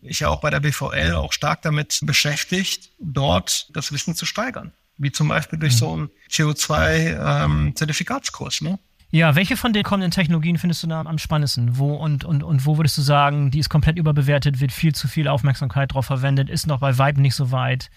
ich 0.00 0.20
ja 0.20 0.28
auch 0.28 0.40
bei 0.40 0.50
der 0.50 0.60
BVL 0.60 1.14
auch 1.14 1.32
stark 1.32 1.62
damit 1.62 1.98
beschäftigt, 2.02 2.90
dort 3.00 3.68
das 3.74 3.90
Wissen 3.90 4.14
zu 4.14 4.26
steigern 4.26 4.72
wie 4.98 5.12
zum 5.12 5.28
Beispiel 5.28 5.58
durch 5.58 5.76
so 5.76 5.92
einen 5.92 6.10
CO2-Zertifikatskurs. 6.30 8.60
Ähm, 8.60 8.68
ne? 8.68 8.78
Ja, 9.10 9.34
welche 9.36 9.56
von 9.56 9.72
den 9.72 9.84
kommenden 9.84 10.10
Technologien 10.10 10.58
findest 10.58 10.82
du 10.82 10.88
da 10.88 11.00
am 11.00 11.18
spannendsten? 11.18 11.78
Wo 11.78 11.94
und, 11.94 12.24
und, 12.24 12.42
und 12.42 12.66
wo 12.66 12.76
würdest 12.78 12.98
du 12.98 13.02
sagen, 13.02 13.52
die 13.52 13.60
ist 13.60 13.68
komplett 13.68 13.96
überbewertet, 13.96 14.60
wird 14.60 14.72
viel 14.72 14.92
zu 14.92 15.06
viel 15.06 15.28
Aufmerksamkeit 15.28 15.94
drauf 15.94 16.06
verwendet, 16.06 16.50
ist 16.50 16.66
noch 16.66 16.80
bei 16.80 16.98
Vibe 16.98 17.20
nicht 17.20 17.36
so 17.36 17.52
weit? 17.52 17.90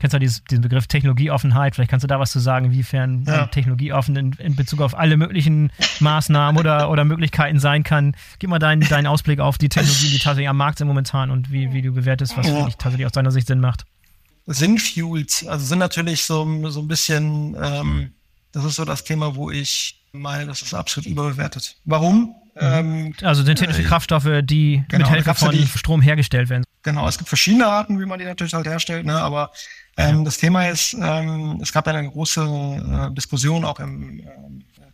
Kennst 0.00 0.14
du 0.14 0.18
dieses, 0.18 0.42
diesen 0.42 0.62
Begriff 0.62 0.88
Technologieoffenheit? 0.88 1.76
Vielleicht 1.76 1.90
kannst 1.90 2.02
du 2.02 2.08
da 2.08 2.18
was 2.18 2.32
zu 2.32 2.40
sagen, 2.40 2.66
inwiefern 2.66 3.22
ja. 3.24 3.46
Technologieoffen 3.46 4.16
in, 4.16 4.32
in, 4.32 4.56
Bezug 4.56 4.80
auf 4.80 4.98
alle 4.98 5.16
möglichen 5.16 5.70
Maßnahmen 6.00 6.58
oder, 6.58 6.90
oder 6.90 7.04
Möglichkeiten 7.04 7.60
sein 7.60 7.84
kann. 7.84 8.16
Gib 8.40 8.50
mal 8.50 8.58
deinen, 8.58 8.80
deinen 8.80 9.06
Ausblick 9.06 9.38
auf 9.38 9.58
die 9.58 9.68
Technologien, 9.68 10.10
die 10.10 10.18
tatsächlich 10.18 10.48
am 10.48 10.56
Markt 10.56 10.78
sind 10.78 10.88
momentan 10.88 11.30
und 11.30 11.52
wie, 11.52 11.72
wie 11.72 11.82
du 11.82 11.92
bewertest, 11.92 12.36
was 12.36 12.48
ja. 12.48 12.68
tatsächlich 12.70 13.06
aus 13.06 13.12
deiner 13.12 13.30
Sicht 13.30 13.46
Sinn 13.46 13.60
macht. 13.60 13.86
Sinnfuels, 14.46 15.46
also 15.46 15.64
sind 15.64 15.78
natürlich 15.78 16.22
so, 16.22 16.68
so 16.70 16.80
ein 16.80 16.88
bisschen, 16.88 17.56
ähm, 17.60 18.12
das 18.52 18.64
ist 18.64 18.76
so 18.76 18.84
das 18.84 19.04
Thema, 19.04 19.34
wo 19.34 19.50
ich 19.50 20.00
meine, 20.12 20.46
das 20.46 20.62
ist 20.62 20.74
absolut 20.74 21.06
überbewertet. 21.06 21.76
Warum? 21.84 22.34
Mhm. 22.54 22.60
Ähm, 22.60 23.14
also 23.22 23.42
synthetische 23.42 23.82
äh, 23.82 23.84
Kraftstoffe, 23.84 24.28
die 24.42 24.84
genau, 24.88 25.08
mit 25.08 25.14
Hilfe 25.14 25.34
von 25.34 25.50
die, 25.50 25.66
Strom 25.66 26.00
hergestellt 26.00 26.48
werden. 26.48 26.64
Genau, 26.82 27.08
es 27.08 27.18
gibt 27.18 27.28
verschiedene 27.28 27.66
Arten, 27.66 27.98
wie 28.00 28.06
man 28.06 28.18
die 28.18 28.24
natürlich 28.24 28.54
halt 28.54 28.66
herstellt, 28.66 29.06
ne? 29.06 29.18
aber 29.18 29.50
ähm, 29.96 30.18
ja. 30.18 30.24
das 30.24 30.38
Thema 30.38 30.68
ist, 30.68 30.94
ähm, 31.00 31.58
es 31.62 31.72
gab 31.72 31.86
ja 31.86 31.94
eine 31.94 32.10
große 32.10 32.42
äh, 32.42 33.14
Diskussion 33.14 33.64
auch 33.64 33.80
im 33.80 34.20
äh, 34.20 34.24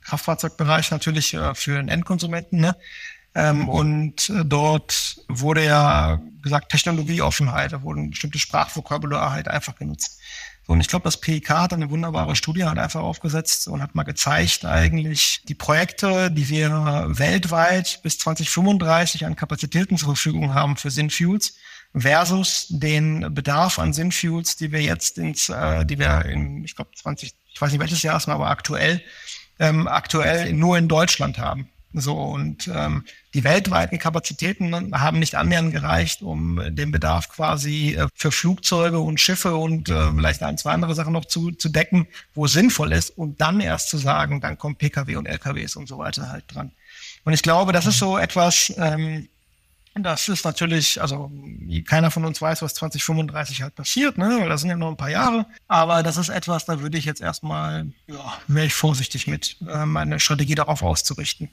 Kraftfahrzeugbereich 0.03 0.91
natürlich 0.91 1.35
äh, 1.35 1.55
für 1.55 1.77
den 1.77 1.89
Endkonsumenten, 1.89 2.61
ne? 2.61 2.77
Ähm, 3.35 3.69
und 3.69 4.29
äh, 4.31 4.45
dort 4.45 5.21
wurde 5.29 5.65
ja 5.65 6.21
gesagt, 6.43 6.71
Technologieoffenheit, 6.71 7.73
da 7.73 7.83
wurden 7.83 8.11
bestimmte 8.11 8.39
Sprachvokabular 8.39 9.33
halt 9.33 9.49
einfach 9.49 9.77
genutzt. 9.77 10.19
So, 10.67 10.73
und 10.73 10.81
ich 10.81 10.89
glaube, 10.89 11.05
das 11.05 11.21
PIK 11.21 11.51
hat 11.51 11.73
eine 11.73 11.91
wunderbare 11.91 12.35
Studie 12.35 12.65
halt 12.65 12.79
einfach 12.79 13.01
aufgesetzt 13.01 13.69
und 13.69 13.83
hat 13.83 13.95
mal 13.95 14.03
gezeigt, 14.03 14.65
eigentlich 14.65 15.43
die 15.49 15.55
Projekte, 15.55 16.31
die 16.31 16.49
wir 16.49 17.07
weltweit 17.09 18.01
bis 18.03 18.19
2035 18.19 19.27
an 19.27 19.37
Kapazitäten 19.37 19.97
zur 19.97 20.09
Verfügung 20.09 20.55
haben 20.55 20.77
für 20.77 20.91
Synfuels, 20.91 21.55
versus 21.95 22.67
den 22.69 23.35
Bedarf 23.35 23.79
an 23.79 23.93
Synfuels, 23.93 24.57
die 24.57 24.71
wir 24.73 24.81
jetzt 24.81 25.19
ins, 25.19 25.49
äh, 25.49 25.85
die 25.85 25.99
wir 25.99 26.25
in, 26.25 26.65
ich 26.65 26.77
glaube, 26.77 26.91
20, 26.95 27.35
ich 27.53 27.61
weiß 27.61 27.73
nicht 27.73 27.81
welches 27.81 28.03
Jahr 28.03 28.17
es 28.17 28.29
war, 28.29 28.37
aber 28.37 28.49
aktuell, 28.49 29.03
ähm, 29.59 29.89
aktuell 29.89 30.53
nur 30.53 30.79
in 30.79 30.89
Deutschland 30.89 31.39
haben. 31.39 31.69
So, 31.93 32.17
und 32.17 32.71
ähm, 32.73 33.05
die 33.35 33.45
weltweiten 33.45 33.99
Kapazitäten 33.99 34.99
haben 34.99 35.19
nicht 35.21 35.37
annähernd 35.37 35.73
gereicht, 35.73 36.23
um 36.23 36.61
den 36.75 36.91
Bedarf 36.91 37.29
quasi 37.29 37.95
äh, 37.95 38.09
für 38.15 38.33
Flugzeuge 38.33 38.99
und 38.99 39.21
Schiffe 39.21 39.57
und 39.57 39.89
äh, 39.89 40.13
vielleicht 40.13 40.43
ein, 40.43 40.59
zwei 40.59 40.73
andere 40.73 40.95
Sachen 40.95 41.13
noch 41.13 41.25
zu, 41.25 41.53
zu 41.53 41.69
decken, 41.69 42.09
wo 42.35 42.47
es 42.47 42.53
sinnvoll 42.53 42.93
ist. 42.93 43.11
Und 43.11 43.41
dann 43.41 43.61
erst 43.61 43.89
zu 43.89 43.99
sagen, 43.99 44.41
dann 44.41 44.59
kommen 44.59 44.77
Pkw 44.77 45.17
und 45.17 45.27
LKWs 45.27 45.77
und 45.77 45.87
so 45.87 45.99
weiter 45.99 46.29
halt 46.29 46.45
dran. 46.49 46.73
Und 47.25 47.33
ich 47.33 47.43
glaube, 47.43 47.73
das 47.73 47.87
ist 47.87 47.99
so 47.99 48.19
etwas, 48.19 48.73
ähm, 48.77 49.29
das 49.95 50.29
ist 50.29 50.45
natürlich, 50.45 51.01
also 51.01 51.31
keiner 51.87 52.11
von 52.11 52.25
uns 52.25 52.41
weiß, 52.41 52.63
was 52.63 52.75
2035 52.75 53.63
halt 53.63 53.75
passiert, 53.75 54.19
ne? 54.19 54.39
Weil 54.41 54.49
das 54.49 54.61
sind 54.61 54.71
ja 54.71 54.77
noch 54.77 54.89
ein 54.89 54.97
paar 54.97 55.11
Jahre. 55.11 55.47
Aber 55.69 56.03
das 56.03 56.17
ist 56.17 56.29
etwas, 56.29 56.65
da 56.65 56.81
würde 56.81 56.97
ich 56.97 57.05
jetzt 57.05 57.21
erstmal, 57.21 57.87
ja, 58.07 58.39
wäre 58.47 58.67
ich 58.67 58.75
vorsichtig 58.75 59.27
mit, 59.27 59.57
äh, 59.69 59.85
meine 59.87 60.21
Strategie 60.21 60.55
darauf 60.55 60.83
auszurichten. 60.83 61.51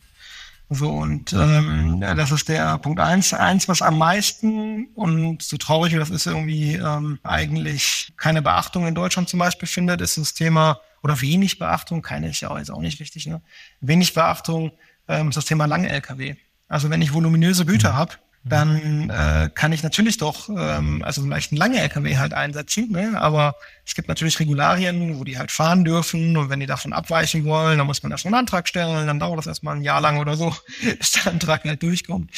So, 0.70 0.90
und 0.90 1.32
ähm, 1.32 2.00
ja, 2.02 2.14
das 2.14 2.32
ist 2.32 2.50
der 2.50 2.78
Punkt 2.80 3.00
eins. 3.00 3.34
Eins, 3.34 3.70
was 3.70 3.82
am 3.82 3.98
meisten 3.98 4.88
und 4.96 5.42
so 5.42 5.56
traurig 5.56 5.94
wie 5.94 5.98
das 5.98 6.10
ist, 6.10 6.28
irgendwie 6.28 6.74
ähm, 6.74 7.20
eigentlich 7.24 8.12
keine 8.18 8.42
Beachtung 8.42 8.86
in 8.86 8.94
Deutschland 8.94 9.30
zum 9.30 9.40
Beispiel 9.40 9.68
findet, 9.68 10.02
ist 10.02 10.18
das 10.18 10.34
Thema, 10.34 10.82
oder 11.04 11.22
wenig 11.22 11.58
Beachtung, 11.58 12.02
keine 12.02 12.30
ist 12.30 12.42
ja 12.42 12.50
auch, 12.50 12.58
jetzt 12.58 12.72
auch 12.72 12.82
nicht 12.82 13.00
richtig, 13.00 13.28
ne? 13.28 13.42
Wenig 13.80 14.14
Beachtung 14.14 14.72
ähm, 15.08 15.30
ist 15.30 15.36
das 15.36 15.46
Thema 15.46 15.66
lange 15.66 15.90
LKW. 15.90 16.36
Also 16.68 16.90
wenn 16.90 17.02
ich 17.02 17.14
voluminöse 17.14 17.66
Güter 17.66 17.94
mhm. 17.94 17.98
habe, 17.98 18.14
dann 18.50 19.10
äh, 19.10 19.50
kann 19.54 19.72
ich 19.72 19.84
natürlich 19.84 20.18
doch, 20.18 20.50
ähm, 20.50 21.04
also 21.04 21.22
vielleicht 21.22 21.52
einen 21.52 21.58
lange 21.58 21.80
LKW 21.80 22.18
halt 22.18 22.34
einsetzen, 22.34 22.92
ne? 22.92 23.20
aber 23.20 23.56
es 23.86 23.96
gibt 23.96 24.08
natürlich 24.08 24.40
Regularien, 24.40 25.18
wo 25.18 25.24
die 25.24 25.38
halt 25.38 25.52
fahren 25.52 25.84
dürfen 25.86 26.36
und 26.38 26.50
wenn 26.50 26.60
die 26.60 26.66
davon 26.66 26.94
abweichen 26.94 27.46
wollen, 27.46 27.78
dann 27.78 27.88
muss 27.88 28.04
man 28.04 28.12
erstmal 28.12 28.34
einen 28.34 28.42
Antrag 28.42 28.68
stellen, 28.68 29.08
dann 29.08 29.20
dauert 29.20 29.40
das 29.40 29.48
erstmal 29.48 29.76
ein 29.76 29.82
Jahr 29.82 30.02
lang 30.02 30.18
oder 30.18 30.36
so, 30.36 30.56
bis 31.00 31.14
der 31.14 31.28
Antrag 31.32 31.64
halt 31.64 31.84
durchkommt 31.84 32.32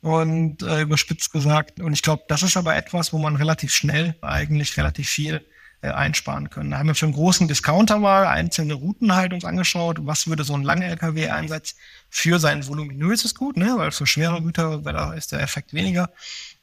und 0.00 0.62
äh, 0.62 0.82
überspitzt 0.82 1.32
gesagt. 1.32 1.80
Und 1.80 1.92
ich 1.92 2.02
glaube, 2.02 2.24
das 2.28 2.42
ist 2.42 2.56
aber 2.56 2.76
etwas, 2.76 3.12
wo 3.12 3.18
man 3.18 3.36
relativ 3.36 3.72
schnell 3.72 4.14
eigentlich 4.22 4.76
relativ 4.76 5.08
viel 5.08 5.44
äh, 5.84 5.90
einsparen 5.90 6.48
können. 6.48 6.70
Da 6.70 6.78
haben 6.78 6.86
wir 6.86 6.94
für 6.94 7.04
einen 7.04 7.14
großen 7.14 7.46
Discounter 7.46 7.98
mal 7.98 8.26
einzelne 8.26 8.72
Routen 8.72 9.14
halt 9.14 9.34
uns 9.34 9.44
angeschaut. 9.44 9.98
Was 10.06 10.26
würde 10.26 10.42
so 10.42 10.54
ein 10.54 10.62
langer 10.62 10.86
LKW-Einsatz 10.86 11.74
für 12.14 12.38
sein 12.38 12.64
voluminöses 12.64 13.34
Gut, 13.34 13.56
ne, 13.56 13.74
weil 13.76 13.90
für 13.90 14.06
schwere 14.06 14.40
Güter 14.40 14.78
da 14.78 15.12
ist 15.14 15.32
der 15.32 15.40
Effekt 15.40 15.74
weniger, 15.74 16.10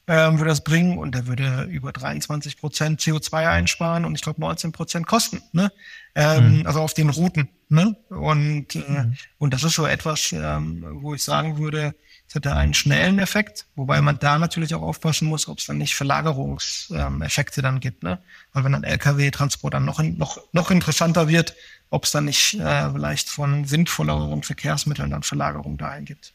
ähm, 0.07 0.39
würde 0.39 0.49
das 0.49 0.63
bringen 0.63 0.97
und 0.97 1.13
der 1.13 1.27
würde 1.27 1.63
über 1.63 1.91
23 1.91 2.55
Prozent 2.55 3.01
CO2 3.01 3.49
einsparen 3.49 4.05
und 4.05 4.15
ich 4.15 4.21
glaube 4.21 4.39
19 4.39 4.71
Prozent 4.71 5.07
Kosten, 5.07 5.41
ne? 5.51 5.69
Ähm, 6.15 6.59
mhm. 6.59 6.67
Also 6.67 6.79
auf 6.79 6.93
den 6.93 7.09
Routen, 7.09 7.49
ne? 7.67 7.97
Und, 8.09 8.75
äh, 8.75 8.79
mhm. 8.79 9.17
und 9.39 9.53
das 9.53 9.65
ist 9.65 9.75
so 9.75 9.85
etwas, 9.85 10.31
ähm, 10.31 10.85
wo 11.01 11.13
ich 11.13 11.21
sagen 11.21 11.57
würde, 11.57 11.95
es 12.29 12.35
hätte 12.35 12.55
einen 12.55 12.73
schnellen 12.73 13.19
Effekt, 13.19 13.65
wobei 13.75 14.01
man 14.01 14.19
da 14.19 14.39
natürlich 14.39 14.73
auch 14.73 14.83
aufpassen 14.83 15.27
muss, 15.27 15.49
ob 15.49 15.59
es 15.59 15.65
dann 15.65 15.77
nicht 15.77 15.95
Verlagerungseffekte 15.95 17.61
dann 17.61 17.81
gibt. 17.81 18.03
Ne? 18.03 18.19
Weil 18.53 18.63
wenn 18.63 18.73
ein 18.73 18.85
Lkw-Transport 18.85 19.73
dann 19.73 19.83
noch, 19.83 20.01
noch, 20.01 20.39
noch 20.53 20.71
interessanter 20.71 21.27
wird, 21.27 21.55
ob 21.91 22.05
es 22.05 22.11
dann 22.11 22.25
nicht 22.25 22.55
äh, 22.55 22.91
vielleicht 22.91 23.29
von 23.29 23.65
sinnvolleren 23.65 24.41
Verkehrsmitteln 24.41 25.11
dann 25.11 25.21
Verlagerung 25.21 25.77
dahin 25.77 26.05
gibt. 26.05 26.33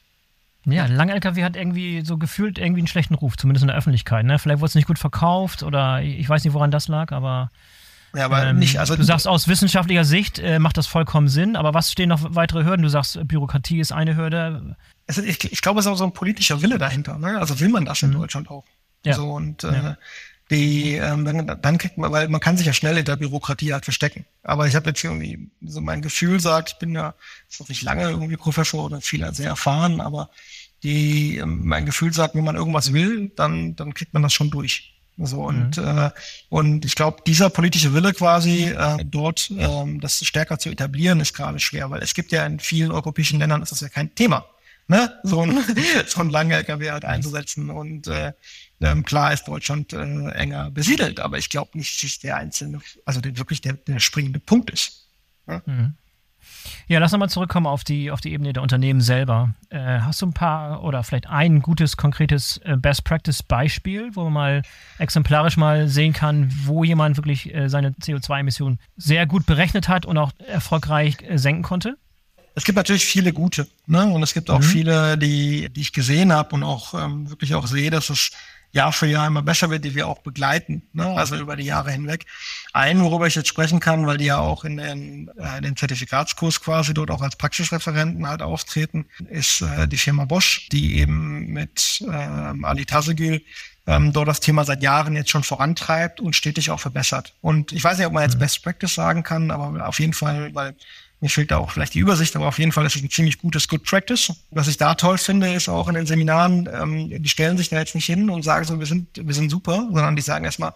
Ja, 0.66 0.84
ein 0.84 0.94
langer 0.94 1.14
LKW 1.14 1.44
hat 1.44 1.56
irgendwie 1.56 2.04
so 2.04 2.18
gefühlt 2.18 2.58
irgendwie 2.58 2.80
einen 2.80 2.88
schlechten 2.88 3.14
Ruf, 3.14 3.36
zumindest 3.36 3.62
in 3.62 3.68
der 3.68 3.76
Öffentlichkeit. 3.76 4.26
Ne? 4.26 4.38
Vielleicht 4.38 4.60
wurde 4.60 4.68
es 4.68 4.74
nicht 4.74 4.88
gut 4.88 4.98
verkauft 4.98 5.62
oder 5.62 6.02
ich 6.02 6.28
weiß 6.28 6.44
nicht, 6.44 6.54
woran 6.54 6.70
das 6.70 6.88
lag, 6.88 7.12
aber 7.12 7.50
ja, 8.14 8.24
aber 8.24 8.46
ähm, 8.46 8.58
nicht, 8.58 8.78
also 8.78 8.96
du 8.96 9.02
sagst 9.02 9.28
aus 9.28 9.46
wissenschaftlicher 9.46 10.04
Sicht 10.04 10.38
äh, 10.38 10.58
macht 10.58 10.76
das 10.76 10.86
vollkommen 10.86 11.28
Sinn, 11.28 11.54
aber 11.54 11.74
was 11.74 11.92
stehen 11.92 12.08
noch 12.08 12.34
weitere 12.34 12.64
Hürden? 12.64 12.82
Du 12.82 12.88
sagst, 12.88 13.18
Bürokratie 13.28 13.78
ist 13.80 13.92
eine 13.92 14.16
Hürde. 14.16 14.76
Es, 15.06 15.18
ich, 15.18 15.52
ich 15.52 15.60
glaube, 15.60 15.80
es 15.80 15.86
ist 15.86 15.92
auch 15.92 15.96
so 15.96 16.04
ein 16.04 16.12
politischer 16.12 16.62
Wille 16.62 16.78
dahinter. 16.78 17.18
Ne? 17.18 17.38
Also 17.38 17.60
will 17.60 17.68
man 17.68 17.84
das 17.84 18.02
in 18.02 18.10
mhm. 18.10 18.14
Deutschland 18.14 18.50
auch. 18.50 18.64
Ja. 19.04 19.14
So 19.14 19.32
und 19.32 19.64
äh, 19.64 19.72
ja. 19.72 19.96
Die, 20.50 20.94
ähm, 20.94 21.24
dann, 21.24 21.60
dann 21.60 21.78
kriegt 21.78 21.98
man, 21.98 22.12
weil 22.12 22.28
man 22.28 22.40
kann 22.40 22.56
sich 22.56 22.66
ja 22.66 22.72
schnell 22.72 22.98
in 22.98 23.04
der 23.04 23.16
Bürokratie 23.16 23.72
halt 23.72 23.84
verstecken. 23.84 24.26
Aber 24.44 24.66
ich 24.66 24.76
habe 24.76 24.90
jetzt 24.90 25.02
irgendwie 25.02 25.50
so 25.62 25.80
mein 25.80 26.02
Gefühl 26.02 26.38
sagt, 26.40 26.70
ich 26.70 26.78
bin 26.78 26.94
ja 26.94 27.14
ist 27.50 27.60
noch 27.60 27.68
nicht 27.68 27.82
lange 27.82 28.08
irgendwie 28.08 28.36
Professor 28.36 28.84
oder 28.84 29.00
viel 29.00 29.26
sehr 29.34 29.48
erfahren, 29.48 30.00
aber 30.00 30.30
die, 30.82 31.38
ähm, 31.38 31.62
mein 31.64 31.86
Gefühl 31.86 32.12
sagt, 32.12 32.34
wenn 32.34 32.44
man 32.44 32.56
irgendwas 32.56 32.92
will, 32.92 33.32
dann, 33.34 33.74
dann 33.74 33.94
kriegt 33.94 34.14
man 34.14 34.22
das 34.22 34.32
schon 34.32 34.50
durch. 34.50 34.92
So 35.18 35.42
und 35.44 35.78
mhm. 35.78 35.84
äh, 35.84 36.10
und 36.50 36.84
ich 36.84 36.94
glaube, 36.94 37.22
dieser 37.26 37.48
politische 37.48 37.94
Wille 37.94 38.12
quasi 38.12 38.64
äh, 38.64 38.98
dort 39.02 39.50
ähm, 39.56 39.98
das 39.98 40.22
stärker 40.24 40.58
zu 40.58 40.68
etablieren 40.68 41.20
ist 41.20 41.32
gerade 41.32 41.58
schwer, 41.58 41.90
weil 41.90 42.02
es 42.02 42.12
gibt 42.12 42.32
ja 42.32 42.44
in 42.44 42.60
vielen 42.60 42.92
europäischen 42.92 43.38
Ländern 43.38 43.62
ist 43.62 43.72
das 43.72 43.80
ja 43.80 43.88
kein 43.88 44.14
Thema, 44.14 44.44
ne? 44.88 45.18
So 45.22 45.40
ein 45.40 45.58
so 46.06 46.20
ein 46.20 46.28
langer 46.28 46.56
LKW 46.56 46.90
halt 46.90 47.06
einzusetzen 47.06 47.70
und 47.70 48.08
äh, 48.08 48.34
ähm, 48.80 49.04
klar 49.04 49.32
ist 49.32 49.48
Deutschland 49.48 49.92
äh, 49.92 50.30
enger 50.30 50.70
besiedelt, 50.70 51.20
aber 51.20 51.38
ich 51.38 51.48
glaube 51.48 51.76
nicht, 51.78 52.02
dass 52.02 52.18
der 52.18 52.36
einzelne, 52.36 52.80
also 53.04 53.20
der 53.20 53.36
wirklich 53.38 53.60
der, 53.60 53.74
der 53.74 54.00
springende 54.00 54.40
Punkt 54.40 54.70
ist. 54.70 55.08
Ne? 55.46 55.62
Mhm. 55.64 55.94
Ja, 56.88 57.00
lass 57.00 57.12
nochmal 57.12 57.30
zurückkommen 57.30 57.66
auf 57.66 57.84
die, 57.84 58.10
auf 58.10 58.20
die 58.20 58.32
Ebene 58.32 58.52
der 58.52 58.62
Unternehmen 58.62 59.00
selber. 59.00 59.54
Äh, 59.70 60.00
hast 60.00 60.22
du 60.22 60.26
ein 60.26 60.32
paar 60.32 60.84
oder 60.84 61.02
vielleicht 61.02 61.26
ein 61.26 61.60
gutes, 61.60 61.96
konkretes 61.96 62.58
äh, 62.58 62.76
Best-Practice-Beispiel, 62.76 64.10
wo 64.14 64.24
man 64.24 64.32
mal 64.32 64.62
exemplarisch 64.98 65.56
mal 65.56 65.88
sehen 65.88 66.12
kann, 66.12 66.52
wo 66.64 66.84
jemand 66.84 67.16
wirklich 67.16 67.52
äh, 67.52 67.68
seine 67.68 67.90
CO2-Emissionen 67.90 68.78
sehr 68.96 69.26
gut 69.26 69.46
berechnet 69.46 69.88
hat 69.88 70.06
und 70.06 70.18
auch 70.18 70.32
erfolgreich 70.46 71.16
äh, 71.22 71.38
senken 71.38 71.62
konnte? 71.62 71.96
Es 72.54 72.64
gibt 72.64 72.76
natürlich 72.76 73.04
viele 73.04 73.32
gute, 73.34 73.66
ne? 73.86 74.06
Und 74.06 74.22
es 74.22 74.32
gibt 74.32 74.48
auch 74.48 74.60
mhm. 74.60 74.64
viele, 74.64 75.18
die, 75.18 75.68
die 75.68 75.82
ich 75.82 75.92
gesehen 75.92 76.32
habe 76.32 76.54
und 76.54 76.62
auch 76.62 76.94
ähm, 76.94 77.28
wirklich 77.28 77.54
auch 77.54 77.66
sehe, 77.66 77.90
dass 77.90 78.08
es 78.08 78.30
Jahr 78.76 78.92
für 78.92 79.06
Jahr 79.06 79.26
immer 79.26 79.42
besser 79.42 79.70
wird, 79.70 79.84
die 79.84 79.94
wir 79.94 80.06
auch 80.06 80.20
begleiten, 80.20 80.82
ne? 80.92 81.06
also 81.06 81.36
über 81.36 81.56
die 81.56 81.64
Jahre 81.64 81.90
hinweg. 81.90 82.26
Einen, 82.72 83.02
worüber 83.02 83.26
ich 83.26 83.34
jetzt 83.34 83.48
sprechen 83.48 83.80
kann, 83.80 84.06
weil 84.06 84.18
die 84.18 84.26
ja 84.26 84.38
auch 84.38 84.64
in 84.64 84.76
den, 84.76 85.30
äh, 85.36 85.60
den 85.60 85.76
Zertifikatskurs 85.76 86.60
quasi 86.60 86.94
dort 86.94 87.10
auch 87.10 87.22
als 87.22 87.36
Praxisreferenten 87.36 88.28
halt 88.28 88.42
auftreten, 88.42 89.06
ist 89.28 89.62
äh, 89.62 89.88
die 89.88 89.96
Firma 89.96 90.26
Bosch, 90.26 90.68
die 90.70 90.98
eben 90.98 91.46
mit 91.48 92.04
äh, 92.06 92.12
Ali 92.12 92.84
Tazegil 92.84 93.42
ähm, 93.86 94.12
dort 94.12 94.28
das 94.28 94.40
Thema 94.40 94.64
seit 94.64 94.82
Jahren 94.82 95.16
jetzt 95.16 95.30
schon 95.30 95.44
vorantreibt 95.44 96.20
und 96.20 96.34
stetig 96.34 96.70
auch 96.70 96.80
verbessert. 96.80 97.34
Und 97.40 97.72
ich 97.72 97.82
weiß 97.82 97.98
nicht, 97.98 98.06
ob 98.06 98.12
man 98.12 98.24
jetzt 98.24 98.34
mhm. 98.34 98.40
Best 98.40 98.62
Practice 98.62 98.94
sagen 98.94 99.22
kann, 99.22 99.50
aber 99.50 99.86
auf 99.86 100.00
jeden 100.00 100.12
Fall, 100.12 100.54
weil 100.54 100.74
mir 101.26 101.30
fehlt 101.30 101.50
da 101.50 101.58
auch 101.58 101.72
vielleicht 101.72 101.94
die 101.94 101.98
Übersicht, 101.98 102.36
aber 102.36 102.46
auf 102.46 102.58
jeden 102.60 102.70
Fall 102.70 102.86
ist 102.86 102.94
es 102.94 103.02
ein 103.02 103.10
ziemlich 103.10 103.38
gutes 103.38 103.66
Good 103.66 103.82
Practice. 103.82 104.32
Was 104.50 104.68
ich 104.68 104.76
da 104.76 104.94
toll 104.94 105.18
finde, 105.18 105.52
ist 105.52 105.68
auch 105.68 105.88
in 105.88 105.94
den 105.94 106.06
Seminaren, 106.06 106.68
ähm, 106.72 107.22
die 107.22 107.28
stellen 107.28 107.58
sich 107.58 107.68
da 107.68 107.78
jetzt 107.78 107.96
nicht 107.96 108.06
hin 108.06 108.30
und 108.30 108.42
sagen 108.42 108.64
so, 108.64 108.78
wir 108.78 108.86
sind, 108.86 109.08
wir 109.20 109.34
sind 109.34 109.50
super, 109.50 109.88
sondern 109.92 110.14
die 110.14 110.22
sagen 110.22 110.44
erstmal, 110.44 110.72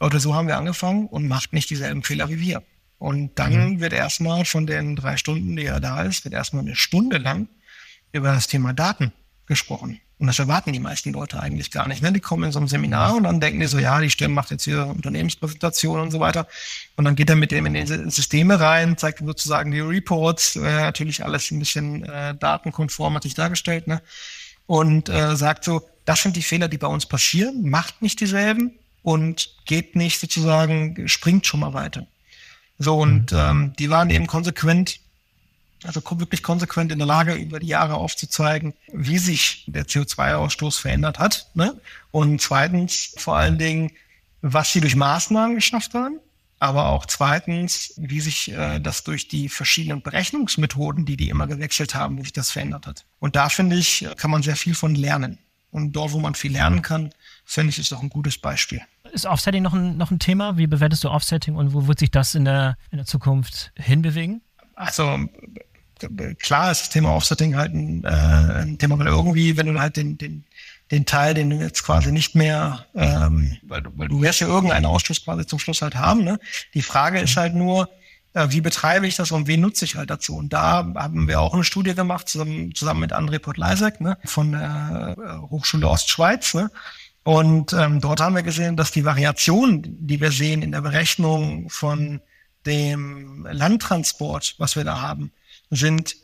Leute, 0.00 0.18
so 0.18 0.34
haben 0.34 0.48
wir 0.48 0.56
angefangen 0.56 1.06
und 1.06 1.28
macht 1.28 1.52
nicht 1.52 1.70
dieselben 1.70 2.02
Fehler 2.02 2.28
wie 2.28 2.40
wir. 2.40 2.64
Und 2.98 3.38
dann 3.38 3.74
mhm. 3.74 3.80
wird 3.80 3.92
erstmal 3.92 4.44
von 4.44 4.66
den 4.66 4.96
drei 4.96 5.16
Stunden, 5.16 5.54
die 5.54 5.66
er 5.66 5.78
da 5.78 6.02
ist, 6.02 6.24
wird 6.24 6.34
erstmal 6.34 6.64
eine 6.64 6.74
Stunde 6.74 7.18
lang 7.18 7.48
über 8.12 8.32
das 8.32 8.48
Thema 8.48 8.72
Daten 8.72 9.12
gesprochen. 9.46 10.00
Und 10.22 10.28
das 10.28 10.38
erwarten 10.38 10.72
die 10.72 10.78
meisten 10.78 11.12
Leute 11.12 11.40
eigentlich 11.40 11.72
gar 11.72 11.88
nicht. 11.88 12.00
Ne? 12.00 12.12
Die 12.12 12.20
kommen 12.20 12.44
in 12.44 12.52
so 12.52 12.60
ein 12.60 12.68
Seminar 12.68 13.16
und 13.16 13.24
dann 13.24 13.40
denken 13.40 13.58
die 13.58 13.66
so, 13.66 13.80
ja, 13.80 14.00
die 14.00 14.08
Stimme 14.08 14.34
macht 14.34 14.52
jetzt 14.52 14.62
hier 14.62 14.86
Unternehmenspräsentation 14.86 15.98
und 15.98 16.12
so 16.12 16.20
weiter. 16.20 16.46
Und 16.94 17.06
dann 17.06 17.16
geht 17.16 17.28
er 17.28 17.34
mit 17.34 17.50
dem 17.50 17.66
in 17.66 17.74
die 17.74 17.84
Systeme 17.84 18.60
rein, 18.60 18.96
zeigt 18.96 19.18
sozusagen 19.18 19.72
die 19.72 19.80
Reports, 19.80 20.54
äh, 20.54 20.60
natürlich 20.60 21.24
alles 21.24 21.50
ein 21.50 21.58
bisschen 21.58 22.04
äh, 22.04 22.36
datenkonform 22.36 23.16
hat 23.16 23.24
sich 23.24 23.34
dargestellt, 23.34 23.88
ne? 23.88 24.00
Und 24.66 25.08
äh, 25.08 25.34
sagt 25.34 25.64
so, 25.64 25.82
das 26.04 26.22
sind 26.22 26.36
die 26.36 26.42
Fehler, 26.42 26.68
die 26.68 26.78
bei 26.78 26.86
uns 26.86 27.04
passieren, 27.04 27.68
macht 27.68 28.00
nicht 28.00 28.20
dieselben 28.20 28.78
und 29.02 29.56
geht 29.66 29.96
nicht 29.96 30.20
sozusagen, 30.20 31.08
springt 31.08 31.48
schon 31.48 31.58
mal 31.58 31.74
weiter. 31.74 32.06
So, 32.78 32.96
und 32.96 33.32
mhm. 33.32 33.38
ähm, 33.38 33.72
die 33.76 33.90
waren 33.90 34.08
eben 34.08 34.28
konsequent 34.28 35.00
also 35.84 36.02
wirklich 36.18 36.42
konsequent 36.42 36.92
in 36.92 36.98
der 36.98 37.06
Lage, 37.06 37.34
über 37.34 37.58
die 37.58 37.68
Jahre 37.68 37.94
aufzuzeigen, 37.94 38.74
wie 38.92 39.18
sich 39.18 39.64
der 39.66 39.86
CO2-Ausstoß 39.86 40.80
verändert 40.80 41.18
hat. 41.18 41.48
Ne? 41.54 41.80
Und 42.10 42.40
zweitens 42.40 43.14
vor 43.16 43.36
allen 43.36 43.58
Dingen, 43.58 43.92
was 44.40 44.72
sie 44.72 44.80
durch 44.80 44.96
Maßnahmen 44.96 45.54
geschafft 45.54 45.94
haben, 45.94 46.18
aber 46.58 46.86
auch 46.86 47.06
zweitens, 47.06 47.94
wie 47.96 48.20
sich 48.20 48.52
äh, 48.52 48.78
das 48.78 49.02
durch 49.02 49.26
die 49.26 49.48
verschiedenen 49.48 50.00
Berechnungsmethoden, 50.00 51.04
die 51.04 51.16
die 51.16 51.28
immer 51.28 51.48
gewechselt 51.48 51.94
haben, 51.94 52.18
wie 52.18 52.22
sich 52.22 52.32
das 52.32 52.52
verändert 52.52 52.86
hat. 52.86 53.04
Und 53.18 53.34
da 53.34 53.48
finde 53.48 53.76
ich, 53.76 54.06
kann 54.16 54.30
man 54.30 54.42
sehr 54.42 54.54
viel 54.54 54.74
von 54.74 54.94
lernen. 54.94 55.38
Und 55.72 55.92
dort, 55.92 56.12
wo 56.12 56.20
man 56.20 56.34
viel 56.34 56.52
lernen 56.52 56.82
kann, 56.82 57.10
finde 57.44 57.70
ich, 57.70 57.78
ist 57.78 57.92
auch 57.92 58.02
ein 58.02 58.10
gutes 58.10 58.38
Beispiel. 58.38 58.80
Ist 59.10 59.26
Offsetting 59.26 59.62
noch 59.62 59.72
ein, 59.72 59.96
noch 59.96 60.10
ein 60.10 60.18
Thema? 60.18 60.56
Wie 60.56 60.66
bewertest 60.66 61.02
du 61.02 61.10
Offsetting 61.10 61.56
und 61.56 61.72
wo 61.72 61.88
wird 61.88 61.98
sich 61.98 62.10
das 62.10 62.34
in 62.34 62.44
der, 62.44 62.76
in 62.90 62.98
der 62.98 63.06
Zukunft 63.06 63.72
hinbewegen? 63.76 64.42
Also 64.74 65.18
klar 66.38 66.70
ist 66.70 66.82
das 66.82 66.90
Thema 66.90 67.14
Offsetting 67.14 67.56
halt 67.56 67.74
ein, 67.74 68.04
äh, 68.04 68.08
ein 68.08 68.78
Thema, 68.78 68.98
weil 68.98 69.06
irgendwie, 69.06 69.56
wenn 69.56 69.66
du 69.66 69.80
halt 69.80 69.96
den, 69.96 70.18
den, 70.18 70.44
den 70.90 71.06
Teil, 71.06 71.34
den 71.34 71.50
du 71.50 71.56
jetzt 71.56 71.84
quasi 71.84 72.12
nicht 72.12 72.34
mehr, 72.34 72.86
ähm, 72.94 73.56
weil, 73.62 73.82
du, 73.82 73.90
weil 73.96 74.08
du 74.08 74.20
wirst 74.20 74.40
ja 74.40 74.46
irgendeinen 74.46 74.86
Ausstoß 74.86 75.24
quasi 75.24 75.46
zum 75.46 75.58
Schluss 75.58 75.82
halt 75.82 75.94
haben. 75.94 76.22
Ne? 76.24 76.38
Die 76.74 76.82
Frage 76.82 77.20
ist 77.20 77.36
halt 77.36 77.54
nur, 77.54 77.88
äh, 78.34 78.46
wie 78.50 78.60
betreibe 78.60 79.06
ich 79.06 79.16
das 79.16 79.30
und 79.30 79.46
wen 79.46 79.60
nutze 79.60 79.84
ich 79.84 79.96
halt 79.96 80.10
dazu? 80.10 80.36
Und 80.36 80.52
da 80.52 80.86
haben 80.94 81.28
wir 81.28 81.40
auch 81.40 81.54
eine 81.54 81.64
Studie 81.64 81.94
gemacht, 81.94 82.28
zusammen, 82.28 82.74
zusammen 82.74 83.00
mit 83.00 83.12
André 83.12 83.38
Podleisek 83.38 84.00
ne, 84.00 84.18
von 84.24 84.52
der 84.52 85.16
äh, 85.18 85.50
Hochschule 85.50 85.88
Ostschweiz. 85.88 86.54
Ne? 86.54 86.70
Und 87.24 87.72
ähm, 87.72 88.00
dort 88.00 88.20
haben 88.20 88.34
wir 88.34 88.42
gesehen, 88.42 88.76
dass 88.76 88.90
die 88.90 89.04
Variation, 89.04 89.82
die 89.84 90.20
wir 90.20 90.32
sehen 90.32 90.62
in 90.62 90.72
der 90.72 90.80
Berechnung 90.80 91.70
von 91.70 92.20
dem 92.66 93.46
Landtransport, 93.50 94.56
was 94.58 94.76
wir 94.76 94.84
da 94.84 95.00
haben, 95.00 95.32
sind 95.72 96.16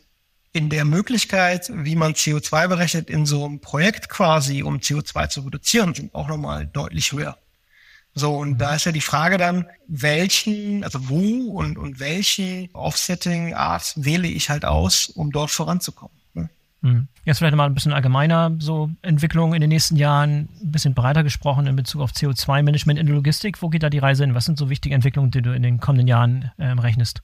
in 0.53 0.69
der 0.69 0.85
Möglichkeit, 0.85 1.71
wie 1.75 1.97
man 1.97 2.13
CO2 2.13 2.69
berechnet 2.69 3.11
in 3.11 3.27
so 3.27 3.45
einem 3.45 3.61
Projekt 3.61 4.09
quasi, 4.09 4.63
um 4.63 4.79
CO2 4.79 5.29
zu 5.29 5.41
reduzieren, 5.41 5.95
sind 5.95 6.15
auch 6.15 6.29
nochmal 6.29 6.67
deutlich 6.67 7.13
höher. 7.13 7.37
So, 8.15 8.37
und 8.37 8.59
da 8.59 8.75
ist 8.75 8.85
ja 8.85 8.93
die 8.93 9.01
Frage 9.01 9.39
dann, 9.39 9.67
welchen, 9.87 10.85
also 10.85 11.09
wo 11.09 11.53
und, 11.53 11.79
und 11.79 12.01
welche 12.01 12.69
Offsetting-Art 12.73 13.95
wähle 13.97 14.29
ich 14.29 14.51
halt 14.51 14.65
aus, 14.65 15.09
um 15.09 15.31
dort 15.31 15.51
voranzukommen. 15.51 16.17
Ne? 16.35 16.51
Mhm. 16.81 17.09
Jetzt 17.25 17.39
vielleicht 17.39 17.55
mal 17.55 17.67
ein 17.67 17.75
bisschen 17.75 17.93
allgemeiner, 17.93 18.57
so 18.59 18.91
Entwicklung 19.03 19.55
in 19.55 19.61
den 19.61 19.71
nächsten 19.71 19.97
Jahren, 19.97 20.49
ein 20.61 20.73
bisschen 20.73 20.95
breiter 20.95 21.23
gesprochen 21.23 21.67
in 21.67 21.77
Bezug 21.77 22.01
auf 22.03 22.13
CO2-Management 22.13 22.99
in 22.99 23.07
der 23.07 23.15
Logistik. 23.15 23.63
Wo 23.63 23.69
geht 23.69 23.83
da 23.83 23.91
die 23.91 23.99
Reise 23.99 24.25
hin? 24.25 24.35
Was 24.35 24.47
sind 24.47 24.59
so 24.59 24.69
wichtige 24.69 24.95
Entwicklungen, 24.95 25.31
die 25.31 25.43
du 25.43 25.55
in 25.55 25.63
den 25.63 25.79
kommenden 25.79 26.09
Jahren 26.09 26.51
ähm, 26.59 26.81
rechnest? 26.81 27.23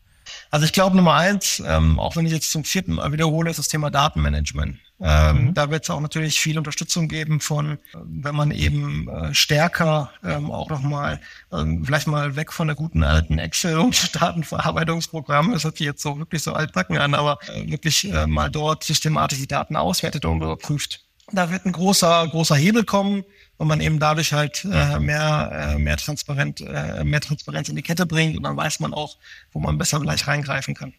Also 0.54 0.66
ich 0.66 0.72
glaube 0.72 0.96
Nummer 0.96 1.14
eins, 1.14 1.60
ähm, 1.66 1.98
auch 1.98 2.14
wenn 2.14 2.26
ich 2.26 2.32
jetzt 2.32 2.52
zum 2.52 2.62
vierten 2.62 2.92
Mal 2.92 3.10
wiederhole, 3.10 3.50
ist 3.50 3.58
das 3.58 3.66
Thema 3.66 3.90
Datenmanagement. 3.90 4.78
Ähm, 5.00 5.46
mhm. 5.46 5.54
Da 5.54 5.68
wird 5.72 5.82
es 5.82 5.90
auch 5.90 5.98
natürlich 5.98 6.38
viel 6.38 6.56
Unterstützung 6.56 7.08
geben 7.08 7.40
von, 7.40 7.78
wenn 7.92 8.36
man 8.36 8.52
eben 8.52 9.08
äh, 9.08 9.34
stärker 9.34 10.12
ähm, 10.22 10.52
auch 10.52 10.70
nochmal, 10.70 11.20
ähm, 11.52 11.84
vielleicht 11.84 12.06
mal 12.06 12.36
weg 12.36 12.52
von 12.52 12.68
der 12.68 12.76
guten 12.76 13.02
alten 13.02 13.38
Excel- 13.38 13.78
und 13.78 14.14
Datenverarbeitungsprogramm, 14.22 15.50
das 15.50 15.64
hört 15.64 15.78
sich 15.78 15.86
jetzt 15.86 16.02
so 16.02 16.16
wirklich 16.20 16.44
so 16.44 16.52
altbacken 16.52 16.98
an, 16.98 17.14
aber 17.14 17.38
äh, 17.48 17.68
wirklich 17.68 18.04
äh, 18.12 18.28
mal 18.28 18.48
dort 18.48 18.84
systematisch 18.84 19.40
die 19.40 19.48
Daten 19.48 19.74
auswertet 19.74 20.24
und 20.24 20.40
überprüft. 20.40 21.00
Da 21.32 21.50
wird 21.50 21.66
ein 21.66 21.72
großer, 21.72 22.28
großer 22.28 22.54
Hebel 22.54 22.84
kommen 22.84 23.24
und 23.56 23.68
man 23.68 23.80
eben 23.80 23.98
dadurch 23.98 24.32
halt 24.32 24.64
äh, 24.64 24.98
mehr, 24.98 25.74
äh, 25.74 25.78
mehr, 25.78 25.96
transparent, 25.96 26.60
äh, 26.60 27.04
mehr 27.04 27.20
Transparenz 27.20 27.68
in 27.68 27.76
die 27.76 27.82
Kette 27.82 28.06
bringt 28.06 28.36
und 28.36 28.42
dann 28.42 28.56
weiß 28.56 28.80
man 28.80 28.92
auch, 28.92 29.16
wo 29.52 29.60
man 29.60 29.78
besser 29.78 30.00
gleich 30.00 30.26
reingreifen 30.26 30.74
kann. 30.74 30.92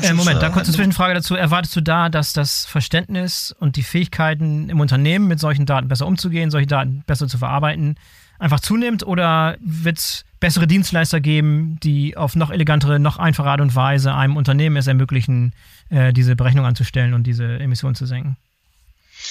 Äh, 0.00 0.12
Moment, 0.12 0.36
ist, 0.36 0.42
da 0.42 0.48
kurz 0.50 0.68
eine 0.68 0.76
Zwischenfrage 0.76 1.14
dazu. 1.14 1.34
Erwartest 1.34 1.74
du 1.76 1.80
da, 1.80 2.08
dass 2.08 2.32
das 2.32 2.66
Verständnis 2.66 3.54
und 3.58 3.76
die 3.76 3.82
Fähigkeiten 3.82 4.68
im 4.68 4.80
Unternehmen 4.80 5.28
mit 5.28 5.40
solchen 5.40 5.66
Daten 5.66 5.88
besser 5.88 6.06
umzugehen, 6.06 6.50
solche 6.50 6.66
Daten 6.66 7.02
besser 7.06 7.28
zu 7.28 7.38
verarbeiten, 7.38 7.96
einfach 8.38 8.60
zunimmt 8.60 9.04
oder 9.04 9.56
wird 9.60 9.98
es 9.98 10.24
bessere 10.40 10.66
Dienstleister 10.66 11.20
geben, 11.20 11.78
die 11.82 12.16
auf 12.16 12.34
noch 12.36 12.50
elegantere, 12.50 12.98
noch 12.98 13.18
einfache 13.18 13.48
Art 13.48 13.60
und 13.60 13.74
Weise 13.74 14.14
einem 14.14 14.36
Unternehmen 14.36 14.76
es 14.76 14.86
ermöglichen, 14.86 15.52
äh, 15.90 16.12
diese 16.12 16.36
Berechnung 16.36 16.66
anzustellen 16.66 17.14
und 17.14 17.24
diese 17.24 17.58
Emissionen 17.60 17.94
zu 17.94 18.06
senken? 18.06 18.36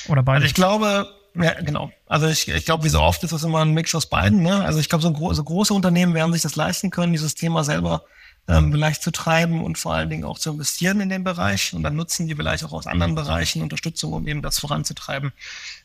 Oder 0.07 0.23
beide? 0.23 0.37
Also 0.37 0.47
ich 0.47 0.53
glaube, 0.53 1.07
ja, 1.35 1.61
genau. 1.61 1.91
Also 2.07 2.27
ich, 2.27 2.47
ich 2.47 2.65
glaube, 2.65 2.83
wie 2.83 2.89
so 2.89 2.99
oft 2.99 3.23
ist 3.23 3.31
das 3.31 3.43
immer 3.43 3.59
ein 3.59 3.73
Mix 3.73 3.95
aus 3.95 4.07
beiden. 4.07 4.41
Ne? 4.41 4.63
Also 4.63 4.79
ich 4.79 4.89
glaube, 4.89 5.01
so, 5.01 5.13
gro 5.13 5.33
so 5.33 5.43
große 5.43 5.73
Unternehmen 5.73 6.13
werden 6.13 6.33
sich 6.33 6.41
das 6.41 6.55
leisten 6.55 6.89
können, 6.89 7.13
dieses 7.13 7.35
Thema 7.35 7.63
selber 7.63 8.03
ähm, 8.47 8.71
vielleicht 8.71 9.03
zu 9.03 9.11
treiben 9.11 9.63
und 9.63 9.77
vor 9.77 9.93
allen 9.93 10.09
Dingen 10.09 10.23
auch 10.23 10.39
zu 10.39 10.51
investieren 10.51 10.99
in 10.99 11.09
den 11.09 11.23
Bereich. 11.23 11.73
Und 11.73 11.83
dann 11.83 11.95
nutzen 11.95 12.27
die 12.27 12.35
vielleicht 12.35 12.63
auch 12.63 12.73
aus 12.73 12.87
anderen 12.87 13.15
Bereichen 13.15 13.61
Unterstützung, 13.61 14.13
um 14.13 14.27
eben 14.27 14.41
das 14.41 14.59
voranzutreiben. 14.59 15.31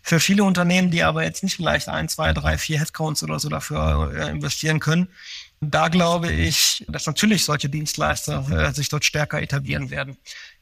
Für 0.02 0.20
viele 0.20 0.42
Unternehmen, 0.42 0.90
die 0.90 1.02
aber 1.02 1.22
jetzt 1.22 1.42
nicht 1.42 1.56
vielleicht 1.56 1.88
ein, 1.88 2.08
zwei, 2.08 2.32
drei, 2.32 2.58
vier 2.58 2.78
Headcounts 2.80 3.22
oder 3.22 3.38
so 3.38 3.48
dafür 3.48 4.12
äh, 4.16 4.30
investieren 4.30 4.80
können, 4.80 5.08
da 5.60 5.88
glaube 5.88 6.30
ich, 6.30 6.84
dass 6.88 7.06
natürlich 7.06 7.44
solche 7.44 7.68
Dienstleister 7.68 8.46
äh, 8.50 8.72
sich 8.74 8.88
dort 8.88 9.04
stärker 9.04 9.40
etablieren 9.40 9.90
werden. 9.90 10.16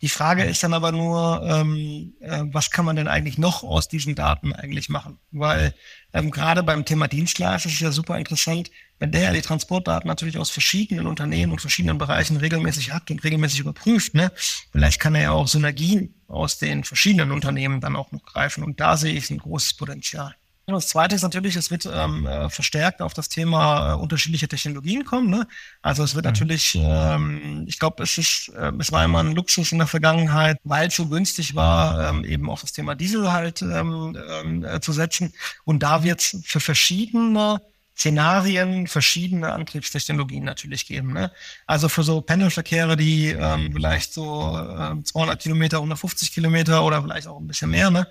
Die 0.04 0.10
Frage 0.10 0.44
ist 0.44 0.62
dann 0.62 0.74
aber 0.74 0.92
nur, 0.92 1.42
ähm, 1.48 2.12
äh, 2.20 2.42
was 2.52 2.70
kann 2.70 2.84
man 2.84 2.94
denn 2.94 3.08
eigentlich 3.08 3.38
noch 3.38 3.62
aus 3.62 3.88
diesen 3.88 4.14
Daten 4.14 4.52
eigentlich 4.52 4.90
machen? 4.90 5.18
Weil 5.30 5.74
ähm, 6.12 6.30
gerade 6.30 6.62
beim 6.62 6.84
Thema 6.84 7.08
Dienstleister 7.08 7.70
ist 7.70 7.76
es 7.76 7.80
ja 7.80 7.90
super 7.90 8.18
interessant, 8.18 8.70
wenn 8.98 9.12
der 9.12 9.22
ja 9.22 9.32
die 9.32 9.40
Transportdaten 9.40 10.06
natürlich 10.06 10.36
aus 10.36 10.50
verschiedenen 10.50 11.06
Unternehmen 11.06 11.52
und 11.52 11.62
verschiedenen 11.62 11.96
Bereichen 11.96 12.36
regelmäßig 12.36 12.92
hat 12.92 13.10
und 13.10 13.24
regelmäßig 13.24 13.60
überprüft, 13.60 14.12
ne? 14.12 14.30
Vielleicht 14.72 15.00
kann 15.00 15.14
er 15.14 15.22
ja 15.22 15.30
auch 15.30 15.48
Synergien 15.48 16.14
aus 16.28 16.58
den 16.58 16.84
verschiedenen 16.84 17.32
Unternehmen 17.32 17.80
dann 17.80 17.96
auch 17.96 18.12
noch 18.12 18.24
greifen. 18.24 18.62
Und 18.62 18.80
da 18.80 18.98
sehe 18.98 19.14
ich 19.14 19.30
ein 19.30 19.38
großes 19.38 19.72
Potenzial. 19.72 20.34
Und 20.66 20.74
das 20.74 20.88
Zweite 20.88 21.14
ist 21.14 21.22
natürlich, 21.22 21.56
es 21.56 21.70
wird 21.70 21.86
ähm, 21.92 22.26
äh, 22.26 22.48
verstärkt 22.48 23.02
auf 23.02 23.12
das 23.12 23.28
Thema 23.28 23.92
äh, 23.92 23.96
unterschiedliche 23.96 24.48
Technologien 24.48 25.04
kommen. 25.04 25.28
Ne? 25.28 25.46
Also 25.82 26.02
es 26.02 26.14
wird 26.14 26.24
mhm. 26.24 26.30
natürlich, 26.30 26.74
ähm, 26.74 27.64
ich 27.66 27.78
glaube, 27.78 28.02
es 28.02 28.16
ist, 28.16 28.48
äh, 28.56 28.72
es 28.78 28.90
war 28.90 29.04
immer 29.04 29.20
ein 29.20 29.34
Luxus 29.34 29.72
in 29.72 29.78
der 29.78 29.86
Vergangenheit, 29.86 30.56
weil 30.64 30.88
es 30.88 30.96
so 30.96 31.06
günstig 31.06 31.54
war, 31.54 32.08
ähm, 32.08 32.24
eben 32.24 32.48
auf 32.48 32.62
das 32.62 32.72
Thema 32.72 32.94
Diesel 32.94 33.30
halt 33.30 33.60
ähm, 33.60 34.16
ähm 34.40 34.64
äh, 34.64 34.80
zu 34.80 34.92
setzen. 34.92 35.34
Und 35.64 35.82
da 35.82 36.02
wird 36.02 36.20
es 36.20 36.40
für 36.44 36.60
verschiedene 36.60 37.60
Szenarien 37.96 38.88
verschiedene 38.88 39.52
Antriebstechnologien 39.52 40.44
natürlich 40.44 40.86
geben. 40.86 41.12
Ne? 41.12 41.30
Also 41.66 41.88
für 41.88 42.02
so 42.02 42.20
Pendelverkehre, 42.20 42.96
die 42.96 43.28
ähm, 43.28 43.70
vielleicht 43.72 44.12
so 44.12 44.58
äh, 44.58 45.02
200 45.02 45.40
Kilometer, 45.40 45.76
150 45.76 46.32
Kilometer 46.32 46.82
oder 46.84 47.02
vielleicht 47.02 47.28
auch 47.28 47.38
ein 47.38 47.46
bisschen 47.46 47.70
mehr, 47.70 47.90
ne? 47.90 48.08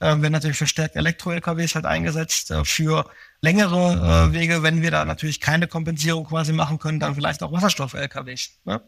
äh, 0.00 0.06
werden 0.06 0.32
natürlich 0.32 0.56
verstärkt 0.56 0.96
Elektro-LKWs 0.96 1.76
halt 1.76 1.86
eingesetzt. 1.86 2.50
Äh, 2.50 2.64
für 2.64 3.08
längere 3.40 4.28
äh, 4.30 4.32
Wege, 4.32 4.62
wenn 4.64 4.82
wir 4.82 4.90
da 4.90 5.04
natürlich 5.04 5.40
keine 5.40 5.68
Kompensierung 5.68 6.26
quasi 6.26 6.52
machen 6.52 6.78
können, 6.78 6.98
dann 6.98 7.14
vielleicht 7.14 7.42
auch 7.42 7.52
Wasserstoff-LKWs. 7.52 8.58
Ne? 8.64 8.82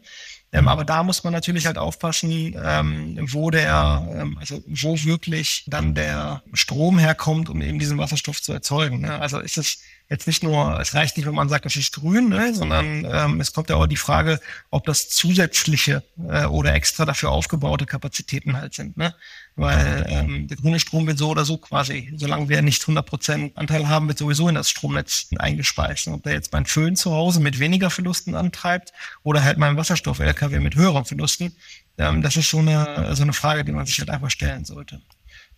Ähm, 0.51 0.67
aber 0.67 0.83
da 0.83 1.03
muss 1.03 1.23
man 1.23 1.33
natürlich 1.33 1.65
halt 1.65 1.77
aufpassen, 1.77 2.55
ähm, 2.61 3.17
wo 3.31 3.49
der, 3.49 4.07
ähm, 4.13 4.37
also 4.39 4.61
wo 4.67 5.01
wirklich 5.03 5.63
dann 5.67 5.95
der 5.95 6.43
Strom 6.53 6.99
herkommt, 6.99 7.49
um 7.49 7.61
eben 7.61 7.79
diesen 7.79 7.97
Wasserstoff 7.97 8.41
zu 8.41 8.53
erzeugen. 8.53 9.01
Ne? 9.01 9.19
Also 9.19 9.39
ist 9.39 9.57
es 9.57 9.79
jetzt 10.09 10.27
nicht 10.27 10.43
nur, 10.43 10.79
es 10.79 10.93
reicht 10.93 11.17
nicht, 11.17 11.25
wenn 11.25 11.33
man 11.33 11.49
sagt, 11.49 11.65
es 11.65 11.75
ist 11.75 11.93
grün, 11.93 12.29
ne? 12.29 12.53
sondern 12.53 13.05
ähm, 13.05 13.41
es 13.41 13.53
kommt 13.53 13.69
ja 13.69 13.77
auch 13.77 13.87
die 13.87 13.97
Frage, 13.97 14.39
ob 14.69 14.85
das 14.85 15.09
zusätzliche 15.09 16.03
äh, 16.29 16.45
oder 16.45 16.73
extra 16.73 17.05
dafür 17.05 17.31
aufgebaute 17.31 17.85
Kapazitäten 17.85 18.55
halt 18.55 18.73
sind. 18.73 18.97
Ne? 18.97 19.15
Weil 19.55 20.05
ähm, 20.09 20.47
der 20.47 20.57
grüne 20.57 20.79
Strom 20.79 21.07
wird 21.07 21.17
so 21.17 21.29
oder 21.29 21.45
so 21.45 21.57
quasi, 21.57 22.13
solange 22.15 22.49
wir 22.49 22.61
nicht 22.61 22.83
100% 22.83 23.55
Anteil 23.55 23.87
haben, 23.87 24.07
wird 24.07 24.17
sowieso 24.17 24.47
in 24.49 24.55
das 24.55 24.69
Stromnetz 24.69 25.29
eingespeist. 25.37 26.07
Und 26.07 26.13
ob 26.13 26.23
der 26.23 26.33
jetzt 26.33 26.51
mein 26.53 26.65
Föhn 26.65 26.95
zu 26.95 27.11
Hause 27.11 27.39
mit 27.39 27.59
weniger 27.59 27.89
Verlusten 27.89 28.35
antreibt 28.35 28.93
oder 29.23 29.43
halt 29.43 29.57
mein 29.57 29.77
Wasserstoff-LKW 29.77 30.59
mit 30.59 30.75
höheren 30.75 31.05
Verlusten, 31.05 31.55
ähm, 31.97 32.21
das 32.21 32.35
ist 32.35 32.49
so 32.49 32.59
eine, 32.59 33.15
so 33.15 33.23
eine 33.23 33.33
Frage, 33.33 33.63
die 33.63 33.71
man 33.71 33.85
sich 33.85 33.99
halt 33.99 34.09
einfach 34.09 34.31
stellen 34.31 34.65
sollte. 34.65 35.01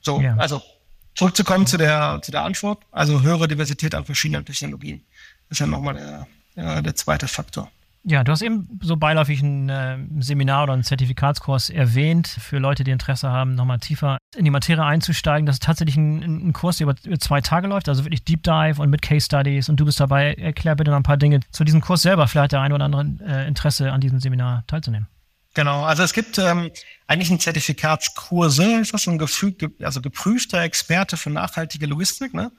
So, 0.02 0.22
ja. 0.22 0.36
also 0.38 0.62
zurückzukommen 1.16 1.66
zu 1.66 1.78
der, 1.78 2.20
zu 2.22 2.32
der 2.32 2.44
Antwort, 2.44 2.84
also 2.92 3.22
höhere 3.22 3.48
Diversität 3.48 3.96
an 3.96 4.06
verschiedenen 4.06 4.46
Technologien. 4.46 5.02
Ist 5.50 5.60
ja 5.60 5.68
nochmal 5.68 5.96
der, 5.96 6.28
der, 6.56 6.82
der 6.82 6.96
zweite 6.96 7.28
Faktor. 7.28 7.72
Ja, 8.08 8.24
du 8.24 8.32
hast 8.32 8.44
eben 8.44 8.80
so 8.84 8.98
beiläufig 8.98 9.42
ein 9.42 9.68
äh, 9.68 9.98
Seminar 10.20 10.64
oder 10.64 10.74
einen 10.74 10.84
Zertifikatskurs 10.84 11.72
erwähnt, 11.72 12.28
für 12.28 12.60
Leute, 12.60 12.84
die 12.84 12.92
Interesse 12.92 13.32
haben, 13.32 13.56
nochmal 13.56 13.80
tiefer 13.80 14.20
in 14.38 14.46
die 14.46 14.52
Materie 14.52 14.84
einzusteigen. 14.84 15.48
Das 15.48 15.56
ist 15.56 15.64
tatsächlich 15.64 15.98
ein, 15.98 16.22
ein 16.22 16.54
Kurs, 16.54 16.78
der 16.78 16.86
über, 16.86 16.96
über, 17.04 17.18
zwei 17.18 17.42
Tage 17.42 17.66
läuft, 17.66 17.90
also 17.90 18.06
wirklich 18.06 18.24
Deep 18.24 18.44
Dive 18.44 18.80
und 18.80 18.92
mit 18.92 19.02
Case 19.02 19.26
Studies 19.26 19.70
und 19.70 19.80
du 19.80 19.86
bist 19.86 20.00
dabei. 20.00 20.36
Erklär 20.36 20.76
bitte 20.76 20.92
noch 20.92 20.98
ein 20.98 21.04
paar 21.04 21.18
Dinge 21.18 21.40
zu 21.50 21.64
diesem 21.64 21.82
Kurs 21.82 22.04
selber, 22.04 22.28
vielleicht 22.28 22.52
der 22.52 22.62
ein 22.62 22.74
oder 22.74 22.86
andere 22.86 23.08
äh, 23.28 23.48
Interesse 23.48 23.92
an 23.92 24.02
diesem 24.02 24.20
Seminar 24.20 24.64
teilzunehmen. 24.68 25.08
Genau, 25.56 25.86
also 25.86 26.04
es 26.04 26.12
gibt 26.12 26.38
ähm, 26.38 26.70
eigentlich 27.08 27.30
ein 27.32 27.40
Zertifikatskurse, 27.40 28.82
ist 28.82 28.94
das 28.94 29.08
ein 29.08 29.18
gefügt, 29.18 29.66
also 29.82 30.02
geprüfter 30.02 30.62
Experte 30.62 31.16
für 31.16 31.30
nachhaltige 31.30 31.86
Logistik, 31.86 32.34
ne? 32.34 32.52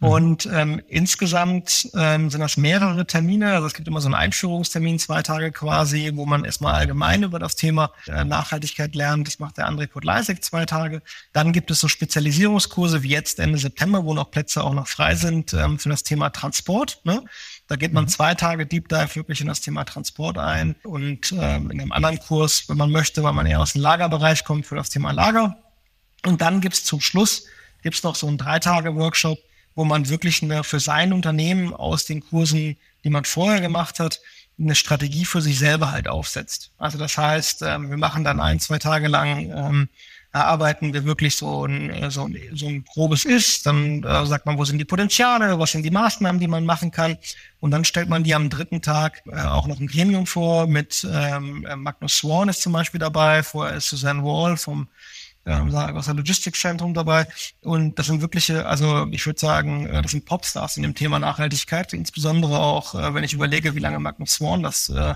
Mhm. 0.00 0.08
Und 0.08 0.48
ähm, 0.52 0.82
insgesamt 0.88 1.88
ähm, 1.94 2.30
sind 2.30 2.40
das 2.40 2.56
mehrere 2.56 3.06
Termine. 3.06 3.54
Also 3.54 3.66
es 3.66 3.74
gibt 3.74 3.88
immer 3.88 4.00
so 4.00 4.08
einen 4.08 4.14
Einführungstermin, 4.14 4.98
zwei 4.98 5.22
Tage 5.22 5.52
quasi, 5.52 6.12
wo 6.14 6.26
man 6.26 6.44
erstmal 6.44 6.74
allgemein 6.74 7.22
über 7.22 7.38
das 7.38 7.56
Thema 7.56 7.92
äh, 8.06 8.24
Nachhaltigkeit 8.24 8.94
lernt. 8.94 9.26
Das 9.26 9.38
macht 9.38 9.56
der 9.56 9.68
André 9.68 9.86
Podleisek 9.86 10.44
zwei 10.44 10.66
Tage. 10.66 11.02
Dann 11.32 11.52
gibt 11.52 11.70
es 11.70 11.80
so 11.80 11.88
Spezialisierungskurse 11.88 13.02
wie 13.02 13.08
jetzt 13.08 13.38
Ende 13.38 13.58
September, 13.58 14.04
wo 14.04 14.12
noch 14.12 14.30
Plätze 14.30 14.62
auch 14.62 14.74
noch 14.74 14.88
frei 14.88 15.14
sind 15.14 15.54
ähm, 15.54 15.78
für 15.78 15.88
das 15.88 16.02
Thema 16.02 16.30
Transport. 16.30 17.00
Ne? 17.04 17.22
Da 17.66 17.76
geht 17.76 17.92
man 17.92 18.04
mhm. 18.04 18.08
zwei 18.08 18.34
Tage 18.34 18.66
Deep 18.66 18.88
Dive 18.88 19.16
wirklich 19.16 19.40
in 19.40 19.46
das 19.46 19.60
Thema 19.60 19.84
Transport 19.84 20.38
ein 20.38 20.76
und 20.84 21.32
ähm, 21.32 21.70
in 21.70 21.80
einem 21.80 21.92
anderen 21.92 22.18
Kurs, 22.18 22.68
wenn 22.68 22.76
man 22.76 22.90
möchte, 22.90 23.22
weil 23.22 23.32
man 23.32 23.46
eher 23.46 23.60
aus 23.60 23.72
dem 23.72 23.82
Lagerbereich 23.82 24.44
kommt, 24.44 24.66
für 24.66 24.76
das 24.76 24.90
Thema 24.90 25.12
Lager. 25.12 25.56
Und 26.24 26.40
dann 26.40 26.60
gibt's 26.60 26.84
zum 26.84 27.00
Schluss 27.00 27.46
gibt's 27.86 28.02
noch 28.02 28.16
so 28.16 28.26
einen 28.26 28.36
drei 28.36 28.58
Tage 28.58 28.96
Workshop, 28.96 29.38
wo 29.76 29.84
man 29.84 30.08
wirklich 30.08 30.42
eine, 30.42 30.64
für 30.64 30.80
sein 30.80 31.12
Unternehmen 31.12 31.72
aus 31.72 32.04
den 32.04 32.20
Kursen, 32.20 32.76
die 33.04 33.10
man 33.10 33.24
vorher 33.24 33.60
gemacht 33.60 34.00
hat, 34.00 34.20
eine 34.58 34.74
Strategie 34.74 35.26
für 35.26 35.42
sich 35.42 35.58
selber 35.58 35.92
halt 35.92 36.08
aufsetzt. 36.08 36.72
Also 36.78 36.98
das 36.98 37.16
heißt, 37.16 37.62
ähm, 37.62 37.90
wir 37.90 37.98
machen 37.98 38.24
dann 38.24 38.40
ein, 38.40 38.58
zwei 38.58 38.78
Tage 38.78 39.06
lang 39.06 39.50
ähm, 39.54 39.88
erarbeiten 40.36 40.92
wir 40.92 41.04
wirklich 41.04 41.36
so 41.36 41.64
ein, 41.64 41.90
äh, 41.90 42.10
so 42.10 42.24
ein, 42.24 42.36
so 42.54 42.66
ein 42.66 42.84
grobes 42.84 43.24
Ist, 43.24 43.66
dann 43.66 44.02
äh, 44.02 44.26
sagt 44.26 44.46
man, 44.46 44.58
wo 44.58 44.64
sind 44.64 44.78
die 44.78 44.84
Potenziale, 44.84 45.58
was 45.58 45.72
sind 45.72 45.82
die 45.82 45.90
Maßnahmen, 45.90 46.40
die 46.40 46.48
man 46.48 46.64
machen 46.64 46.90
kann. 46.90 47.16
Und 47.60 47.70
dann 47.70 47.84
stellt 47.84 48.08
man 48.08 48.24
die 48.24 48.34
am 48.34 48.50
dritten 48.50 48.82
Tag 48.82 49.22
äh, 49.26 49.40
auch 49.40 49.66
noch 49.66 49.80
ein 49.80 49.86
Gremium 49.86 50.26
vor 50.26 50.66
mit 50.66 51.06
ähm, 51.10 51.66
äh, 51.66 51.76
Magnus 51.76 52.18
Swan 52.18 52.48
ist 52.48 52.62
zum 52.62 52.72
Beispiel 52.72 53.00
dabei, 53.00 53.42
vorher 53.42 53.76
ist 53.76 53.88
Suzanne 53.88 54.22
Wall 54.22 54.56
vom 54.56 54.88
ähm, 55.46 55.74
aus 55.74 56.06
der 56.06 56.14
Logistikzentrum 56.14 56.92
dabei. 56.92 57.26
Und 57.62 57.98
das 57.98 58.06
sind 58.06 58.20
wirkliche, 58.20 58.66
also 58.66 59.06
ich 59.10 59.24
würde 59.24 59.38
sagen, 59.38 59.86
äh, 59.86 60.02
das 60.02 60.10
sind 60.10 60.26
Popstars 60.26 60.76
in 60.76 60.82
dem 60.82 60.94
Thema 60.94 61.18
Nachhaltigkeit, 61.18 61.92
insbesondere 61.92 62.58
auch, 62.58 62.94
äh, 62.94 63.14
wenn 63.14 63.24
ich 63.24 63.32
überlege, 63.32 63.74
wie 63.74 63.80
lange 63.80 64.00
Magnus 64.00 64.32
Swan 64.32 64.62
das 64.62 64.88
äh, 64.88 65.14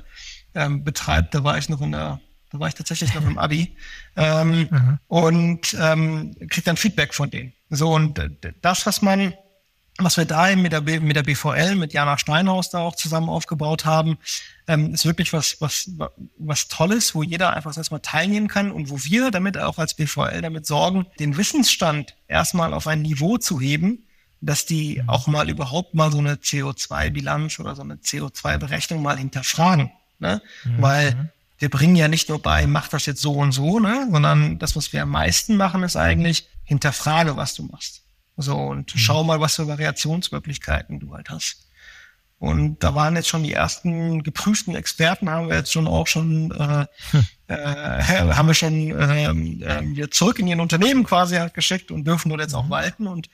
ähm, 0.54 0.84
betreibt, 0.84 1.34
da 1.34 1.44
war 1.44 1.58
ich 1.58 1.68
noch 1.68 1.80
in 1.80 1.92
der 1.92 2.20
da 2.52 2.58
war 2.58 2.66
ich 2.66 2.74
tatsächlich 2.74 3.14
noch 3.14 3.24
im 3.24 3.38
Abi. 3.38 3.76
Ähm, 4.16 4.68
mhm. 4.70 4.98
Und 5.06 5.76
ähm, 5.80 6.34
kriegt 6.50 6.66
dann 6.66 6.76
Feedback 6.76 7.14
von 7.14 7.30
denen. 7.30 7.52
So, 7.70 7.94
und 7.94 8.20
das, 8.60 8.84
was 8.84 9.02
man, 9.02 9.32
was 9.98 10.16
wir 10.16 10.24
da 10.24 10.54
mit 10.56 10.72
der, 10.72 10.80
mit 10.80 11.14
der 11.14 11.22
BVL, 11.22 11.76
mit 11.76 11.92
Jana 11.92 12.18
Steinhaus 12.18 12.70
da 12.70 12.80
auch 12.80 12.96
zusammen 12.96 13.28
aufgebaut 13.28 13.84
haben, 13.84 14.18
ähm, 14.70 14.94
ist 14.94 15.04
wirklich 15.04 15.32
was, 15.32 15.56
was, 15.58 15.90
was 16.38 16.68
Tolles, 16.68 17.16
wo 17.16 17.24
jeder 17.24 17.54
einfach 17.54 17.76
erstmal 17.76 18.00
teilnehmen 18.00 18.46
kann 18.46 18.70
und 18.70 18.88
wo 18.88 19.02
wir 19.02 19.32
damit 19.32 19.58
auch 19.58 19.78
als 19.78 19.94
BVL 19.94 20.40
damit 20.42 20.64
sorgen, 20.64 21.06
den 21.18 21.36
Wissensstand 21.36 22.14
erstmal 22.28 22.72
auf 22.72 22.86
ein 22.86 23.02
Niveau 23.02 23.36
zu 23.36 23.60
heben, 23.60 24.04
dass 24.40 24.66
die 24.66 25.02
auch 25.08 25.26
mal 25.26 25.50
überhaupt 25.50 25.94
mal 25.94 26.12
so 26.12 26.18
eine 26.18 26.34
CO2-Bilanz 26.34 27.58
oder 27.58 27.74
so 27.74 27.82
eine 27.82 27.96
CO2-Berechnung 27.96 29.02
mal 29.02 29.18
hinterfragen. 29.18 29.90
Ne? 30.20 30.40
Mhm. 30.64 30.82
Weil 30.82 31.30
wir 31.58 31.68
bringen 31.68 31.96
ja 31.96 32.06
nicht 32.06 32.28
nur 32.28 32.40
bei, 32.40 32.68
mach 32.68 32.86
das 32.86 33.06
jetzt 33.06 33.20
so 33.20 33.32
und 33.32 33.50
so, 33.50 33.80
ne, 33.80 34.08
sondern 34.10 34.60
das, 34.60 34.76
was 34.76 34.92
wir 34.92 35.02
am 35.02 35.10
meisten 35.10 35.56
machen, 35.56 35.82
ist 35.82 35.96
eigentlich 35.96 36.48
hinterfrage, 36.64 37.36
was 37.36 37.54
du 37.54 37.64
machst. 37.64 38.02
So 38.36 38.56
und 38.56 38.94
mhm. 38.94 38.98
schau 38.98 39.24
mal, 39.24 39.40
was 39.40 39.56
für 39.56 39.66
Variationsmöglichkeiten 39.66 41.00
du 41.00 41.12
halt 41.12 41.28
hast. 41.28 41.66
Und 42.40 42.82
da 42.82 42.94
waren 42.94 43.16
jetzt 43.16 43.28
schon 43.28 43.42
die 43.42 43.52
ersten 43.52 44.22
geprüften 44.22 44.74
Experten, 44.74 45.28
haben 45.28 45.50
wir 45.50 45.56
jetzt 45.56 45.72
schon 45.72 45.86
auch 45.86 46.06
schon, 46.06 46.50
äh, 46.52 46.86
hm. 47.10 47.26
äh, 47.48 48.32
haben 48.32 48.48
wir 48.48 48.54
schon 48.54 48.90
äh, 48.98 50.08
zurück 50.10 50.38
in 50.38 50.48
ihren 50.48 50.60
Unternehmen 50.60 51.04
quasi 51.04 51.36
halt 51.36 51.52
geschickt 51.52 51.90
und 51.90 52.06
dürfen 52.06 52.30
dort 52.30 52.40
jetzt 52.40 52.54
auch 52.54 52.64
mhm. 52.64 52.70
walten. 52.70 53.06
Und 53.08 53.28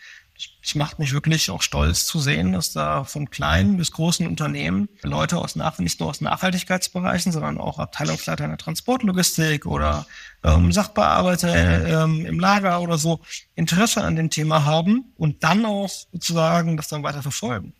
ich 0.60 0.74
macht 0.74 0.98
mich 0.98 1.12
wirklich 1.12 1.50
auch 1.50 1.62
stolz 1.62 2.04
zu 2.04 2.18
sehen, 2.18 2.52
dass 2.52 2.72
da 2.72 3.04
von 3.04 3.30
kleinen 3.30 3.76
bis 3.76 3.92
großen 3.92 4.26
Unternehmen 4.26 4.88
Leute 5.02 5.38
aus 5.38 5.54
nach, 5.54 5.78
nicht 5.78 6.00
nur 6.00 6.10
aus 6.10 6.20
Nachhaltigkeitsbereichen, 6.20 7.30
sondern 7.30 7.58
auch 7.58 7.78
Abteilungsleiter 7.78 8.42
in 8.42 8.50
der 8.50 8.58
Transportlogistik 8.58 9.66
oder 9.66 10.04
ähm, 10.42 10.72
Sachbearbeiter 10.72 12.04
ähm, 12.04 12.26
im 12.26 12.40
Lager 12.40 12.80
oder 12.80 12.98
so 12.98 13.20
Interesse 13.54 14.02
an 14.02 14.16
dem 14.16 14.30
Thema 14.30 14.64
haben 14.64 15.12
und 15.16 15.44
dann 15.44 15.64
auch 15.64 15.88
sozusagen 15.88 16.76
das 16.76 16.88
dann 16.88 17.04
weiter 17.04 17.22
verfolgen. 17.22 17.72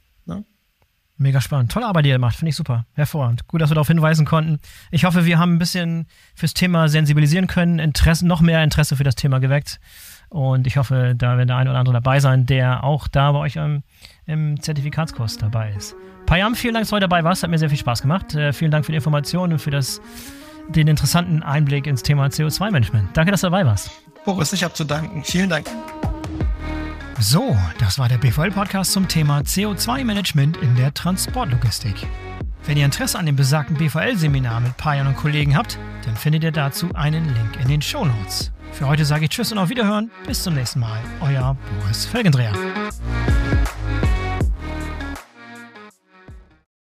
Mega 1.19 1.41
spannend. 1.41 1.73
Tolle 1.73 1.87
Arbeit, 1.87 2.05
die 2.05 2.11
ihr 2.11 2.19
macht. 2.19 2.37
Finde 2.37 2.51
ich 2.51 2.57
super. 2.57 2.85
Hervorragend. 2.93 3.47
Gut, 3.49 3.63
dass 3.63 3.71
wir 3.71 3.75
darauf 3.75 3.89
hinweisen 3.89 4.27
konnten. 4.27 4.59
Ich 4.91 5.05
hoffe, 5.05 5.25
wir 5.25 5.39
haben 5.39 5.55
ein 5.55 5.59
bisschen 5.59 6.07
fürs 6.35 6.53
Thema 6.53 6.89
sensibilisieren 6.89 7.47
können, 7.47 7.79
Interesse, 7.79 8.27
noch 8.27 8.43
mehr 8.43 8.63
Interesse 8.63 8.97
für 8.97 9.05
das 9.05 9.15
Thema 9.15 9.39
geweckt. 9.39 9.81
Und 10.29 10.67
ich 10.67 10.77
hoffe, 10.77 11.15
da 11.17 11.39
wird 11.39 11.49
der 11.49 11.57
eine 11.57 11.71
oder 11.71 11.79
andere 11.79 11.95
dabei 11.95 12.21
sein, 12.21 12.45
der 12.45 12.85
auch 12.85 13.09
da 13.09 13.33
bei 13.33 13.39
euch 13.39 13.57
im, 13.57 13.83
im 14.27 14.61
Zertifikatskurs 14.61 15.39
dabei 15.39 15.73
ist. 15.73 15.95
Payam, 16.27 16.55
vielen 16.55 16.75
Dank, 16.75 16.83
dass 16.83 16.91
du 16.91 16.97
heute 16.97 17.09
dabei 17.09 17.25
warst. 17.25 17.43
Hat 17.43 17.51
mir 17.51 17.59
sehr 17.59 17.71
viel 17.71 17.79
Spaß 17.79 18.03
gemacht. 18.03 18.35
Äh, 18.35 18.53
vielen 18.53 18.71
Dank 18.71 18.85
für 18.85 18.93
die 18.93 18.97
Informationen 18.97 19.55
und 19.55 19.59
für 19.61 19.71
das, 19.71 20.01
den 20.69 20.89
interessanten 20.89 21.43
Einblick 21.43 21.87
ins 21.87 22.03
Thema 22.03 22.27
CO2-Management. 22.27 23.17
Danke, 23.17 23.31
dass 23.31 23.41
du 23.41 23.47
dabei 23.47 23.65
warst. 23.65 23.91
Boris, 24.25 24.53
ich 24.53 24.65
habe 24.65 24.75
zu 24.75 24.85
danken. 24.85 25.23
Vielen 25.25 25.49
Dank. 25.49 25.67
So, 27.19 27.57
das 27.79 27.99
war 27.99 28.11
der 28.11 28.19
BVL-Podcast 28.19 28.93
zum 28.93 29.09
Thema 29.09 29.41
CO2-Management 29.41 30.59
in 30.59 30.77
der 30.77 30.93
Transportlogistik. 30.93 32.07
Wenn 32.67 32.77
ihr 32.77 32.85
Interesse 32.85 33.19
an 33.19 33.25
dem 33.25 33.37
besagten 33.37 33.77
BVL-Seminar 33.77 34.61
mit 34.61 34.77
Payan 34.77 35.07
und 35.07 35.17
Kollegen 35.17 35.57
habt, 35.57 35.79
dann 36.05 36.15
findet 36.15 36.45
ihr 36.45 36.53
dazu 36.53 36.95
einen 36.95 37.25
Link 37.25 37.59
in 37.63 37.69
den 37.69 37.81
Show 37.81 38.05
Notes. 38.05 38.53
Für 38.73 38.87
heute 38.87 39.07
sage 39.07 39.25
ich 39.25 39.31
Tschüss 39.31 39.51
und 39.51 39.57
auf 39.57 39.71
Wiederhören. 39.71 40.11
Bis 40.27 40.43
zum 40.43 40.55
nächsten 40.55 40.81
Mal. 40.81 41.01
Euer 41.23 41.57
Boris 41.81 42.05
Felgendreher. 42.05 42.53